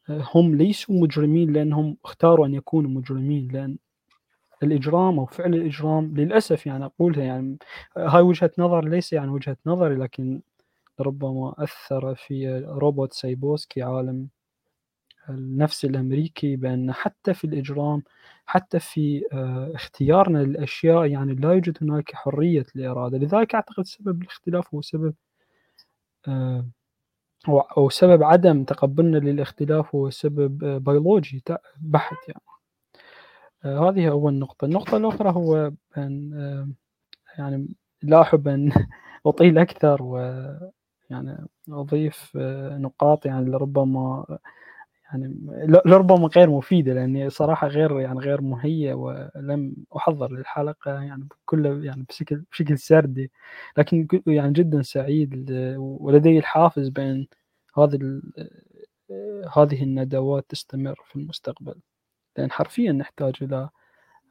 [0.10, 3.77] هم ليسوا مجرمين لأنهم اختاروا أن يكونوا مجرمين لأن
[4.64, 7.57] الإجرام أو فعل الإجرام للأسف يعني أقولها يعني
[7.98, 10.41] هاي وجهة نظر ليس يعني وجهة نظري لكن
[10.99, 14.27] ربما أثر في روبرت سابولسكي عالم
[15.30, 18.03] النفس الأمريكي بأن حتى في الإجرام
[18.45, 24.73] حتى في آه، اختيارنا للأشياء يعني لا يوجد هناك حرية الإرادة لذلك أعتقد سبب الاختلاف
[24.76, 25.14] هو سبب
[26.27, 26.65] آه،
[27.49, 31.44] أو سبب عدم تقبلنا للاختلاف هو سبب آه، بيولوجي
[31.81, 32.41] بحت يعني.
[33.65, 36.69] آه، هذه أول نقطة النقطة الأخرى هو أن آه،
[37.41, 38.72] يعني لا أحب أن
[39.27, 40.18] أطيل أكثر و
[41.11, 44.26] يعني أضيف آه، نقاط يعني لربما
[45.14, 45.36] يعني
[45.86, 52.03] لربما غير مفيدة لأني صراحة غير يعني غير مهيئ ولم أحضر للحلقة يعني كله يعني
[52.10, 53.31] بشكل بشكل سردي.
[53.77, 57.27] لكن يعني جدا سعيد ولدي الحافز بين
[57.77, 58.23] هذه ال-
[59.57, 61.76] هذه الندوات تستمر في المستقبل.
[62.40, 63.70] لأن حرفيا نحتاج إلى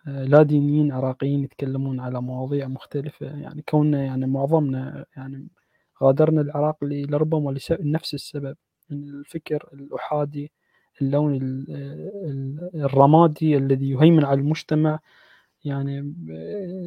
[0.07, 3.27] لا دينيين عراقيين يتكلمون على مواضيع مختلفة.
[3.27, 5.49] يعني كوننا يعني معظمنا يعني
[6.03, 8.57] غادرنا العراق لربما لنفس السبب
[8.91, 10.53] الفكر الأحادي
[11.03, 11.67] اللون ال-
[12.25, 14.99] ال- الرمادي الذي يهيمن على المجتمع.
[15.65, 16.15] يعني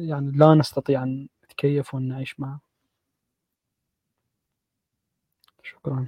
[0.08, 2.60] يعني لا نستطيع أن نتكيف ونعيش معه.
[5.62, 6.06] شكرا.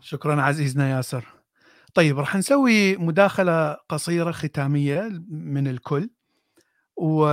[0.00, 1.35] شكرا عزيزنا ياسر.
[1.96, 5.00] طيب راح نسوي مداخلة قصيرة ختامية
[5.30, 6.10] من الكل
[6.96, 7.26] و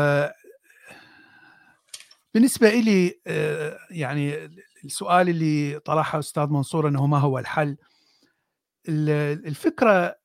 [2.33, 4.49] بالنسبة إلي آه، يعني
[4.85, 7.77] السؤال اللي طرحه أستاذ منصور أنه ما هو الحل؟
[8.89, 10.15] ال- الفكرة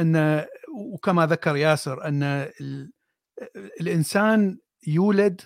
[0.00, 0.44] أن
[0.92, 2.92] وكما ذكر ياسر أن ال-
[3.80, 5.40] الإنسان يولد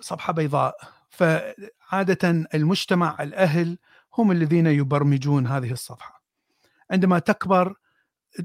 [0.00, 0.76] صفحة بيضاء
[1.10, 3.78] فعادة المجتمع الأهل
[4.18, 6.17] هم الذين يبرمجون هذه الصفحة.
[6.90, 7.74] عندما تكبر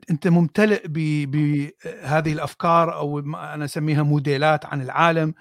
[0.09, 0.87] أنت ممتلئ
[1.25, 5.33] بهذه الأفكار أو ما أنا أسميها موديلات عن العالم.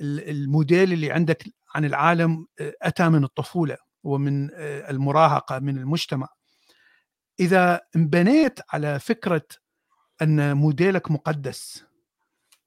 [0.00, 1.44] ال- الموديل اللي عندك
[1.74, 6.28] عن العالم آه، أتى من الطفولة ومن آه، المراهقة من المجتمع.
[7.40, 9.46] إذا انبنيت على فكرة
[10.22, 11.84] أن موديلك مقدس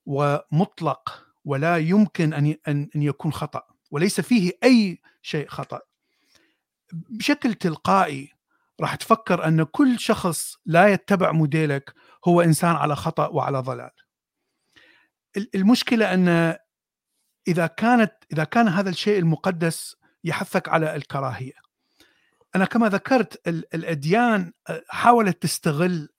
[0.06, 3.62] ومطلق ولا يمكن ان أن يكون خطأ
[3.92, 5.80] وليس فيه أي شيء خطأ
[6.94, 8.34] بشكل تلقائي
[8.82, 11.94] راح تفكر أن كل شخص لا يتبع موديلك
[12.28, 13.92] هو إنسان على خطأ وعلى ضلال.
[15.38, 16.56] ال- المشكلة أن
[17.48, 21.54] إذا كانت إذا كان هذا الشيء المقدس يحثك على الكراهية.
[22.56, 24.54] أنا كما ذكرت ال- الأديان
[24.90, 26.10] حاولت تستغل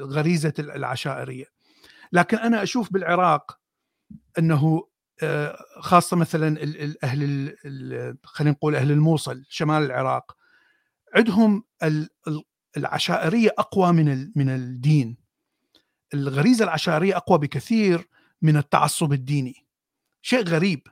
[0.00, 1.46] غريزة العشائرية.
[2.12, 3.58] لكن أنا أشوف بالعراق
[5.22, 6.62] آه، خاصة مثلا
[7.04, 7.56] أهل
[8.24, 10.36] خلينا نقول أهل الموصل شمال العراق
[11.14, 12.44] عندهم ال- ال-
[12.76, 15.16] العشائرية أقوى من من الدين.
[16.14, 18.08] الغريزة العشائرية أقوى بكثير
[18.42, 19.54] من التعصب الديني.
[20.22, 20.82] شيء غريب.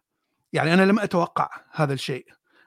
[0.52, 2.26] يعني أنا لم أتوقع هذا الشيء.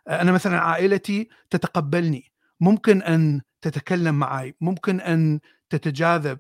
[0.10, 2.32] أنا مثلا عائلتي تتقبلني.
[2.60, 5.40] ممكن أن تتكلم معي ممكن أن
[5.70, 6.40] تتجاذب.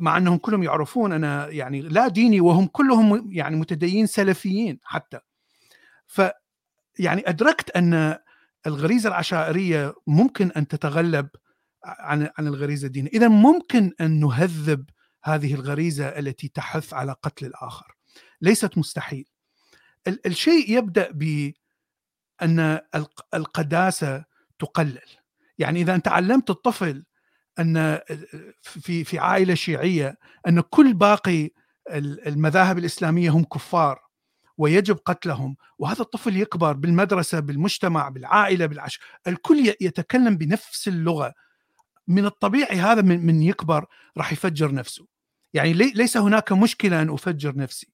[0.00, 5.20] مع أنهم كلهم يعرفون أنا يعني لا ديني وهم كلهم يعني متدينين سلفيين حتى.
[6.06, 6.22] ف
[6.98, 8.18] يعني أدركت أن
[8.66, 11.28] الغريزة العشائرية ممكن أن تتغلب
[11.84, 14.84] عن عن الغريزة الدينية، إذا ممكن أن نهذب
[15.24, 17.94] هذه الغريزة التي تحث على قتل الآخر.
[18.40, 19.24] ليست مستحيل.
[20.08, 21.52] ال- الشيء يبدأ ب
[22.42, 22.60] ان
[22.94, 24.24] الق- القداسة
[24.58, 24.98] تقلل.
[25.58, 27.04] يعني إذا أنت علمت الطفل
[27.58, 28.00] أن
[28.62, 30.18] في في عائلة شيعية
[30.48, 31.50] أن كل باقي
[31.90, 34.00] ال- المذاهب الإسلامية هم كفار
[34.60, 41.34] ويجب قتلهم وهذا الطفل يكبر بالمدرسة بالمجتمع بالعائلة بالعش الكل يتكلم بنفس اللغة.
[42.08, 45.06] من الطبيعي هذا من, من يكبر راح يفجر نفسه.
[45.54, 47.88] يعني لي- ليس هناك مشكلة أن أفجر نفسي.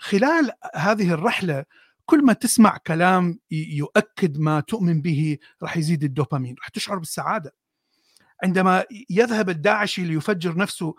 [0.00, 1.64] خلال هذه الرحلة
[2.04, 7.54] كل ما تسمع كلام يؤكد ما تؤمن به راح يزيد الدوبامين راح تشعر بالسعادة.
[8.44, 10.94] عندما يذهب الداعشي ليفجر نفسه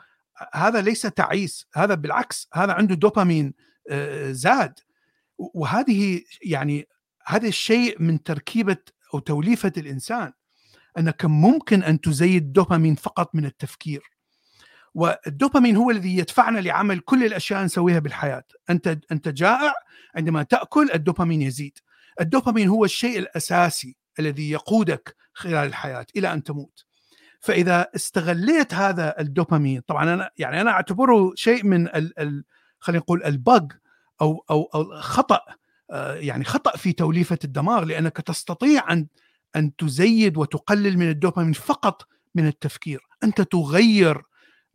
[0.53, 3.53] هذا ليس تعيس هذا بالعكس هذا عنده دوبامين.
[4.31, 4.79] زاد.
[5.37, 6.87] وهذه يعني
[7.25, 8.77] هذا الشيء من تركيبة
[9.13, 10.31] أو توليفة الإنسان
[10.97, 14.01] أنك ممكن أن تزيد الدوبامين فقط من التفكير.
[14.93, 18.43] والدوبامين هو الذي يدفعنا لعمل كل الأشياء نسويها بالحياة.
[18.69, 19.73] أنت أنت جائع
[20.15, 21.77] عندما تأكل الدوبامين يزيد.
[22.21, 26.85] الدوبامين هو الشيء الأساسي الذي يقودك خلال الحياة إلى أن تموت.
[27.39, 32.43] فإذا استغليت هذا الدوبامين طبعا أنا يعني أنا أعتبره شيء من ال ال
[32.87, 33.71] خلينا نقول البج
[34.21, 35.39] أو أو أو خطأ
[35.91, 39.07] آه، يعني خطأ في توليفة الدماغ لأنك تستطيع أن
[39.55, 42.99] أن تزيد وتقلل من الدوبامين فقط من التفكير.
[43.23, 44.21] أنت تغير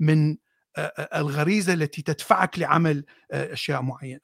[0.01, 0.37] من
[0.77, 4.21] آه، آه، الغريزة التي تدفعك لعمل أشياء معينة.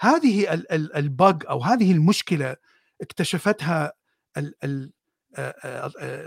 [0.00, 2.56] هذه ال- ال- البج أو هذه المشكلة
[3.02, 3.92] اكتشفتها
[4.36, 4.92] ال- ال-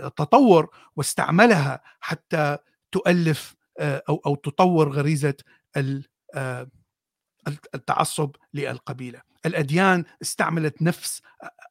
[0.04, 2.58] التطور واستعملها حتى
[2.92, 5.34] تؤلف أو أو تطور غريزة
[7.74, 9.22] التعصب للقبيلة.
[9.46, 11.22] الأديان استعملت نفس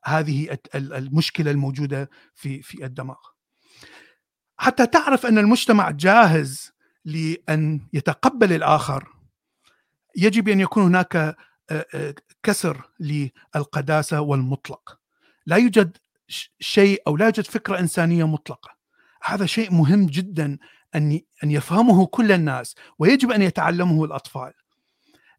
[0.05, 3.17] هذه المشكلة الموجودة في في الدماغ.
[4.57, 6.71] حتى تعرف أن المجتمع جاهز
[7.05, 9.07] لأن يتقبل الآخر
[10.17, 11.35] يجب أن يكون هناك
[12.43, 14.99] كسر للقداسة والمطلق.
[15.45, 15.97] لا يوجد
[16.59, 18.75] شيء أو لا يوجد فكرة إنسانية مطلقة.
[19.23, 20.57] هذا شيء مهم جدا
[20.95, 24.53] أن أن يفهمه كل الناس ويجب أن يتعلمه الأطفال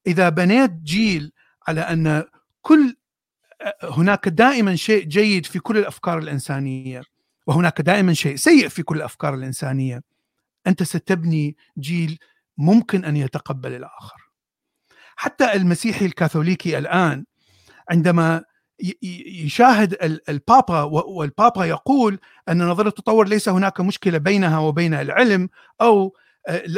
[0.07, 1.33] إذا بنيت جيل
[1.69, 2.25] على أن
[2.63, 2.97] كل
[3.83, 7.03] هناك دائما شيء جيد في كل الأفكار الإنسانية
[7.47, 10.03] وهناك دائما شيء سيء في كل الأفكار الإنسانية
[10.67, 12.19] أنت ستبني جيل
[12.59, 14.31] ممكن أن يتقبل الآخر.
[15.17, 17.25] حتى المسيحي الكاثوليكي الآن
[17.91, 18.45] عندما
[19.03, 22.19] يشاهد البابا والبابا يقول
[22.49, 25.49] أن نظريه التطور ليس هناك مشكلة بينها وبين العلم
[25.81, 26.17] أو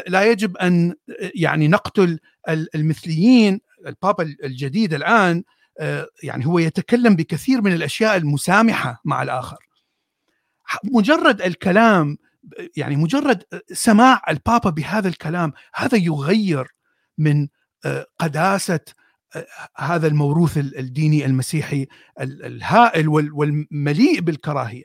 [0.09, 0.95] لا يجب أن
[1.35, 2.19] يعني نقتل
[2.49, 5.45] المثليين البابا الجديد الآن
[5.81, 9.59] آه، يعني هو يتكلم بكثير من الأشياء المسامحة مع الآخر
[10.85, 12.19] مجرد الكلام
[12.77, 13.43] يعني مجرد
[13.73, 16.75] سماع البابا بهذا الكلام هذا يغير
[17.19, 17.49] من
[17.85, 18.81] آه، قداسة
[19.77, 21.87] هذا الموروث الديني المسيحي
[22.21, 24.85] الهائل والمليء بالكراهية.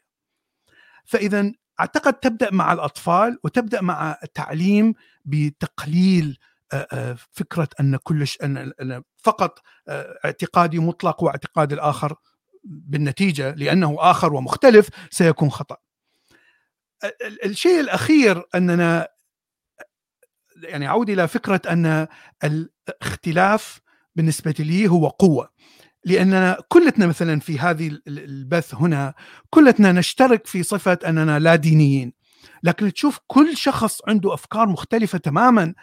[1.05, 4.93] فإذا أعتقد تبدأ مع الأطفال وتبدأ مع التعليم
[5.25, 6.37] بتقليل
[7.31, 9.59] فكرة أن كل أن فقط
[10.25, 12.15] اعتقادي مطلق واعتقاد الآخر
[12.63, 15.77] بالنتيجة لأنه آخر ومختلف سيكون خطأ.
[17.45, 19.07] الشيء الأخير أننا
[20.63, 22.07] يعني أعود إلى فكرة أن
[22.43, 23.79] الاختلاف
[24.15, 25.49] بالنسبة لي هو قوة
[26.05, 29.13] لأننا كلتنا مثلا في هذه البث هنا
[29.49, 32.13] كلتنا نشترك في صفة أننا لا دينيين.
[32.63, 35.73] لكن تشوف كل شخص عنده أفكار مختلفة تماما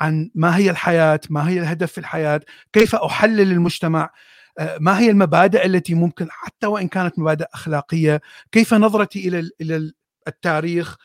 [0.00, 2.40] عن ما هي الحياة، ما هي الهدف في الحياة،
[2.72, 4.10] كيف أحلل المجتمع،
[4.58, 8.20] آه، ما هي المبادئ التي ممكن حتى وإن كانت مبادئ أخلاقية،
[8.52, 9.92] كيف نظرتي إلى إلى
[10.28, 10.96] التاريخ،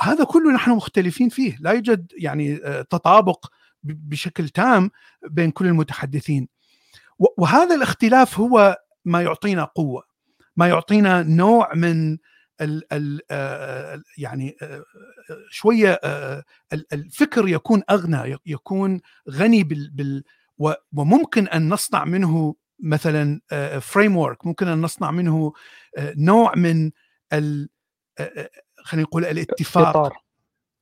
[0.00, 3.46] هذا كله نحن مختلفين فيه، لا يوجد يعني آه، تطابق
[3.82, 4.90] بشكل تام
[5.30, 6.48] بين كل المتحدثين.
[7.36, 10.02] وهذا الاختلاف هو ما يعطينا قوة
[10.56, 12.18] ما يعطينا نوع من
[12.60, 13.20] ال ال
[14.18, 14.56] يعني
[15.50, 16.00] شوية
[16.92, 20.24] الفكر يكون أغنى يكون غني بال, بال
[20.92, 23.40] وممكن أن نصنع منه مثلا
[23.80, 25.52] فريم ورك ممكن أن نصنع منه
[25.98, 26.90] نوع من
[27.32, 27.68] خلينا
[29.06, 30.12] نقول الاتفاق.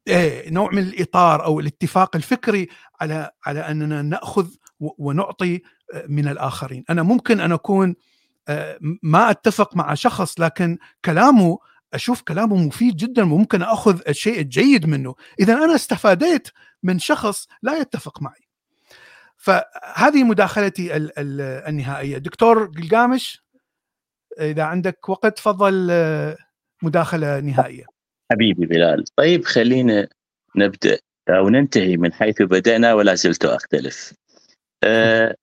[0.09, 2.69] إيه نوع من الإطار أو الاتفاق الفكري
[3.01, 4.49] على على أننا نأخذ
[4.81, 5.63] ونعطي
[6.09, 7.95] من الآخرين، أنا ممكن أن أكون
[8.49, 11.59] آه، ما أتفق مع شخص لكن كلامه
[11.95, 16.49] أشوف كلامه مفيد جدا وممكن أخذ الشيء الجيد منه، إذا أنا استفاديت
[16.83, 18.49] من شخص لا يتفق معي.
[19.37, 20.97] فهذه مداخلتي
[21.69, 23.43] النهائية، دكتور قلقامش
[24.41, 26.37] إذا عندك وقت تفضل آه،
[26.83, 27.85] مداخلة نهائية.
[28.33, 29.05] حبيبي بلال.
[29.17, 30.09] طيب خلينا
[30.57, 30.99] نبدأ
[31.29, 34.15] أو ننتهي من حيث بدأنا ولا زلت أختلف.
[34.85, 35.35] أه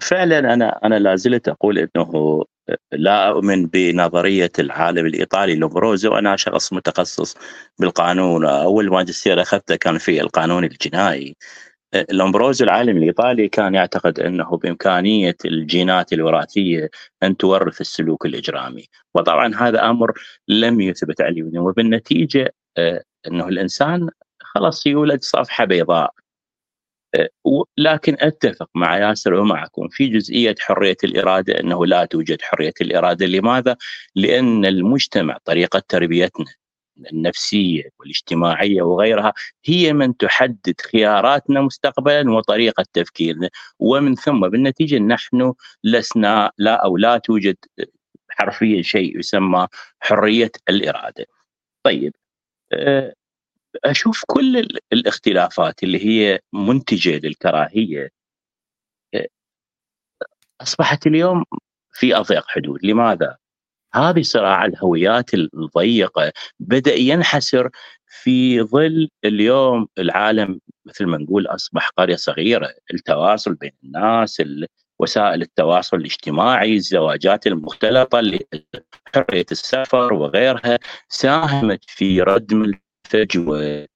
[0.00, 2.44] فعلا أنا أنا لا زلت أقول إنه
[2.92, 7.36] لا أؤمن بنظرية العالم الإيطالي لومبروزو أنا شخص متخصص
[7.78, 8.46] بالقانون.
[8.46, 11.36] أول ماجستير أخذته كان في القانون الجنائي.
[12.10, 16.90] لومبروزو العالم الإيطالي كان يعتقد إنه بإمكانية الجينات الوراثية
[17.22, 20.12] أن تورث السلوك الإجرامي، وطبعا هذا أمر
[20.48, 24.08] لم يثبت علميا وبالنتيجة آه، إنه الإنسان
[24.40, 26.14] خلاص يولد صفحة بيضاء.
[27.78, 33.76] لكن أتفق مع ياسر ومعكم في جزئية حرية الإرادة أنه لا توجد حرية الإرادة، لماذا؟
[34.14, 36.54] لأن المجتمع طريقة تربيتنا
[37.12, 39.32] النفسية والاجتماعية وغيرها
[39.64, 47.18] هي من تحدد خياراتنا مستقبلا وطريقة تفكيرنا ومن ثم بالنتيجة نحن لسنا لا أو لا
[47.18, 47.56] توجد
[48.30, 49.66] حرفيا شيء يسمى
[50.00, 51.26] حرية الإرادة.
[51.84, 52.14] طيب
[52.72, 53.14] آه،
[53.84, 58.10] أشوف كل الاختلافات اللي هي منتجة للكراهية
[59.14, 59.26] آه،
[60.60, 61.44] أصبحت اليوم
[61.92, 63.36] في أضيق حدود، لماذا؟
[63.94, 67.70] هذه صراع الهويات الضيقة بدأ ينحسر
[68.06, 74.42] في ظل اليوم العالم مثل ما نقول أصبح قرية صغيرة، التواصل بين الناس،
[74.98, 78.38] وسائل التواصل الاجتماعي، الزواجات المختلطة،
[79.14, 80.78] حريه السفر وغيرها
[81.08, 82.72] ساهمت في ردم
[83.14, 83.88] الفجوه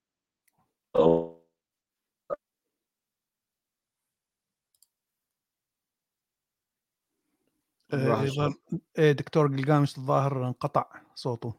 [7.93, 8.55] آه،
[8.98, 10.84] إيه، دكتور قلقامش الظاهر انقطع
[11.14, 11.55] صوته.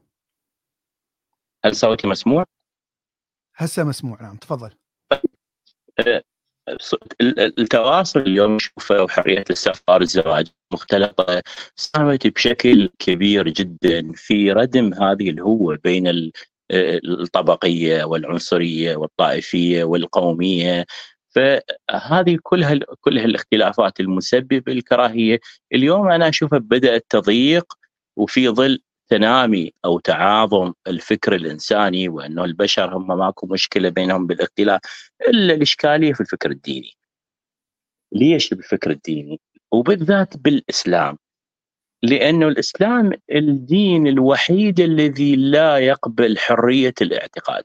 [1.65, 2.45] هل صوتي مسموع؟
[3.55, 4.71] هسه مسموع نعم تفضل.
[5.99, 6.23] آه،
[7.39, 11.43] التواصل اليوم نشوفه وحرية السفر الزواج مختلطة.
[11.75, 16.07] ساهمت بشكل كبير جدا في ردم هذه الهوة بين
[16.72, 20.85] الطبقية والعنصرية والطائفية والقومية
[21.30, 25.39] فهذه كلها كلها الاختلافات المسببة للكراهيه
[25.73, 27.73] اليوم أنا اشوفها بدات تضيق
[28.15, 28.80] وفي ظل
[29.10, 34.81] تنامي أو تعاظم الفكر الإنساني وأنه البشر هم ماكو مشكلة بينهم بالاختلاف
[35.30, 36.94] إلا الإشكالية في الفكر الديني.
[38.11, 39.39] ليش بالفكر الديني؟
[39.72, 41.18] وبالذات بالإسلام.
[42.03, 47.64] لأنه الإسلام الدين الوحيد الذي لا يقبل حرية الاعتقاد.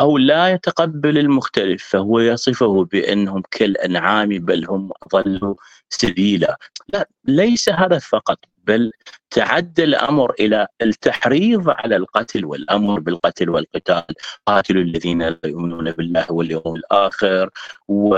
[0.00, 5.56] أو لا يتقبل المختلف فهو يصفه بأنهم كالأنعام بل هم أضل
[5.90, 6.58] سبيلا
[6.88, 8.92] لا ليس هذا فقط بل
[9.30, 14.14] تعدى الأمر إلى التحريض على القتل والأمر بالقتل والقتال.
[14.46, 17.50] قاتلوا الذين لا يؤمنون بالله واليوم الآخر
[17.88, 18.16] و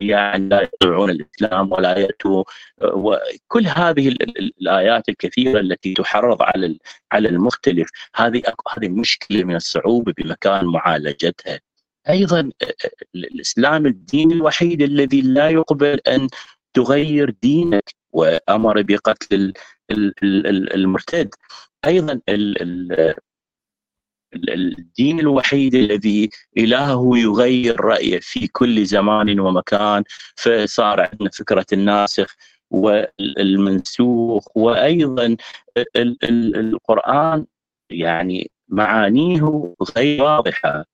[0.00, 2.44] يعني لا يطيعون الإسلام ولا يأتوا.
[2.82, 6.78] وكل هذه الآيات الكثيرة التي تحرض على
[7.12, 8.42] على المختلف هذه
[8.76, 11.60] هذه مشكلة من الصعوبة بمكان معالجتها.
[12.08, 12.50] أيضا
[13.14, 16.28] الإسلام الدين الوحيد الذي لا يقبل أن
[16.74, 18.01] تغير دينك.
[18.12, 19.52] وأمر بقتل
[20.74, 21.34] المرتد.
[21.84, 22.20] أيضا
[24.34, 30.04] الدين الوحيد الذي إلهه يغير رايه في كل زمان ومكان
[30.36, 32.36] فصار عندنا فكرة الناسخ
[32.70, 34.56] والمنسوخ.
[34.56, 35.36] وأيضا
[35.96, 37.46] القرآن
[37.90, 40.84] يعني معانيه غير واضحة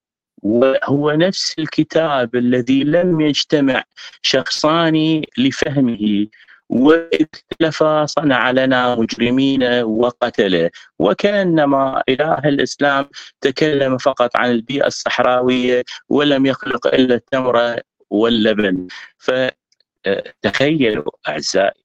[0.42, 3.84] وهو نفس الكتاب الذي لم يجتمع
[4.22, 6.26] شخصان لفهمه.
[6.68, 13.08] وإذ اختلفا صنع لنا مجرمين وقتله وكأنما إله الإسلام
[13.40, 17.80] تكلم فقط عن البيئة الصحراوية ولم يخلق إلا التمر
[18.10, 18.86] واللبن.
[19.18, 21.84] فتخيلوا أعزائي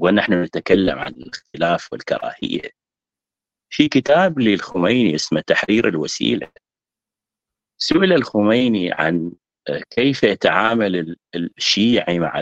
[0.00, 2.70] ونحن نتكلم عن الاختلاف والكراهية.
[3.70, 6.48] في كتاب للخميني اسمه تحرير الوسيلة.
[7.78, 9.32] سئل الخميني عن
[9.90, 12.40] كيف يتعامل الشيعي مع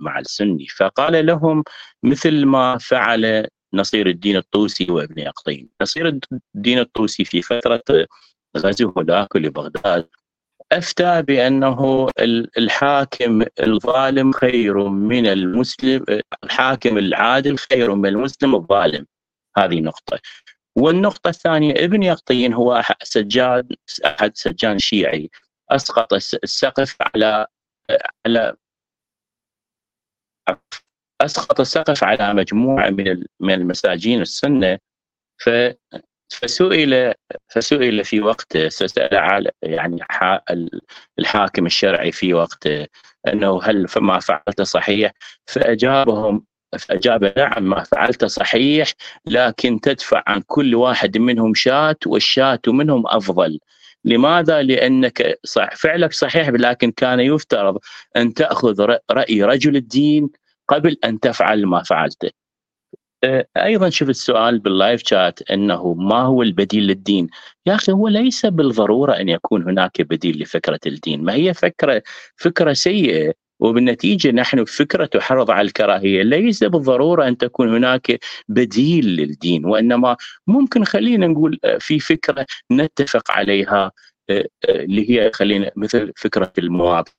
[0.00, 0.66] مع السني.
[0.66, 1.64] فقال لهم
[2.02, 6.18] مثل ما فعل نصير الدين الطوسي وابن يقطين نصير
[6.54, 7.82] الدين الطوسي في فترة
[8.56, 10.08] غزوه ذاك لبغداد
[10.72, 12.08] أفتى بأنه
[12.58, 16.04] الحاكم الظالم خير من المسلم
[16.44, 19.06] الحاكم العادل خير من المسلم الظالم.
[19.56, 20.18] هذه نقطة.
[20.76, 23.68] والنقطة الثانية ابن يقطين هو سجان
[24.06, 25.30] أحد سجان شيعي
[25.70, 27.46] أسقط السقف على
[28.26, 28.56] على
[31.20, 34.78] أسقط السقف على مجموعة من من المساجين السنة
[35.38, 35.50] ف
[36.28, 37.14] فسئل
[37.48, 40.00] فسئل في وقته سأل يعني
[41.18, 42.86] الحاكم الشرعي في وقته
[43.28, 45.12] أنه هل ما فعلت صحيح؟
[45.46, 46.46] فاجابهم
[46.78, 48.92] فأجاب نعم ما فعلت صحيح
[49.26, 53.60] لكن تدفع عن كل واحد منهم شاة والشاة منهم أفضل.
[54.04, 57.78] لماذا؟ لأنك صح فعلك صحيح لكن كان يفترض
[58.16, 60.30] أن تأخذ رأي رجل الدين
[60.68, 62.30] قبل أن تفعل ما فعلته.
[63.56, 67.28] أيضا شوف السؤال باللايف شات أنه ما هو البديل للدين؟
[67.66, 72.02] يا أخي هو ليس بالضرورة أن يكون هناك بديل لفكرة الدين، ما هي فكره
[72.36, 76.22] فكرة سيئة وبالنتيجة نحن فكرة تحرض على الكراهية.
[76.22, 78.18] ليس بالضرورة أن تكون هناك
[78.48, 80.16] بديل للدين وإنما
[80.46, 83.92] ممكن خلينا نقول في فكرة نتفق عليها
[84.68, 87.12] اللي هي خلينا مثل فكرة المواطن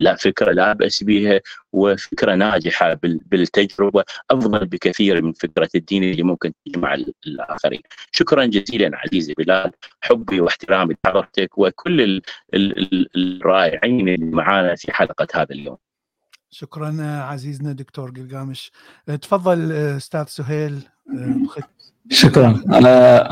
[0.00, 1.40] لا فكرة لا بأس بها
[1.72, 6.94] وفكرة ناجحة بالتجربة أفضل بكثير من فكرة الدين اللي ممكن تجمع
[7.26, 7.80] الآخرين.
[8.12, 12.22] شكرا جزيلا عزيزي بلال حبي واحترامي لحضرتك وكل
[13.16, 15.76] الرائعين اللي معنا في حلقة هذا اليوم.
[16.50, 18.72] شكرا عزيزنا دكتور قلقامش
[19.22, 20.82] تفضل أستاذ سهيل
[22.10, 23.28] شكرا أنا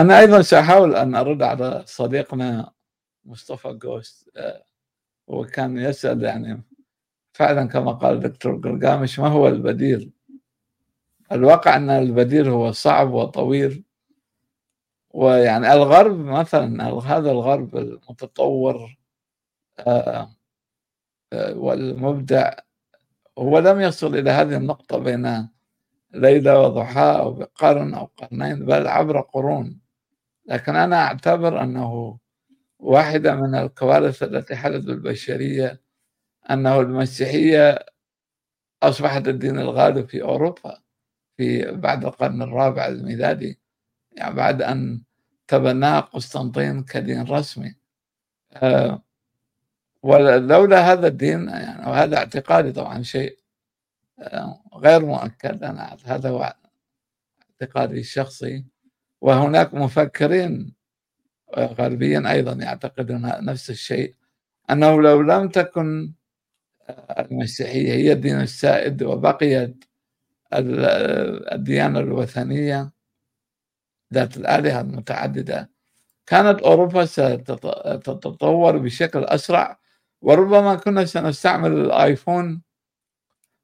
[0.00, 2.70] أنا أيضا سأحاول أن أرد على صديقنا
[3.24, 4.30] مصطفى جوست
[5.26, 6.62] وكان يسأل يعني
[7.32, 10.12] فعلا كما قال الدكتور قرقامش ما هو البديل؟
[11.32, 13.84] الواقع أن البديل هو صعب وطويل.
[15.10, 18.96] ويعني الغرب مثلا هذا الغرب المتطور
[19.78, 20.30] آه،
[21.32, 22.52] آه، والمبدع
[23.38, 25.48] هو لم يصل إلى هذه النقطة بين
[26.14, 29.80] ليلة وضحاها أو بقرن أو قرنين بل عبر قرون.
[30.46, 32.18] لكن أنا أعتبر أنه
[32.86, 35.80] واحدة من الكوارث التي حدثت بالبشرية
[36.50, 37.78] أنه المسيحية
[38.82, 40.82] أصبحت الدين الغالب في أوروبا
[41.36, 43.60] في بعد القرن الرابع الميلادي
[44.12, 45.02] يعني بعد أن
[45.48, 47.74] تبناه قسطنطين كدين رسمي.
[48.52, 49.02] أه
[50.02, 53.38] ولولا هذا الدين يعني وهذا اعتقادي طبعا شيء
[54.20, 56.56] أه غير مؤكد أنا هذا هو
[57.62, 58.64] اعتقادي الشخصي.
[59.20, 60.75] وهناك مفكرين
[61.58, 64.14] غربيا أيضا يعتقدون نفس الشيء
[64.70, 66.12] أنه لو لم تكن
[67.18, 69.84] المسيحية هي الدين السائد وبقيت
[71.52, 72.92] الديانة الوثنية
[74.14, 75.70] ذات الآلهة المتعددة
[76.26, 79.78] كانت أوروبا ستتطور بشكل أسرع
[80.22, 82.62] وربما كنا سنستعمل الآيفون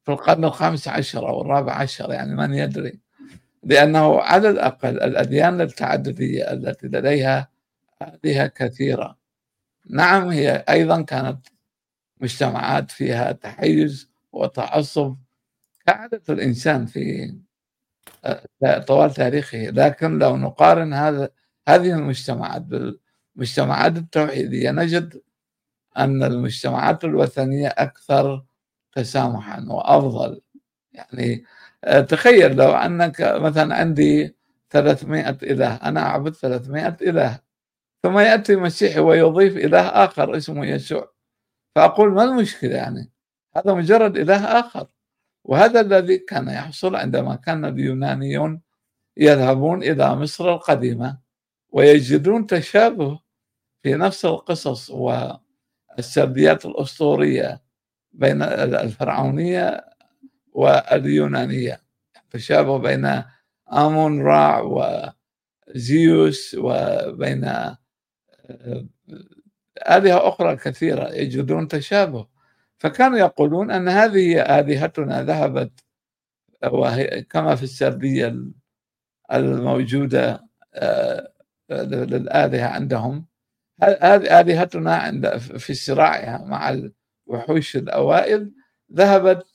[0.04, 3.00] في القرن الخامس عشر أو الرابع عشر يعني من يدري
[3.62, 7.51] لأنه على الأقل الأديان التعددية التي لديها
[8.24, 9.18] آلهة كثيرة.
[9.90, 11.46] نعم هي أيضا كانت
[12.20, 15.16] مجتمعات فيها تحيز وتعصب
[15.86, 17.34] كعادة الإنسان في
[18.64, 19.58] آه، طوال تاريخه.
[19.58, 21.30] لكن لو نقارن هذا
[21.68, 25.22] هذه المجتمعات بالمجتمعات التوحيدية نجد
[25.98, 28.44] أن المجتمعات الوثنية أكثر
[28.96, 30.40] تسامحا وأفضل.
[30.92, 31.44] يعني
[31.84, 34.36] آه، تخيل لو أنك مثلا عندي
[34.70, 37.40] 300 إله أنا أعبد 300 إله.
[38.02, 41.12] ثم يأتي مسيحي ويضيف إله آخر اسمه يسوع.
[41.76, 43.12] فأقول ما المشكلة يعني؟
[43.56, 44.86] هذا مجرد إله آخر.
[45.44, 48.60] وهذا الذي كان يحصل عندما كان اليونانيون
[49.16, 51.18] يذهبون إلى مصر القديمة
[51.70, 53.20] ويجدون تشابه
[53.82, 57.62] في نفس القصص والسرديات الأسطورية
[58.12, 59.84] بين الفرعونية
[60.52, 61.80] واليونانية.
[62.30, 63.22] تشابه بين
[63.72, 64.60] آمون راع
[65.74, 67.44] وزيوس وبين
[69.88, 72.26] آلهة أخرى كثيرة يجدون تشابه.
[72.78, 75.72] فكانوا يقولون أن هذه آلهتنا ذهبت
[76.64, 78.36] وهي كما في السردية
[79.32, 81.32] الموجودة آه،
[81.70, 83.26] للآلهة عندهم.
[83.82, 86.90] هذه آلهتنا عند في صراعها مع
[87.28, 88.52] الوحوش الأوائل
[88.92, 89.46] ذهبت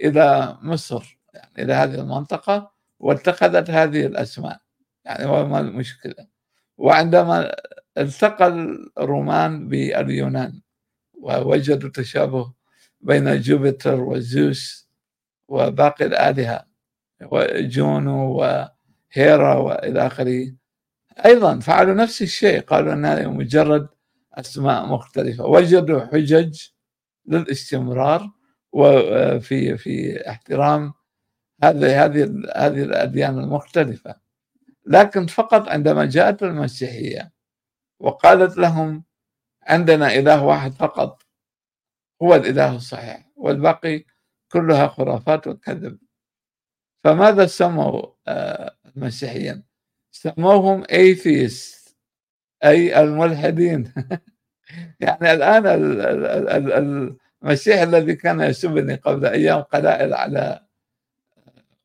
[0.00, 4.60] إلى مصر يعني إلى هذه المنطقة واتخذت هذه الأسماء.
[5.04, 6.26] يعني وما المشكلة؟
[6.78, 7.54] وعندما
[7.98, 8.46] التقى
[8.98, 10.60] الرومان باليونان
[11.14, 12.52] ووجدوا تشابه
[13.00, 14.88] بين جوبيتر وزوس
[15.48, 16.66] وباقي الآلهة
[17.22, 20.52] وجونو وهيرا وإلى آخره.
[21.26, 23.88] أيضا فعلوا نفس الشيء قالوا أنها مجرد
[24.34, 25.46] أسماء مختلفة.
[25.46, 26.62] وجدوا حجج
[27.26, 28.30] للاستمرار
[28.72, 30.92] وفي في احترام
[31.62, 32.22] هذه هذه
[32.56, 34.14] هذه الأديان المختلفة.
[34.86, 37.35] لكن فقط عندما جاءت المسيحية
[38.00, 39.04] وقالت لهم
[39.62, 41.22] عندنا إله واحد فقط
[42.22, 44.04] هو الإله الصحيح والباقي
[44.52, 45.98] كلها خرافات وكذب.
[47.04, 49.64] فماذا سموا آه، المسيحيين؟
[50.10, 51.94] سموهم atheist
[52.64, 53.92] أي الملحدين.
[55.00, 55.66] يعني الآن
[57.42, 60.66] المسيح الذي كان يسبني قبل أيام قلائل على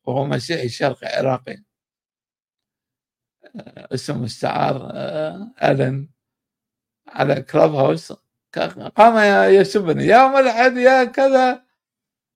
[0.04, 1.52] وهو مسيحي شرقي عراقي.
[1.52, 1.71] آه،
[3.92, 6.08] اسم مستعار آه، ألن
[7.08, 8.12] على كلاب هاوس
[8.96, 9.18] قام
[9.54, 11.62] يسبني يا ملحد يا كذا.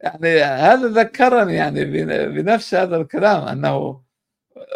[0.00, 1.84] يعني هذا ذكرني يعني
[2.26, 4.02] بنفس هذا الكلام أنه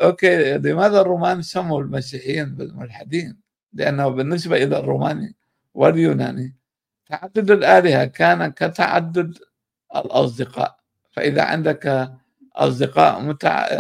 [0.03, 3.41] أوكي لماذا الرومان سموا المسيحيين بالملحدين؟
[3.73, 5.37] لأنه بالنسبة إلى الروماني
[5.75, 6.57] واليوناني
[7.07, 9.39] تعدد الآلهة كان كتعدد
[9.97, 10.79] الأصدقاء
[11.13, 12.11] فإذا عندك
[12.57, 13.21] أصدقاء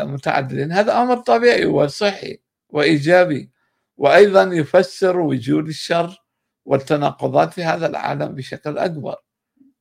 [0.06, 2.38] متعددين هذا أمر طبيعي وصحي.
[2.72, 3.50] وإيجابي
[3.96, 6.24] وأيضا يفسر وجود الشر
[6.64, 9.16] والتناقضات في هذا العالم بشكل أكبر.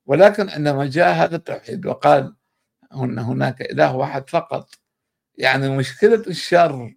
[0.05, 2.35] ولكن عندما جاء هذا التوحيد وقال
[2.93, 4.69] ان هناك إله واحد فقط
[5.37, 6.95] يعني مشكلة الشر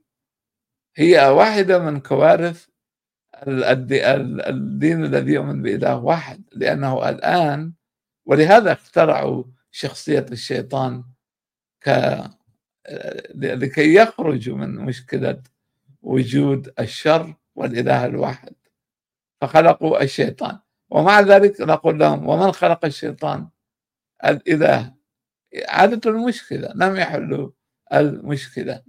[0.97, 2.67] هي واحدة من كوارث
[3.47, 7.73] الدين الذي يؤمن بإله واحد لأنه الآن
[8.27, 11.05] ولهذا اخترعوا شخصية الشيطان
[11.81, 11.89] ك
[13.35, 15.43] لكي يخرجوا من مشكلة
[16.03, 18.55] وجود الشر والإله الواحد.
[19.41, 20.59] فخلقوا الشيطان.
[20.91, 23.49] ومع ذلك نقول لهم ومن خلق الشيطان؟
[24.25, 24.95] الإله.
[25.69, 27.51] عادة المشكلة لم يحلوا
[27.93, 28.83] المشكلة.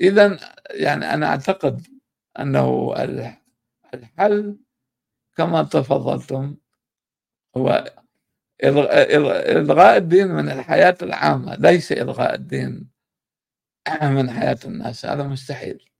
[0.00, 0.38] إذا
[0.70, 1.86] يعني أنا أعتقد
[2.38, 2.94] أنه
[3.94, 4.58] الحل
[5.36, 6.56] كما تفضلتم
[7.56, 7.92] هو
[8.64, 12.95] إلغاء الدين من الحياة العامة ليس إلغاء الدين.
[14.02, 15.90] من حياة الناس هذا مستحيل.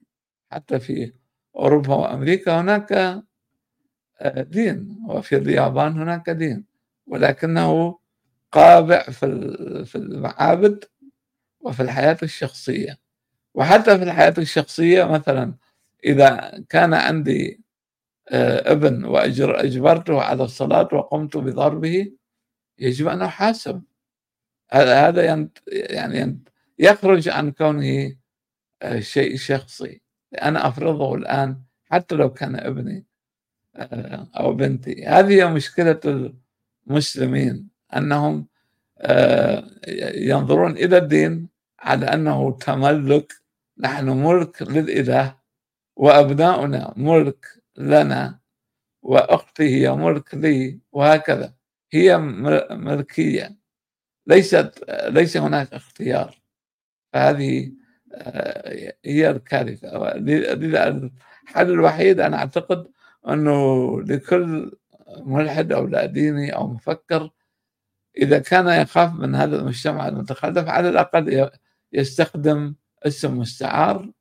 [0.53, 1.13] حتى في
[1.57, 2.93] أوروبا وأمريكا هناك
[4.21, 6.65] آه، دين وفي اليابان هناك دين.
[7.07, 7.99] ولكنه
[8.53, 10.85] قابع في المعابد
[11.61, 12.99] وفي الحياة الشخصية.
[13.55, 15.55] وحتى في الحياة الشخصية مثلا
[16.05, 17.61] إذا كان عندي
[18.31, 22.13] آه، ابن وأجبرته على الصلاة وقمت بضربه
[22.79, 23.83] يجب أن أحاسب.
[24.71, 25.25] هذا
[25.67, 26.41] يعني
[26.79, 28.17] يخرج عن كونه
[28.83, 30.01] آه، شيء شخصي.
[30.43, 33.07] أنا أفرضه الآن حتى لو كان ابني
[33.77, 35.07] آه، أو بنتي.
[35.07, 36.01] هذه مشكلة
[36.89, 38.47] المسلمين أنهم
[38.99, 39.65] آه،
[40.15, 41.49] ينظرون إلى الدين
[41.81, 43.33] على أنه تملك
[43.79, 45.37] نحن ملك للإله
[45.97, 47.47] وأبناؤنا ملك
[47.77, 48.39] لنا
[49.03, 51.55] وأختي هي ملك لي وهكذا.
[51.93, 52.19] هي
[52.71, 53.57] ملكية.
[54.27, 56.46] ليست ليس هناك اختيار.
[57.17, 57.73] فهذه
[58.15, 59.89] آه، هي الكارثة.
[60.17, 62.87] الحل الوحيد أنا أعتقد
[63.29, 64.73] أنه لكل
[65.19, 67.31] ملحد أو لا ديني أو مفكر
[68.19, 71.51] إذا كان يخاف من هذا المجتمع المتخلف على الأقل
[71.93, 72.75] يستخدم
[73.07, 74.13] اسم مستعار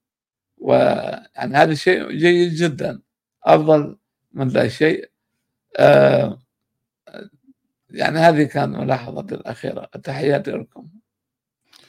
[0.58, 3.02] ويعني هذا شيء جيد جدا
[3.44, 3.98] أفضل
[4.34, 5.10] من لا شيء.
[5.78, 6.40] آه
[7.90, 9.86] يعني هذه كانت ملاحظتي الأخيرة.
[9.86, 10.90] تحياتي لكم.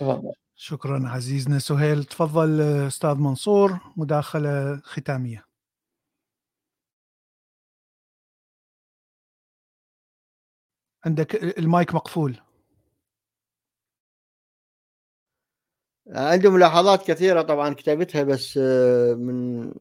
[0.00, 0.32] تفضل.
[0.58, 5.46] شكرا عزيزنا سهيل تفضل أستاذ منصور مداخلة ختامية.
[11.04, 12.40] عندك المايك مقفول.
[16.08, 18.56] عندي ملاحظات كثيرة طبعا كتبتها بس
[19.16, 19.72] من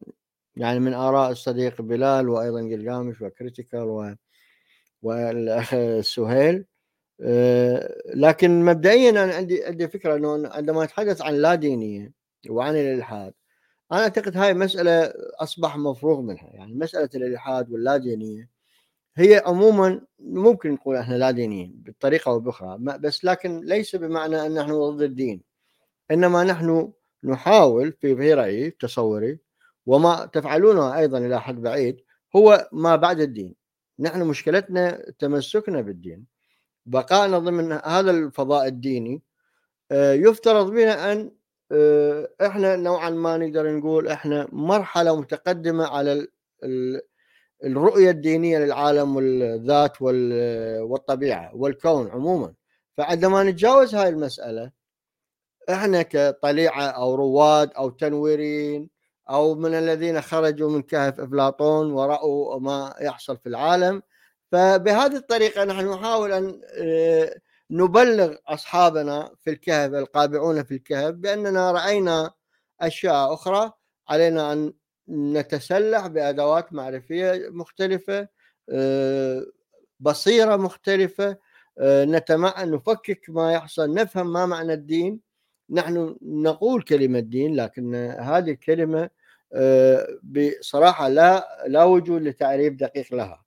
[0.56, 4.14] يعني من آراء الصديق بلال وأيضا قلقامش وكريتيكال و
[5.02, 6.66] والأخ سهيل.
[8.14, 12.12] لكن مبدئيا أنا عندي عندي فكرة إنه عندما نتحدث عن لا دينية
[12.50, 13.34] وعن الإلحاد
[13.92, 16.50] أنا أعتقد هاي مسألة أصبح مفروغ منها.
[16.54, 18.50] يعني مسألة الإلحاد واللا دينية
[19.16, 24.54] هي عموما ممكن نقول إحنا لا دينيين بطريقة أو بأخرى بس لكن ليس بمعنى أن
[24.54, 25.42] نحن ضد الدين.
[26.10, 26.92] إنما نحن
[27.24, 29.38] نحاول في رأيي تصوري
[29.86, 31.96] وما تفعلونه أيضا إلى حد بعيد
[32.36, 33.54] هو ما بعد الدين.
[33.98, 36.35] نحن مشكلتنا تمسكنا بالدين.
[36.86, 39.22] بقائنا ضمن هذا الفضاء الديني
[39.90, 41.30] آه، يفترض بنا أن
[41.72, 46.26] آه، إحنا نوعا ما نقدر نقول إحنا مرحلة متقدمة على
[47.64, 50.02] الرؤية الدينية للعالم والذات
[50.82, 52.54] والطبيعة والكون عموما.
[52.96, 54.72] فعندما نتجاوز هاي المسألة
[55.70, 58.90] إحنا كطليعة أو رواد أو تنويرين
[59.30, 64.02] أو من الذين خرجوا من كهف إفلاطون ورأوا ما يحصل في العالم
[64.52, 67.34] فبهذه الطريقة نحن نحاول أن آه،
[67.70, 72.30] نبلغ أصحابنا في الكهف القابعون في الكهف بأننا رأينا
[72.80, 73.72] أشياء أخرى.
[74.08, 74.72] علينا أن
[75.08, 78.28] نتسلح بأدوات معرفية مختلفة
[78.70, 79.46] آه،
[80.00, 81.36] بصيرة مختلفة
[81.78, 85.20] آه، نتمع نفكك ما يحصل نفهم ما معنى الدين.
[85.70, 89.10] نحن نقول كلمة دين لكن هذه الكلمة
[90.22, 93.45] بصراحة لا لا وجود لتعريف دقيق لها.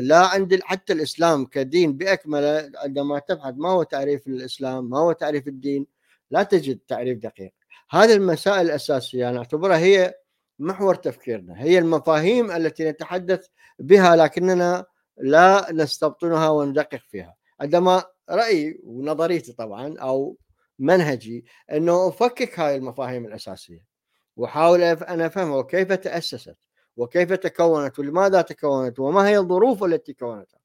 [0.00, 5.48] لا عند حتى الإسلام كدين باكمله عندما تبحث ما هو تعريف الإسلام ما هو تعريف
[5.48, 5.86] الدين
[6.30, 7.52] لا تجد تعريف دقيق.
[7.90, 10.14] هذه المسائل الأساسية أنا أعتبرها هي
[10.58, 13.46] محور تفكيرنا هي المفاهيم التي نتحدث
[13.78, 14.84] بها لكننا
[15.16, 17.34] لا نستبطنها وندقق فيها.
[17.60, 20.36] عندما رأيي ونظريتي طبعا أو
[20.78, 23.86] منهجي أنه أفكك هاي المفاهيم الأساسية
[24.36, 26.56] وأحاول أن أفهمها وكيف تأسست.
[26.96, 30.60] وكيف تكونت ولماذا تكونت وما هي الظروف التي كونتها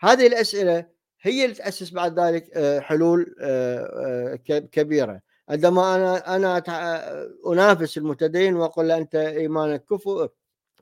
[0.00, 0.86] هذه الأسئلة
[1.22, 5.20] هي اللي تأسس بعد ذلك آه، حلول آه، آه، كبيرة.
[5.48, 6.62] عندما أنا أنا
[7.46, 10.28] أنافس المتدين وأقول له أنت إيمانك كفر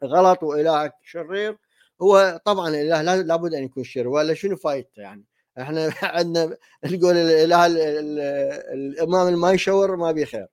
[0.05, 1.57] غلط وإلهك شرير
[2.03, 5.25] هو طبعا الإله لابد أن يكون شرير ولا شنو فايدته يعني؟
[5.61, 7.67] إحنا عندنا نقول الإله
[8.75, 10.47] الإمام اللي ما يشور ما بخير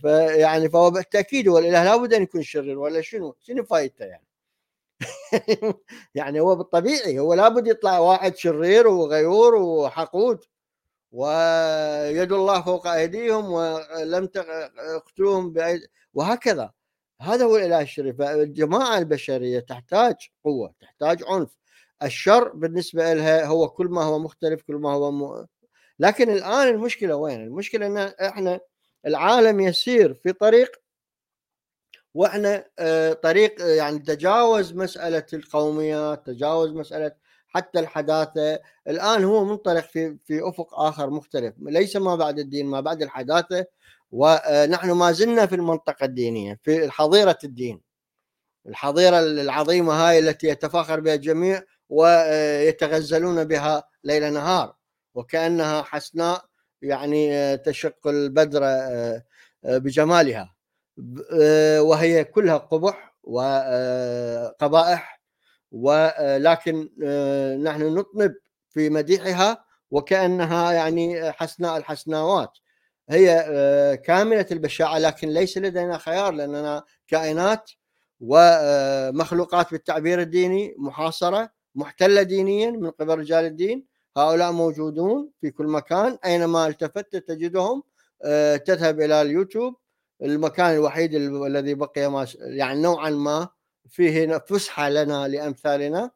[0.00, 4.26] فيعني فهو بالتأكيد هو الإله لابد أن يكون شرير ولا شنو؟ شنو فايدته يعني؟
[6.14, 10.44] يعني هو بالطبيعي هو لابد يطلع واحد شرير وغيور وحقود
[11.12, 15.54] ويد الله فوق أيديهم ولم تقتلوهم
[16.14, 16.72] وهكذا.
[17.22, 18.20] هذا هو الإله الشريف.
[18.22, 21.56] الجماعة البشرية تحتاج قوة تحتاج عنف.
[22.02, 25.46] الشر بالنسبة لها هو كل ما هو مختلف كل ما هو م...
[25.98, 28.60] لكن الآن المشكلة وين؟ المشكلة إن إحنا
[29.06, 30.82] العالم يسير في طريق
[32.14, 37.12] وإحنا آه، طريق يعني تجاوز مسألة القوميات تجاوز مسألة
[37.48, 38.60] حتى الحداثة.
[38.88, 41.54] الآن هو منطلق في في أفق آخر مختلف.
[41.58, 43.66] ليس ما بعد الدين ما بعد الحداثة.
[44.12, 47.80] ونحن ما زلنا في المنطقة الدينية في حظيرة الدين.
[48.66, 54.76] الحظيرة العظيمة هاي التي يتفاخر بها الجميع ويتغزلون بها ليل نهار.
[55.14, 56.44] وكأنها حسناء
[56.82, 58.60] يعني تشق البدر
[59.64, 60.54] بجمالها.
[61.80, 65.22] وهي كلها قبح وقبائح
[65.72, 68.34] ولكن آه، نحن نطنب
[68.70, 72.58] في مديحها وكأنها يعني حسناء الحسناوات.
[73.10, 77.70] هي آه، كاملة البشاعة لكن ليس لدينا خيار لأننا كائنات
[78.20, 83.86] ومخلوقات بالتعبير الديني محاصرة محتلة دينيا من قبل رجال الدين.
[84.16, 86.18] هؤلاء موجودون في كل مكان.
[86.24, 87.82] أينما التفت تجدهم
[88.24, 89.74] آه، تذهب إلى اليوتيوب
[90.22, 93.48] المكان الوحيد ال- الذي بقي ما يعني نوعا ما
[93.88, 96.10] فيه فسحة لنا لأمثالنا.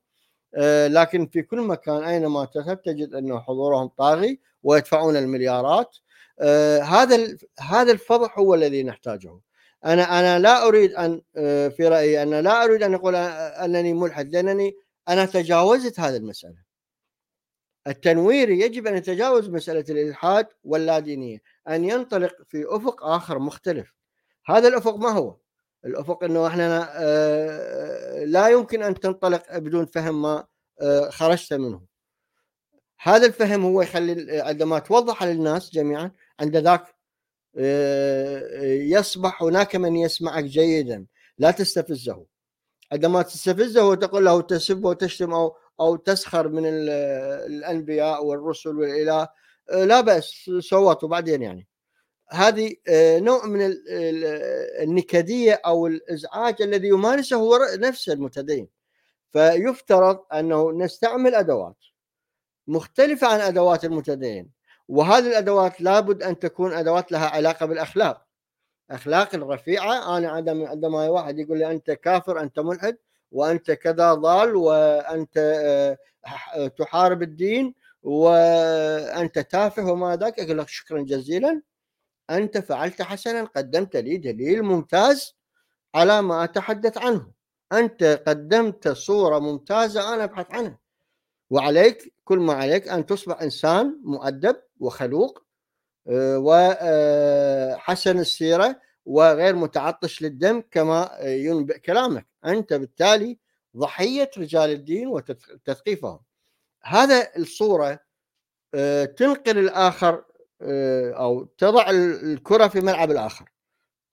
[0.54, 5.96] آه، لكن في كل مكان أينما تذهب تجد انه حضورهم طاغي ويدفعون المليارات.
[6.40, 9.40] آه، هذا هذا الفضح هو الذي نحتاجه.
[9.84, 11.22] أنا أنا لا أريد أن
[11.70, 14.76] في رأيي أنا لا أريد أن أقول أنني ملحد لأنني
[15.08, 16.65] أنا تجاوزت هذه المسألة.
[17.86, 23.94] التنويري يجب أن يتجاوز مسألة الإلحاد واللادينيه أن ينطلق في أفق آخر مختلف.
[24.46, 25.36] هذا الأفق ما هو؟
[25.84, 30.46] الأفق إنه إحنا آه، لا يمكن أن تنطلق بدون فهم ما
[30.80, 31.82] آه، خرجت منه.
[33.00, 36.10] هذا الفهم هو يخلي عندما توضح للناس جميعا
[36.40, 36.96] عند ذاك
[37.58, 41.06] آه، يصبح هناك من يسمعك جيدا
[41.38, 42.26] لا تستفزه.
[42.92, 46.90] عندما تستفزه وتقول له تسب وتشتم أو أو تسخر من ال-
[47.52, 49.28] الأنبياء والرسل والاله
[49.72, 51.68] لا بأس صوت وبعدين يعني.
[52.30, 58.68] هذه آه، نوع من ال- ال- النكدية أو الإزعاج الذي يمارسه هو نفسه المتدين.
[59.32, 61.76] فيفترض أنه نستعمل أدوات
[62.66, 64.50] مختلفة عن أدوات المتدين
[64.88, 68.26] وهذه الأدوات لابد أن تكون أدوات لها علاقة بالأخلاق.
[68.90, 72.96] أخلاق رفيعة أنا عندما عندما واحد يقول لي أنت كافر أنت ملحد
[73.30, 75.36] وأنت كذا ضال وأنت
[76.56, 80.40] آه، تحارب الدين وأنت تافه وما ذاك.
[80.40, 81.62] أقول لك شكرا جزيلا.
[82.30, 85.36] أنت فعلت حسنا قدمت لي دليل ممتاز
[85.94, 87.32] على ما أتحدث عنه.
[87.72, 90.78] أنت قدمت صورة ممتازة أنا أبحث عنها.
[91.50, 95.46] وعليك كل ما عليك أن تصبح إنسان مؤدب وخلوق
[96.08, 96.38] آه،
[97.76, 102.26] وحسن السيرة وغير متعطش للدم كما آه، ينبئ كلامك.
[102.46, 103.38] أنت بالتالي
[103.76, 106.20] ضحية رجال الدين وتثقيفهم.
[106.82, 108.00] هذا الصورة
[108.74, 110.24] آه، تنقل الآخر
[110.62, 113.50] آه، أو تضع الكرة في ملعب الآخر.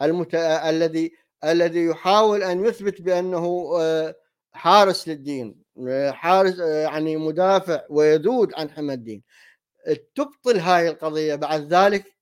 [0.02, 0.36] المت...
[0.36, 4.16] الذي الذي يحاول أن يثبت بأنه آه،
[4.54, 5.64] حارس للدين
[6.10, 9.24] حارس يعني مدافع ويذود عن حمى الدين.
[10.16, 12.16] تبطل هاي القضية بعد ذلك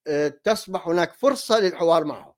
[0.44, 2.36] تصبح هناك فرصة للحوار معه.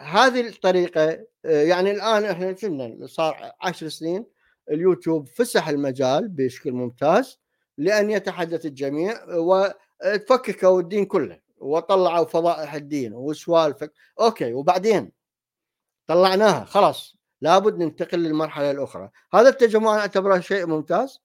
[0.00, 4.26] هذه الطريقة يعني الآن إحنا شفنا صار عشر سنين
[4.70, 7.38] اليوتيوب فسح المجال بشكل ممتاز
[7.78, 13.92] لأن يتحدث الجميع وتفككوا الدين كله وطلعوا فضائح الدين وسوالفك.
[14.20, 15.12] أوكي وبعدين
[16.06, 19.10] طلعناها خلاص لابد ننتقل للمرحلة الأخرى.
[19.34, 21.20] هذا التجمع أنا أعتبره شيء ممتاز.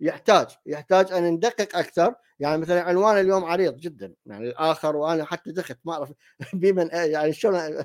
[0.00, 2.14] يحتاج يحتاج أن ندقق أكثر.
[2.38, 4.14] يعني مثلا عنوان اليوم عريض جدا.
[4.26, 6.12] يعني الآخر وأنا حتى دخلت ما أعرف
[6.54, 7.56] بمن يعني شلون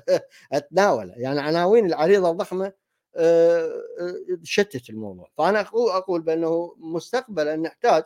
[0.52, 1.14] أتناوله.
[1.16, 2.72] يعني عناوين العريضة الضخمة
[3.16, 3.66] آه،
[4.00, 5.28] آه، شتت الموضوع.
[5.38, 8.02] فأنا أقول بأنه مستقبلا نحتاج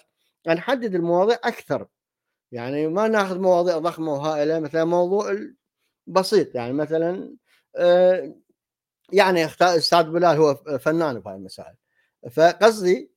[0.48, 1.86] أن نحدد المواضيع أكثر.
[2.52, 5.36] يعني ما ناخذ مواضيع ضخمة وهائلة مثلا موضوع
[6.06, 7.36] بسيط يعني مثلا
[7.76, 8.34] آه،
[9.12, 11.74] يعني أستاذ بلال هو فنان بهاي المسائل.
[12.32, 13.15] فقصدي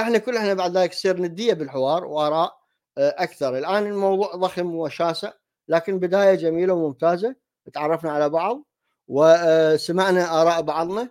[0.00, 2.56] إحنا كل إحنا بعد ذلك تصير ندية بالحوار وآراء
[2.98, 3.58] آه، أكثر.
[3.58, 5.32] الآن الموضوع ضخم وشاسع
[5.68, 7.36] لكن بداية جميلة وممتازة
[7.72, 8.64] تعرفنا على بعض
[9.08, 11.10] وسمعنا آراء بعضنا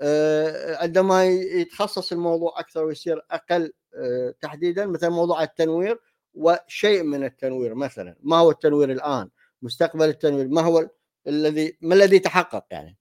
[0.00, 6.00] آه، عندما يتخصص الموضوع أكثر ويصير أقل آه، تحديدا مثل موضوع التنوير
[6.34, 9.30] وشيء من التنوير مثلا ما هو التنوير الآن؟
[9.62, 10.90] مستقبل التنوير ما هو
[11.26, 12.97] الذي ما الذي تحقق يعني؟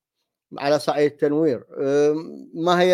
[0.58, 1.64] على صعيد التنوير.
[2.54, 2.94] ما هي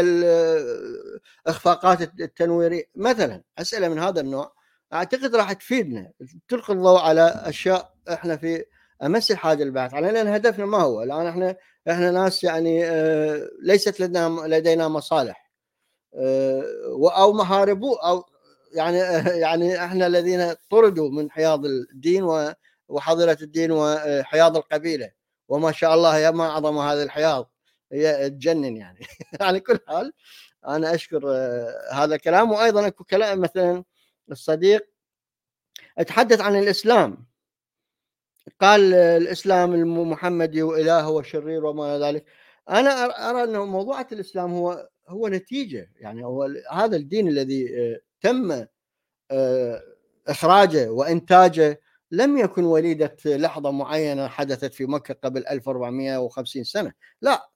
[1.48, 4.54] الاخفاقات التنويرية؟ مثلا أسئلة من هذا النوع
[4.94, 6.12] أعتقد راح تفيدنا.
[6.48, 8.66] تلقي الضوء على أشياء إحنا في
[9.04, 11.04] أمس الحاجة للبحث عنها لأن هدفنا ما هو.
[11.04, 11.56] الآن إحنا
[11.90, 15.52] إحنا ناس يعني آه، ليست لدينا لدينا مصالح.
[16.16, 16.64] آه،
[17.18, 18.26] أو محاربو أو
[18.74, 18.98] يعني
[19.46, 22.24] يعني إحنا الذين طردوا من حياض الدين
[22.90, 25.23] وحظيرة الدين وحياض القبيلة.
[25.48, 27.52] وما شاء الله يا ما أعظم هذا الحياض
[27.91, 28.99] تجنن يعني.
[29.41, 30.14] على كل حال
[30.68, 32.52] أنا أشكر آه، هذا الكلام.
[32.52, 33.84] وأيضا أكو كلام مثلا
[34.32, 34.88] الصديق
[35.98, 37.26] اتحدث عن الإسلام.
[38.61, 42.26] قال آه، الإسلام المحمدي واله وشرير وما إلى ذلك.
[42.70, 42.90] أنا
[43.30, 48.65] أرى أنه موضوعة الإسلام هو هو نتيجة يعني هو هذا الدين الذي آه، تم
[50.28, 51.82] إخراجه وإنتاجه
[52.14, 56.94] لم يكن وليدة لحظة معينة حدثت في مكة قبل 1450 سنة.
[57.22, 57.49] لا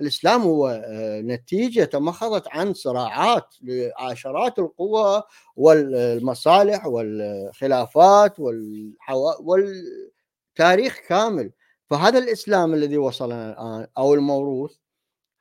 [0.00, 5.22] الإسلام هو آه، نتيجة تمخضت عن صراعات لعشرات القوى
[5.56, 9.32] والمصالح والخلافات والحوا...
[9.40, 11.52] والتاريخ كامل.
[11.90, 14.76] فهذا الإسلام الذي وصلنا الآن أو الموروث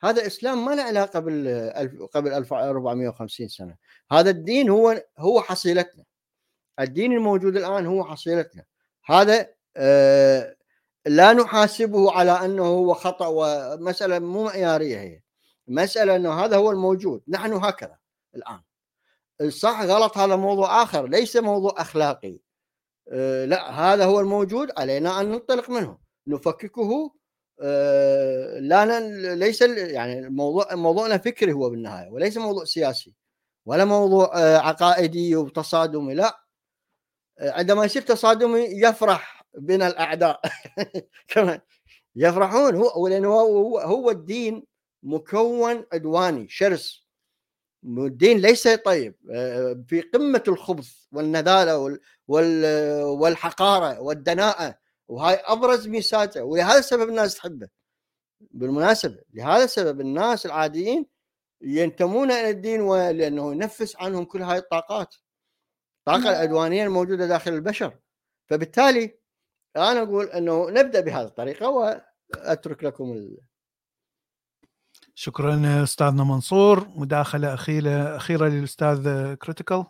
[0.04, 3.76] هذا إسلام ما له علاقة بال قبل 1450 سنة.
[4.12, 6.04] هذا الدين هو هو حصيلتنا.
[6.80, 8.64] الدين الموجود الآن هو حصيلتنا.
[9.06, 9.48] هذا
[9.78, 10.56] آه،
[11.06, 15.22] لا نحاسبه على أنه هو خطأ ومسألة مو معيارية هي.
[15.68, 17.22] مسألة أنه هذا هو الموجود.
[17.28, 17.98] نحن هكذا
[18.36, 18.62] الآن.
[19.42, 22.40] الصح غلط هذا موضوع آخر ليس موضوع أخلاقي.
[23.12, 25.98] آه، لا هذا هو الموجود علينا أن ننطلق منه.
[26.28, 27.14] نفككه
[27.62, 29.00] آه، لا
[29.36, 33.14] ليس يعني الموضوع موضوعنا فكري هو بالنهاية وليس موضوع سياسي
[33.66, 36.47] ولا موضوع عقائدي وتصادمي لا.
[37.40, 40.42] عندما يصير تصادمي يفرح بنا الأعداء.
[41.28, 41.60] كمان
[42.16, 44.64] يفرحون هو لأنه هو, هو الدين
[45.04, 47.08] مكون عدواني شرس.
[47.86, 49.16] الدين ليس طيب.
[49.32, 54.78] آه، في قمة الخبث والنذالة والحقارة والدناءة
[55.08, 57.68] وهاي أبرز ميزاته ولهذا السبب الناس تحبه.
[58.52, 61.06] بالمناسبة لهذا السبب الناس العاديين
[61.62, 62.88] ينتمون إلى الدين
[63.18, 65.16] لأنه ينفس عنهم كل هاي الطاقات.
[66.08, 66.30] الطاقه.
[66.30, 67.98] العدوانية الموجودة داخل البشر.
[68.46, 69.20] فبالتالي
[69.76, 73.38] أنا أقول إنه نبدأ بهذه الطريقة وأترك لكم ال...
[75.16, 76.88] شكرا استاذنا منصور.
[76.96, 79.86] مداخلة أخيرة أخيرة للأستاذ كريتيكال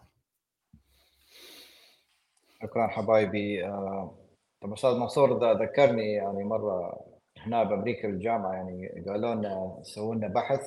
[2.63, 3.65] شكرا حبايبي.
[3.65, 4.17] آه،
[4.61, 6.99] طب أستاذ منصور ذكرني يعني مرة
[7.37, 10.61] هنا بأمريكا بالجامعة يعني قالوا لنا سووا لنا بحث.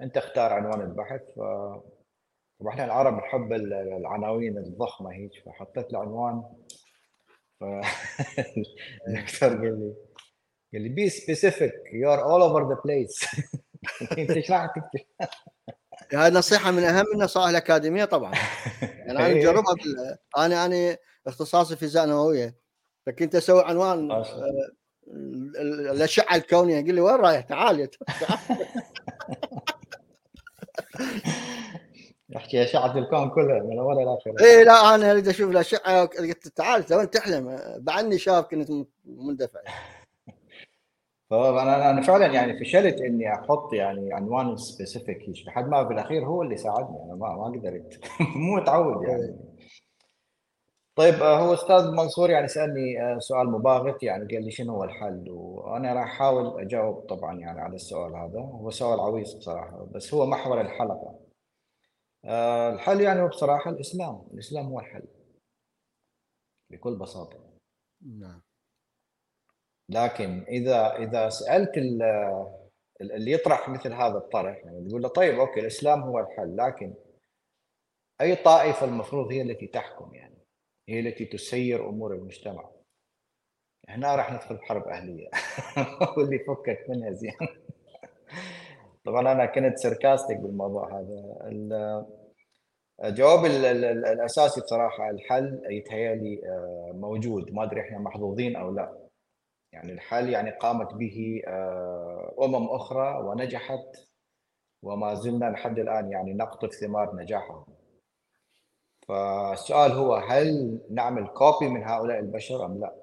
[0.00, 1.40] أنت اختار عنوان البحث ف
[2.60, 6.42] طبعا إحنا العرب نحب العناوين الضخمة هيك فحطيت له عنوان
[7.60, 7.64] ف
[9.08, 9.94] الدكتور قال لي
[10.72, 13.26] قال لي be specific you are all over the place
[14.18, 15.06] أنت إيش راح تكتب؟
[16.12, 18.34] هاي نصيحة من أهم النصائح الأكاديمية طبعا.
[18.82, 19.34] يعني أنا إيه.
[19.34, 20.18] مجربها بال...
[20.36, 20.96] أنا أنا
[21.26, 22.56] اختصاصي فيزياء نوويه
[23.06, 24.24] لكن انت تسوي عنوان آه،
[25.90, 26.84] الأشعة الكونية.
[26.84, 27.88] قال لي وين رايح؟ تعال
[32.30, 36.84] يحكي اشعه الكون كلها من اولها لاخرها اي لا أنا اريد أشوف الاشعه قلت تعال
[36.92, 37.58] وين تحلم.
[37.78, 38.70] بعدني شاب كنت
[39.04, 39.60] مندفع.
[41.30, 46.42] فانا أنا فعلا يعني فشلت إني أحط يعني عنوان specific لحد ما في الأخير هو
[46.42, 47.02] اللي ساعدني.
[47.04, 48.00] أنا ما ما قدرت.
[48.36, 49.36] مو متعود يعني.
[50.96, 54.84] طيب آه، هو أستاذ منصور يعني سألني آه، سؤال مباغت يعني قال لي شنو هو
[54.84, 58.40] الحل؟ وأنا راح أحاول أجاوب طبعا يعني على السؤال هذا.
[58.40, 61.25] هو سؤال عويص بصراحه بس هو محور الحلقة.
[62.74, 64.28] الحل يعني هو بصراحة الإسلام.
[64.32, 65.08] الإسلام هو الحل.
[66.70, 67.58] بكل بساطة.
[68.02, 68.42] نعم.
[69.88, 71.70] لكن إذا إذا سألت
[73.00, 76.94] اللي يطرح مثل هذا الطرح يعني تقول له طيب أوكي الإسلام هو الحل لكن
[78.20, 80.38] أي طائفة المفروض هي التي تحكم يعني
[80.88, 82.70] هي التي تسير أمور المجتمع.
[83.88, 85.30] هنا راح ندخل بحرب أهلية.
[86.16, 87.32] واللي فكك منها زين.
[89.06, 92.06] طبعا أنا كنت سركاستيك بالموضوع هذا.
[93.04, 97.52] الجواب الأساسي بصراحة الحل يتهيألي آه، موجود.
[97.52, 98.98] ما أدري إحنا محظوظين أو لا.
[99.72, 103.96] يعني الحل يعني قامت به آه، أمم أخرى ونجحت
[104.82, 107.64] وما زلنا لحد الآن يعني نقطف ثمار نجاحهم.
[109.08, 112.94] فالسؤال هو هل نعمل كوبي من هؤلاء البشر أم لا؟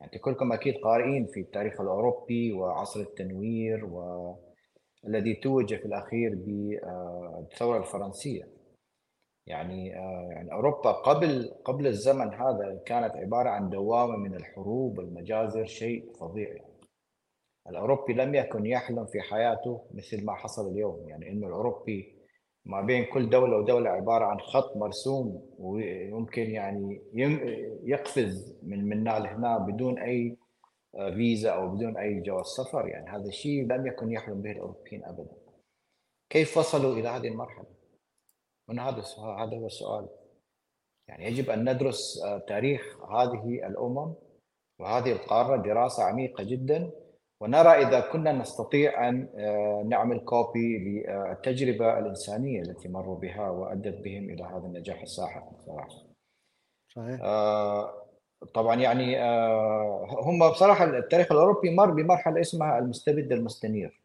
[0.00, 3.84] يعني كلكم أكيد قارئين في التاريخ الأوروبي وعصر التنوير
[5.02, 8.60] والذي توج في الأخير بالثوره الفرنسية.
[9.46, 15.64] يعني آه، يعني أوروبا قبل قبل الزمن هذا كانت عبارة عن دوامة من الحروب والمجازر
[15.64, 16.70] شيء فظيع يعني.
[17.68, 22.20] الأوروبي لم يكن يحلم في حياته مثل ما حصل اليوم يعني إنه الأوروبي
[22.64, 27.02] ما بين كل دولة ودولة عبارة عن خط مرسوم ويمكن يعني
[27.84, 30.39] يقفز من من هنا لهنا بدون أي آه،
[30.92, 35.36] فيزا أو بدون أي جواز سفر يعني هذا الشيء لم يكن يحلم به الأوروبيين ابدا
[36.30, 37.66] كيف وصلوا إلى هذه المرحلة؟
[38.68, 40.08] هنا هذا هذا هو السؤال
[41.08, 44.14] يعني يجب أن ندرس آه، تاريخ هذه الأمم
[44.80, 46.90] وهذه القارة دراسة عميقة جدا
[47.40, 54.30] ونرى إذا كنا نستطيع أن آه، نعمل كوبي للتجربة الإنسانية التي مروا بها وأدت بهم
[54.30, 56.02] إلى هذا النجاح الساحق صراحة.
[56.94, 57.20] صحيح.
[57.22, 57.99] آه،
[58.54, 64.00] طبعا يعني آه، هم بصراحة التاريخ الأوروبي مر بمرحلة اسمها المستبد المستنير.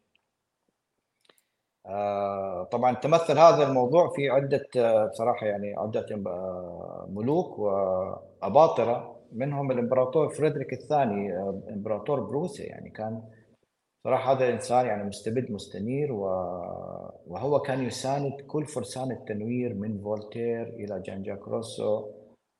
[2.70, 4.68] طبعا تمثل هذا الموضوع في عدة
[5.06, 6.06] بصراحة يعني عدة
[7.08, 13.22] ملوك وأباطرة منهم الإمبراطور فريدريك الثاني آه، إمبراطور بروسيا يعني كان
[14.04, 21.00] صراحة هذا الإنسان يعني مستبد مستنير وهو كان يساند كل فرسان التنوير من فولتير إلى
[21.00, 22.10] جان جاك روسو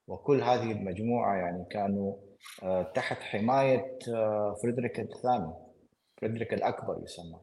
[0.08, 2.16] وكل هذه المجموعة يعني كانوا
[2.62, 5.52] آه، تحت حماية آه، فريدريك الثاني
[6.20, 7.40] فريدريك الأكبر يسمى.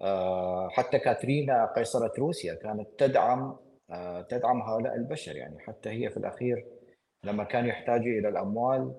[0.00, 3.56] آه، حتى كاترينا قيصرة روسيا كانت تدعم
[4.28, 5.58] تدعم هؤلاء البشر يعني.
[5.58, 6.66] حتى هي في الأخير
[7.24, 8.94] لما كانوا يحتاجوا إلى الأموال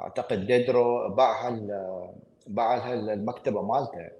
[0.00, 2.14] أعتقد ديدرو باعها ال-
[2.46, 4.10] باع لها المكتبة مالته.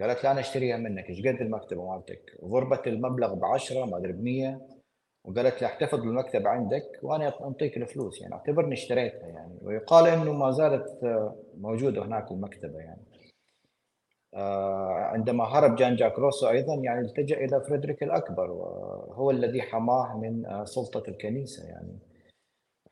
[0.00, 4.12] قالت لا أنا أشتريها منك إيش قد المكتبة مالتك؟ ضربت المبلغ ب 10 ما أدري
[4.12, 4.77] ب 100
[5.28, 9.58] وقالت لي احتفظ بالمكتبة عندك وأنا أنطيك الفلوس يعني اعتبرني اشتريتها يعني.
[9.62, 10.98] ويقال إنه ما زالت
[11.58, 13.02] موجودة هناك المكتبة يعني.
[14.34, 20.18] آه، عندما هرب جان جاك روسو أيضا يعني التجأ إلى فريدريك الأكبر وهو الذي حماه
[20.18, 21.98] من آه، سلطة الكنيسة يعني.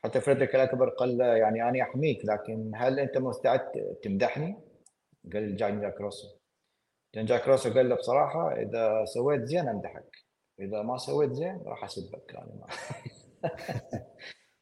[0.03, 3.71] حتى فريدريك الأكبر قال يعني أنا أحميك لكن هل أنت مستعد
[4.03, 4.57] تمدحني؟
[5.33, 6.27] قال جان جاك روسو.
[7.15, 10.26] جان جاك روسو قال له بصراحة إذا سويت زين أمدحك.
[10.59, 12.67] إذا ما سويت زين راح أسبك أنا ما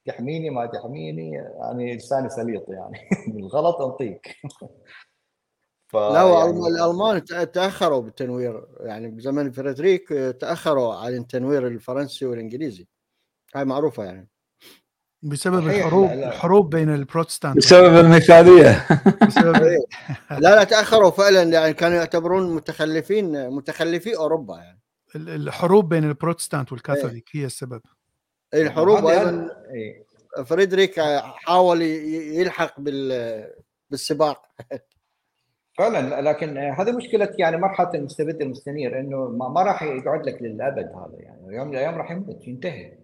[0.08, 3.00] تحميني ما تحميني يعني لساني سليط يعني.
[3.34, 4.36] بالغلط أنطيك.
[5.88, 10.08] ف لا يعني- الألمان تأخروا بالتنوير يعني بزمن فريدريك
[10.40, 12.88] تأخروا عن التنوير الفرنسي والإنجليزي.
[13.56, 14.30] هاي معروفة يعني.
[15.24, 16.28] بسبب الحروب لا، لا.
[16.28, 18.88] الحروب بين البروتستانت بسبب المثاليه
[19.28, 19.56] بسبب
[20.44, 24.82] لا لا تأخروا فعلا يعني كانوا يعتبرون متخلفين متخلفي أوروبا يعني.
[25.16, 27.82] الحروب بين البروتستانت والكاثوليك هي السبب.
[28.54, 30.06] الحروب هذه- أيضا إيه.
[30.46, 33.48] فريدريك حاول يلحق بال
[33.90, 34.46] بالسباق.
[35.78, 40.86] فعلا لكن هذه مشكلة يعني مرحلة المستبد المستنير إنه ما, ما راح يقعد لك للأبد
[40.88, 41.56] هذا يعني.
[41.56, 42.98] يوم من الأيام راح يموت ينتهي.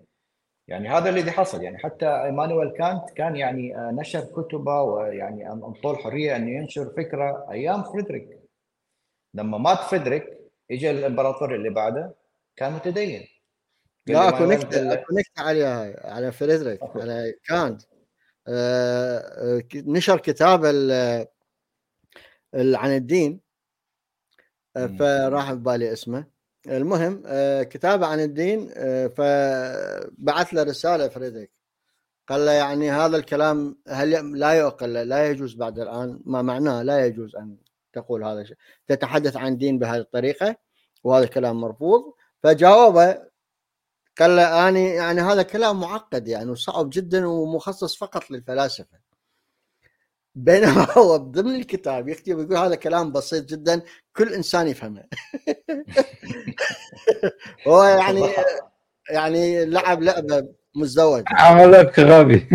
[0.67, 1.63] يعني هذا الذي حصل.
[1.63, 7.83] يعني حتى إيمانويل كانت كان يعني نشر كتبه ويعني انطوه الحريه إنه ينشر فكرة أيام
[7.83, 8.39] فريدريك.
[9.33, 10.40] لما مات فريدريك
[10.71, 12.15] اجى الإمبراطور اللي بعده
[12.55, 13.27] كان متدين.
[14.07, 17.81] لا اكو نكته عليها على فريدريك على كانت
[18.47, 20.65] آه، نشر كتاب
[22.55, 23.39] عن الدين.
[24.77, 24.87] آه،.
[24.87, 26.25] فراح ببالي اسمه.
[26.67, 31.51] المهم آه، كتابه عن الدين آه، فبعث له رسالة فريدريك
[32.27, 37.05] قال له يعني هذا الكلام هل لا يعقل لا يجوز بعد الآن؟ ما معناه لا
[37.05, 37.57] يجوز أن
[37.93, 38.57] تقول هذا الشيء.
[38.87, 40.55] تتحدث عن دين بهذه الطريقة
[41.03, 42.13] وهذا الكلام مرفوض.
[42.43, 43.17] فجاوبه
[44.19, 49.01] قال له أنا يعني هذا كلام معقد يعني وصعب جدا ومخصص فقط للفلاسفة.
[50.35, 53.81] بينما هو ضمن الكتاب يكتب يقول هذا كلام بسيط جدا
[54.15, 55.03] كل إنسان يفهمه.
[57.67, 58.29] هو يعني
[59.09, 61.23] يعني لعب لعبة مزدوجة.
[61.27, 62.49] عملك غبي.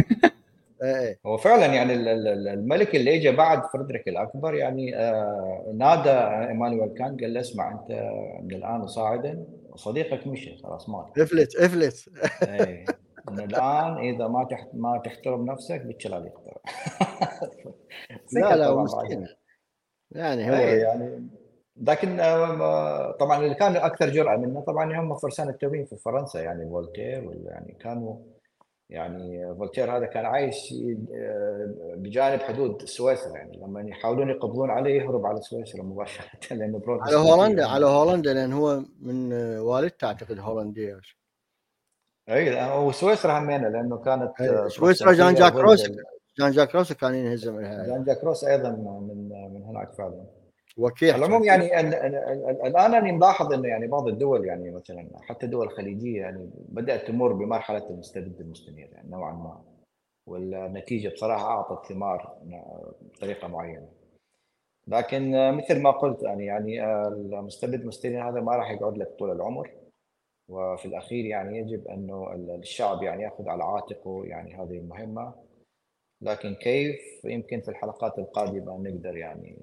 [0.82, 1.18] إيه.
[1.26, 6.10] هو فعلا يعني ال- ال- ال- الملك اللي اجى بعد فريدريك الأكبر يعني آه، نادى
[6.48, 7.90] إيمانويل كان قال له اسمع أنت
[8.42, 9.44] من الآن صاعدا
[9.74, 12.08] صديقك مشي خلاص مات افلت افلت.
[12.48, 12.84] إيه.
[13.30, 16.52] من الآن إذا ما تحت ما تحترم نفسك بالشلال يقطع
[18.32, 19.26] لا لا مسكين.
[20.12, 21.28] يعني هو إيه يعني
[21.76, 26.68] لكن آه، طبعا اللي كان أكثر جرأة منه طبعا هم فرسان التنوير في فرنسا يعني
[26.70, 28.16] فولتير يعني كانوا
[28.90, 30.74] يعني فولتير هذا كان عايش
[31.14, 36.86] آه، بجانب حدود سويسرا يعني لما يحاولون يقبضون عليه يهرب على سويسرا مباشرة لأنه على
[36.86, 37.30] بروتستانتي.
[37.30, 41.00] هولندا على هولندا لأن هو من والدته اعتقد هولنديه
[42.28, 45.82] إي وسويسرا همينه لأنه كانت آه، سويسرا جان جاك روس
[46.38, 50.24] جان جاك روس كان ينهزم لها جان جاك روس أيضا من من هناك فعلا.
[50.76, 54.70] وكيح على العموم يعني ال- ال- ال- الآن أنا ملاحظ إنه يعني بعض الدول يعني
[54.70, 59.64] مثلا حتى الدول الخليجيه يعني بدأت تمر بمرحلة المستبد المستنير يعني نوعا ما
[60.26, 62.38] والنتيجة بصراحة أعطت ثمار
[63.00, 63.88] بطريقة معينة.
[64.88, 69.70] لكن مثل ما قلت يعني يعني المستبد المستنير هذا ما راح يقعد لك طول العمر.
[70.48, 75.34] وفي الأخير يعني يجب أنه ال- الشعب يعني يأخذ على عاتقه يعني هذه المهمة.
[76.22, 79.56] لكن كيف؟ يمكن في الحلقات القادمة نقدر يعني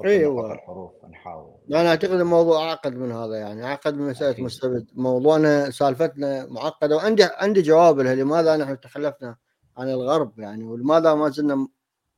[0.00, 1.54] نقاط الحروف نحاول.
[1.74, 4.44] أنا أعتقد الموضوع أعقد من هذا يعني أعقد من مساله.
[4.44, 4.86] مستبد.
[4.94, 9.36] موضوعنا سالفتنا معقدة وعندي عندي جواب لها لماذا نحن تخلفنا
[9.76, 11.68] عن الغرب يعني ولماذا ما زلنا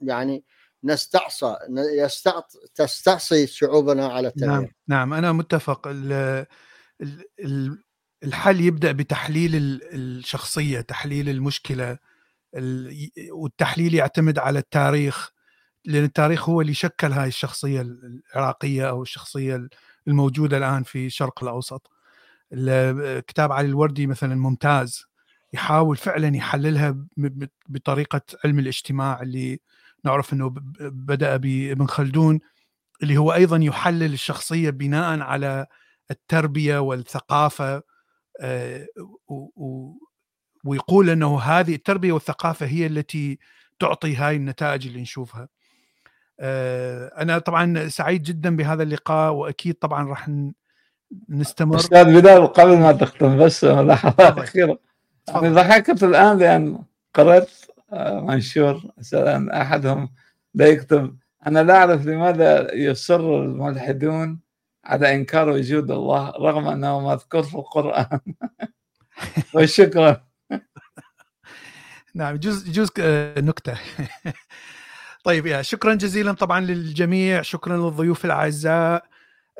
[0.00, 0.44] يعني
[0.84, 5.14] نستعصى ن- يستعط تستعصي شعوبنا على نعم التغيير نعم.
[5.14, 5.86] أنا متفق.
[5.88, 6.46] ال-
[7.02, 7.82] ال- ال-
[8.24, 11.98] الحل يبدأ بتحليل ال- الشخصية تحليل المشكلة
[12.56, 15.30] ال- والتحليل يعتمد على التاريخ
[15.86, 19.68] لأن التاريخ هو اللي شكل هاي الشخصية العراقية أو الشخصية
[20.08, 21.90] الموجودة الآن في الشرق الأوسط
[22.52, 25.04] ال- كتاب علي الوردي مثلا ممتاز
[25.52, 26.96] يحاول فعلا يحللها
[27.68, 29.60] بطريقة علم الاجتماع اللي
[30.04, 32.40] نعرف إنه بدأ بابن خلدون
[33.02, 35.66] اللي هو أيضا يحلل الشخصية بناء على
[36.10, 37.82] التربية والثقافة
[38.40, 38.86] آه،
[40.64, 43.38] ويقول إنه هذه التربية والثقافة هي التي
[43.80, 45.48] تعطي هاي النتائج اللي نشوفها.
[46.40, 50.30] آه، أنا طبعا سعيد جدا بهذا اللقاء وأكيد طبعا راح
[51.28, 51.76] نستمر.
[51.76, 54.42] أستاذ بلال قبل ما تختم بس لحظة.
[54.42, 54.78] أخيرة.
[55.28, 55.54] يعني تفضل.
[55.54, 56.78] ضحكت الآن لأن
[57.14, 57.50] قرأت
[57.92, 60.08] آه، منشور مثلا أحدهم
[60.54, 64.40] لا يكتب أنا لا أعرف لماذا يصر الملحدون
[64.84, 68.20] على إنكار وجود الله رغم انه مذكور في القرآن.
[69.54, 70.26] وشكرا.
[72.14, 73.78] نعم يجوز يجوز آه، نكتة.
[75.26, 79.04] طيب يا شكرا جزيلا طبعا للجميع شكرا للضيوف الأعزاء.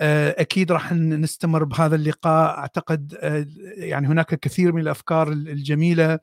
[0.01, 2.59] آه، أكيد راح نستمر بهذا اللقاء.
[2.59, 6.19] أعتقد آه، يعني هناك كثير من الأفكار ال- الجميلة.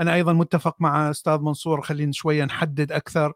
[0.00, 3.32] أنا أيضا متفق مع أستاذ منصور خلينا شوية نحدد أكثر.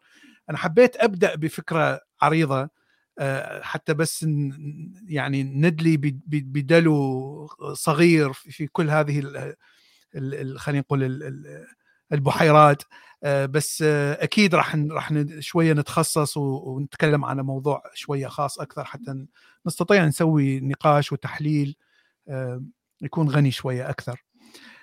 [0.51, 2.69] أنا حبيت أبدأ بفكرة عريضة
[3.19, 4.27] آه، حتى بس
[5.09, 9.21] يعني ندلي بدلو صغير في كل هذه
[10.57, 11.23] خلينا نقول
[12.13, 12.83] البحيرات
[13.25, 19.27] آه، بس آه، أكيد راح راح شوية نتخصص ونتكلم عن موضوع شوية خاص أكثر حتى
[19.67, 21.77] نستطيع نسوي نقاش وتحليل
[22.29, 22.65] آه،
[23.03, 24.25] يكون غني شوية أكثر.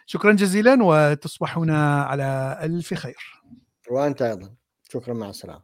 [0.06, 3.42] شكرا جزيلا وتصبحون على ألف خير.
[3.92, 4.56] وأنت أيضا
[4.90, 5.64] شكرا مع السلامة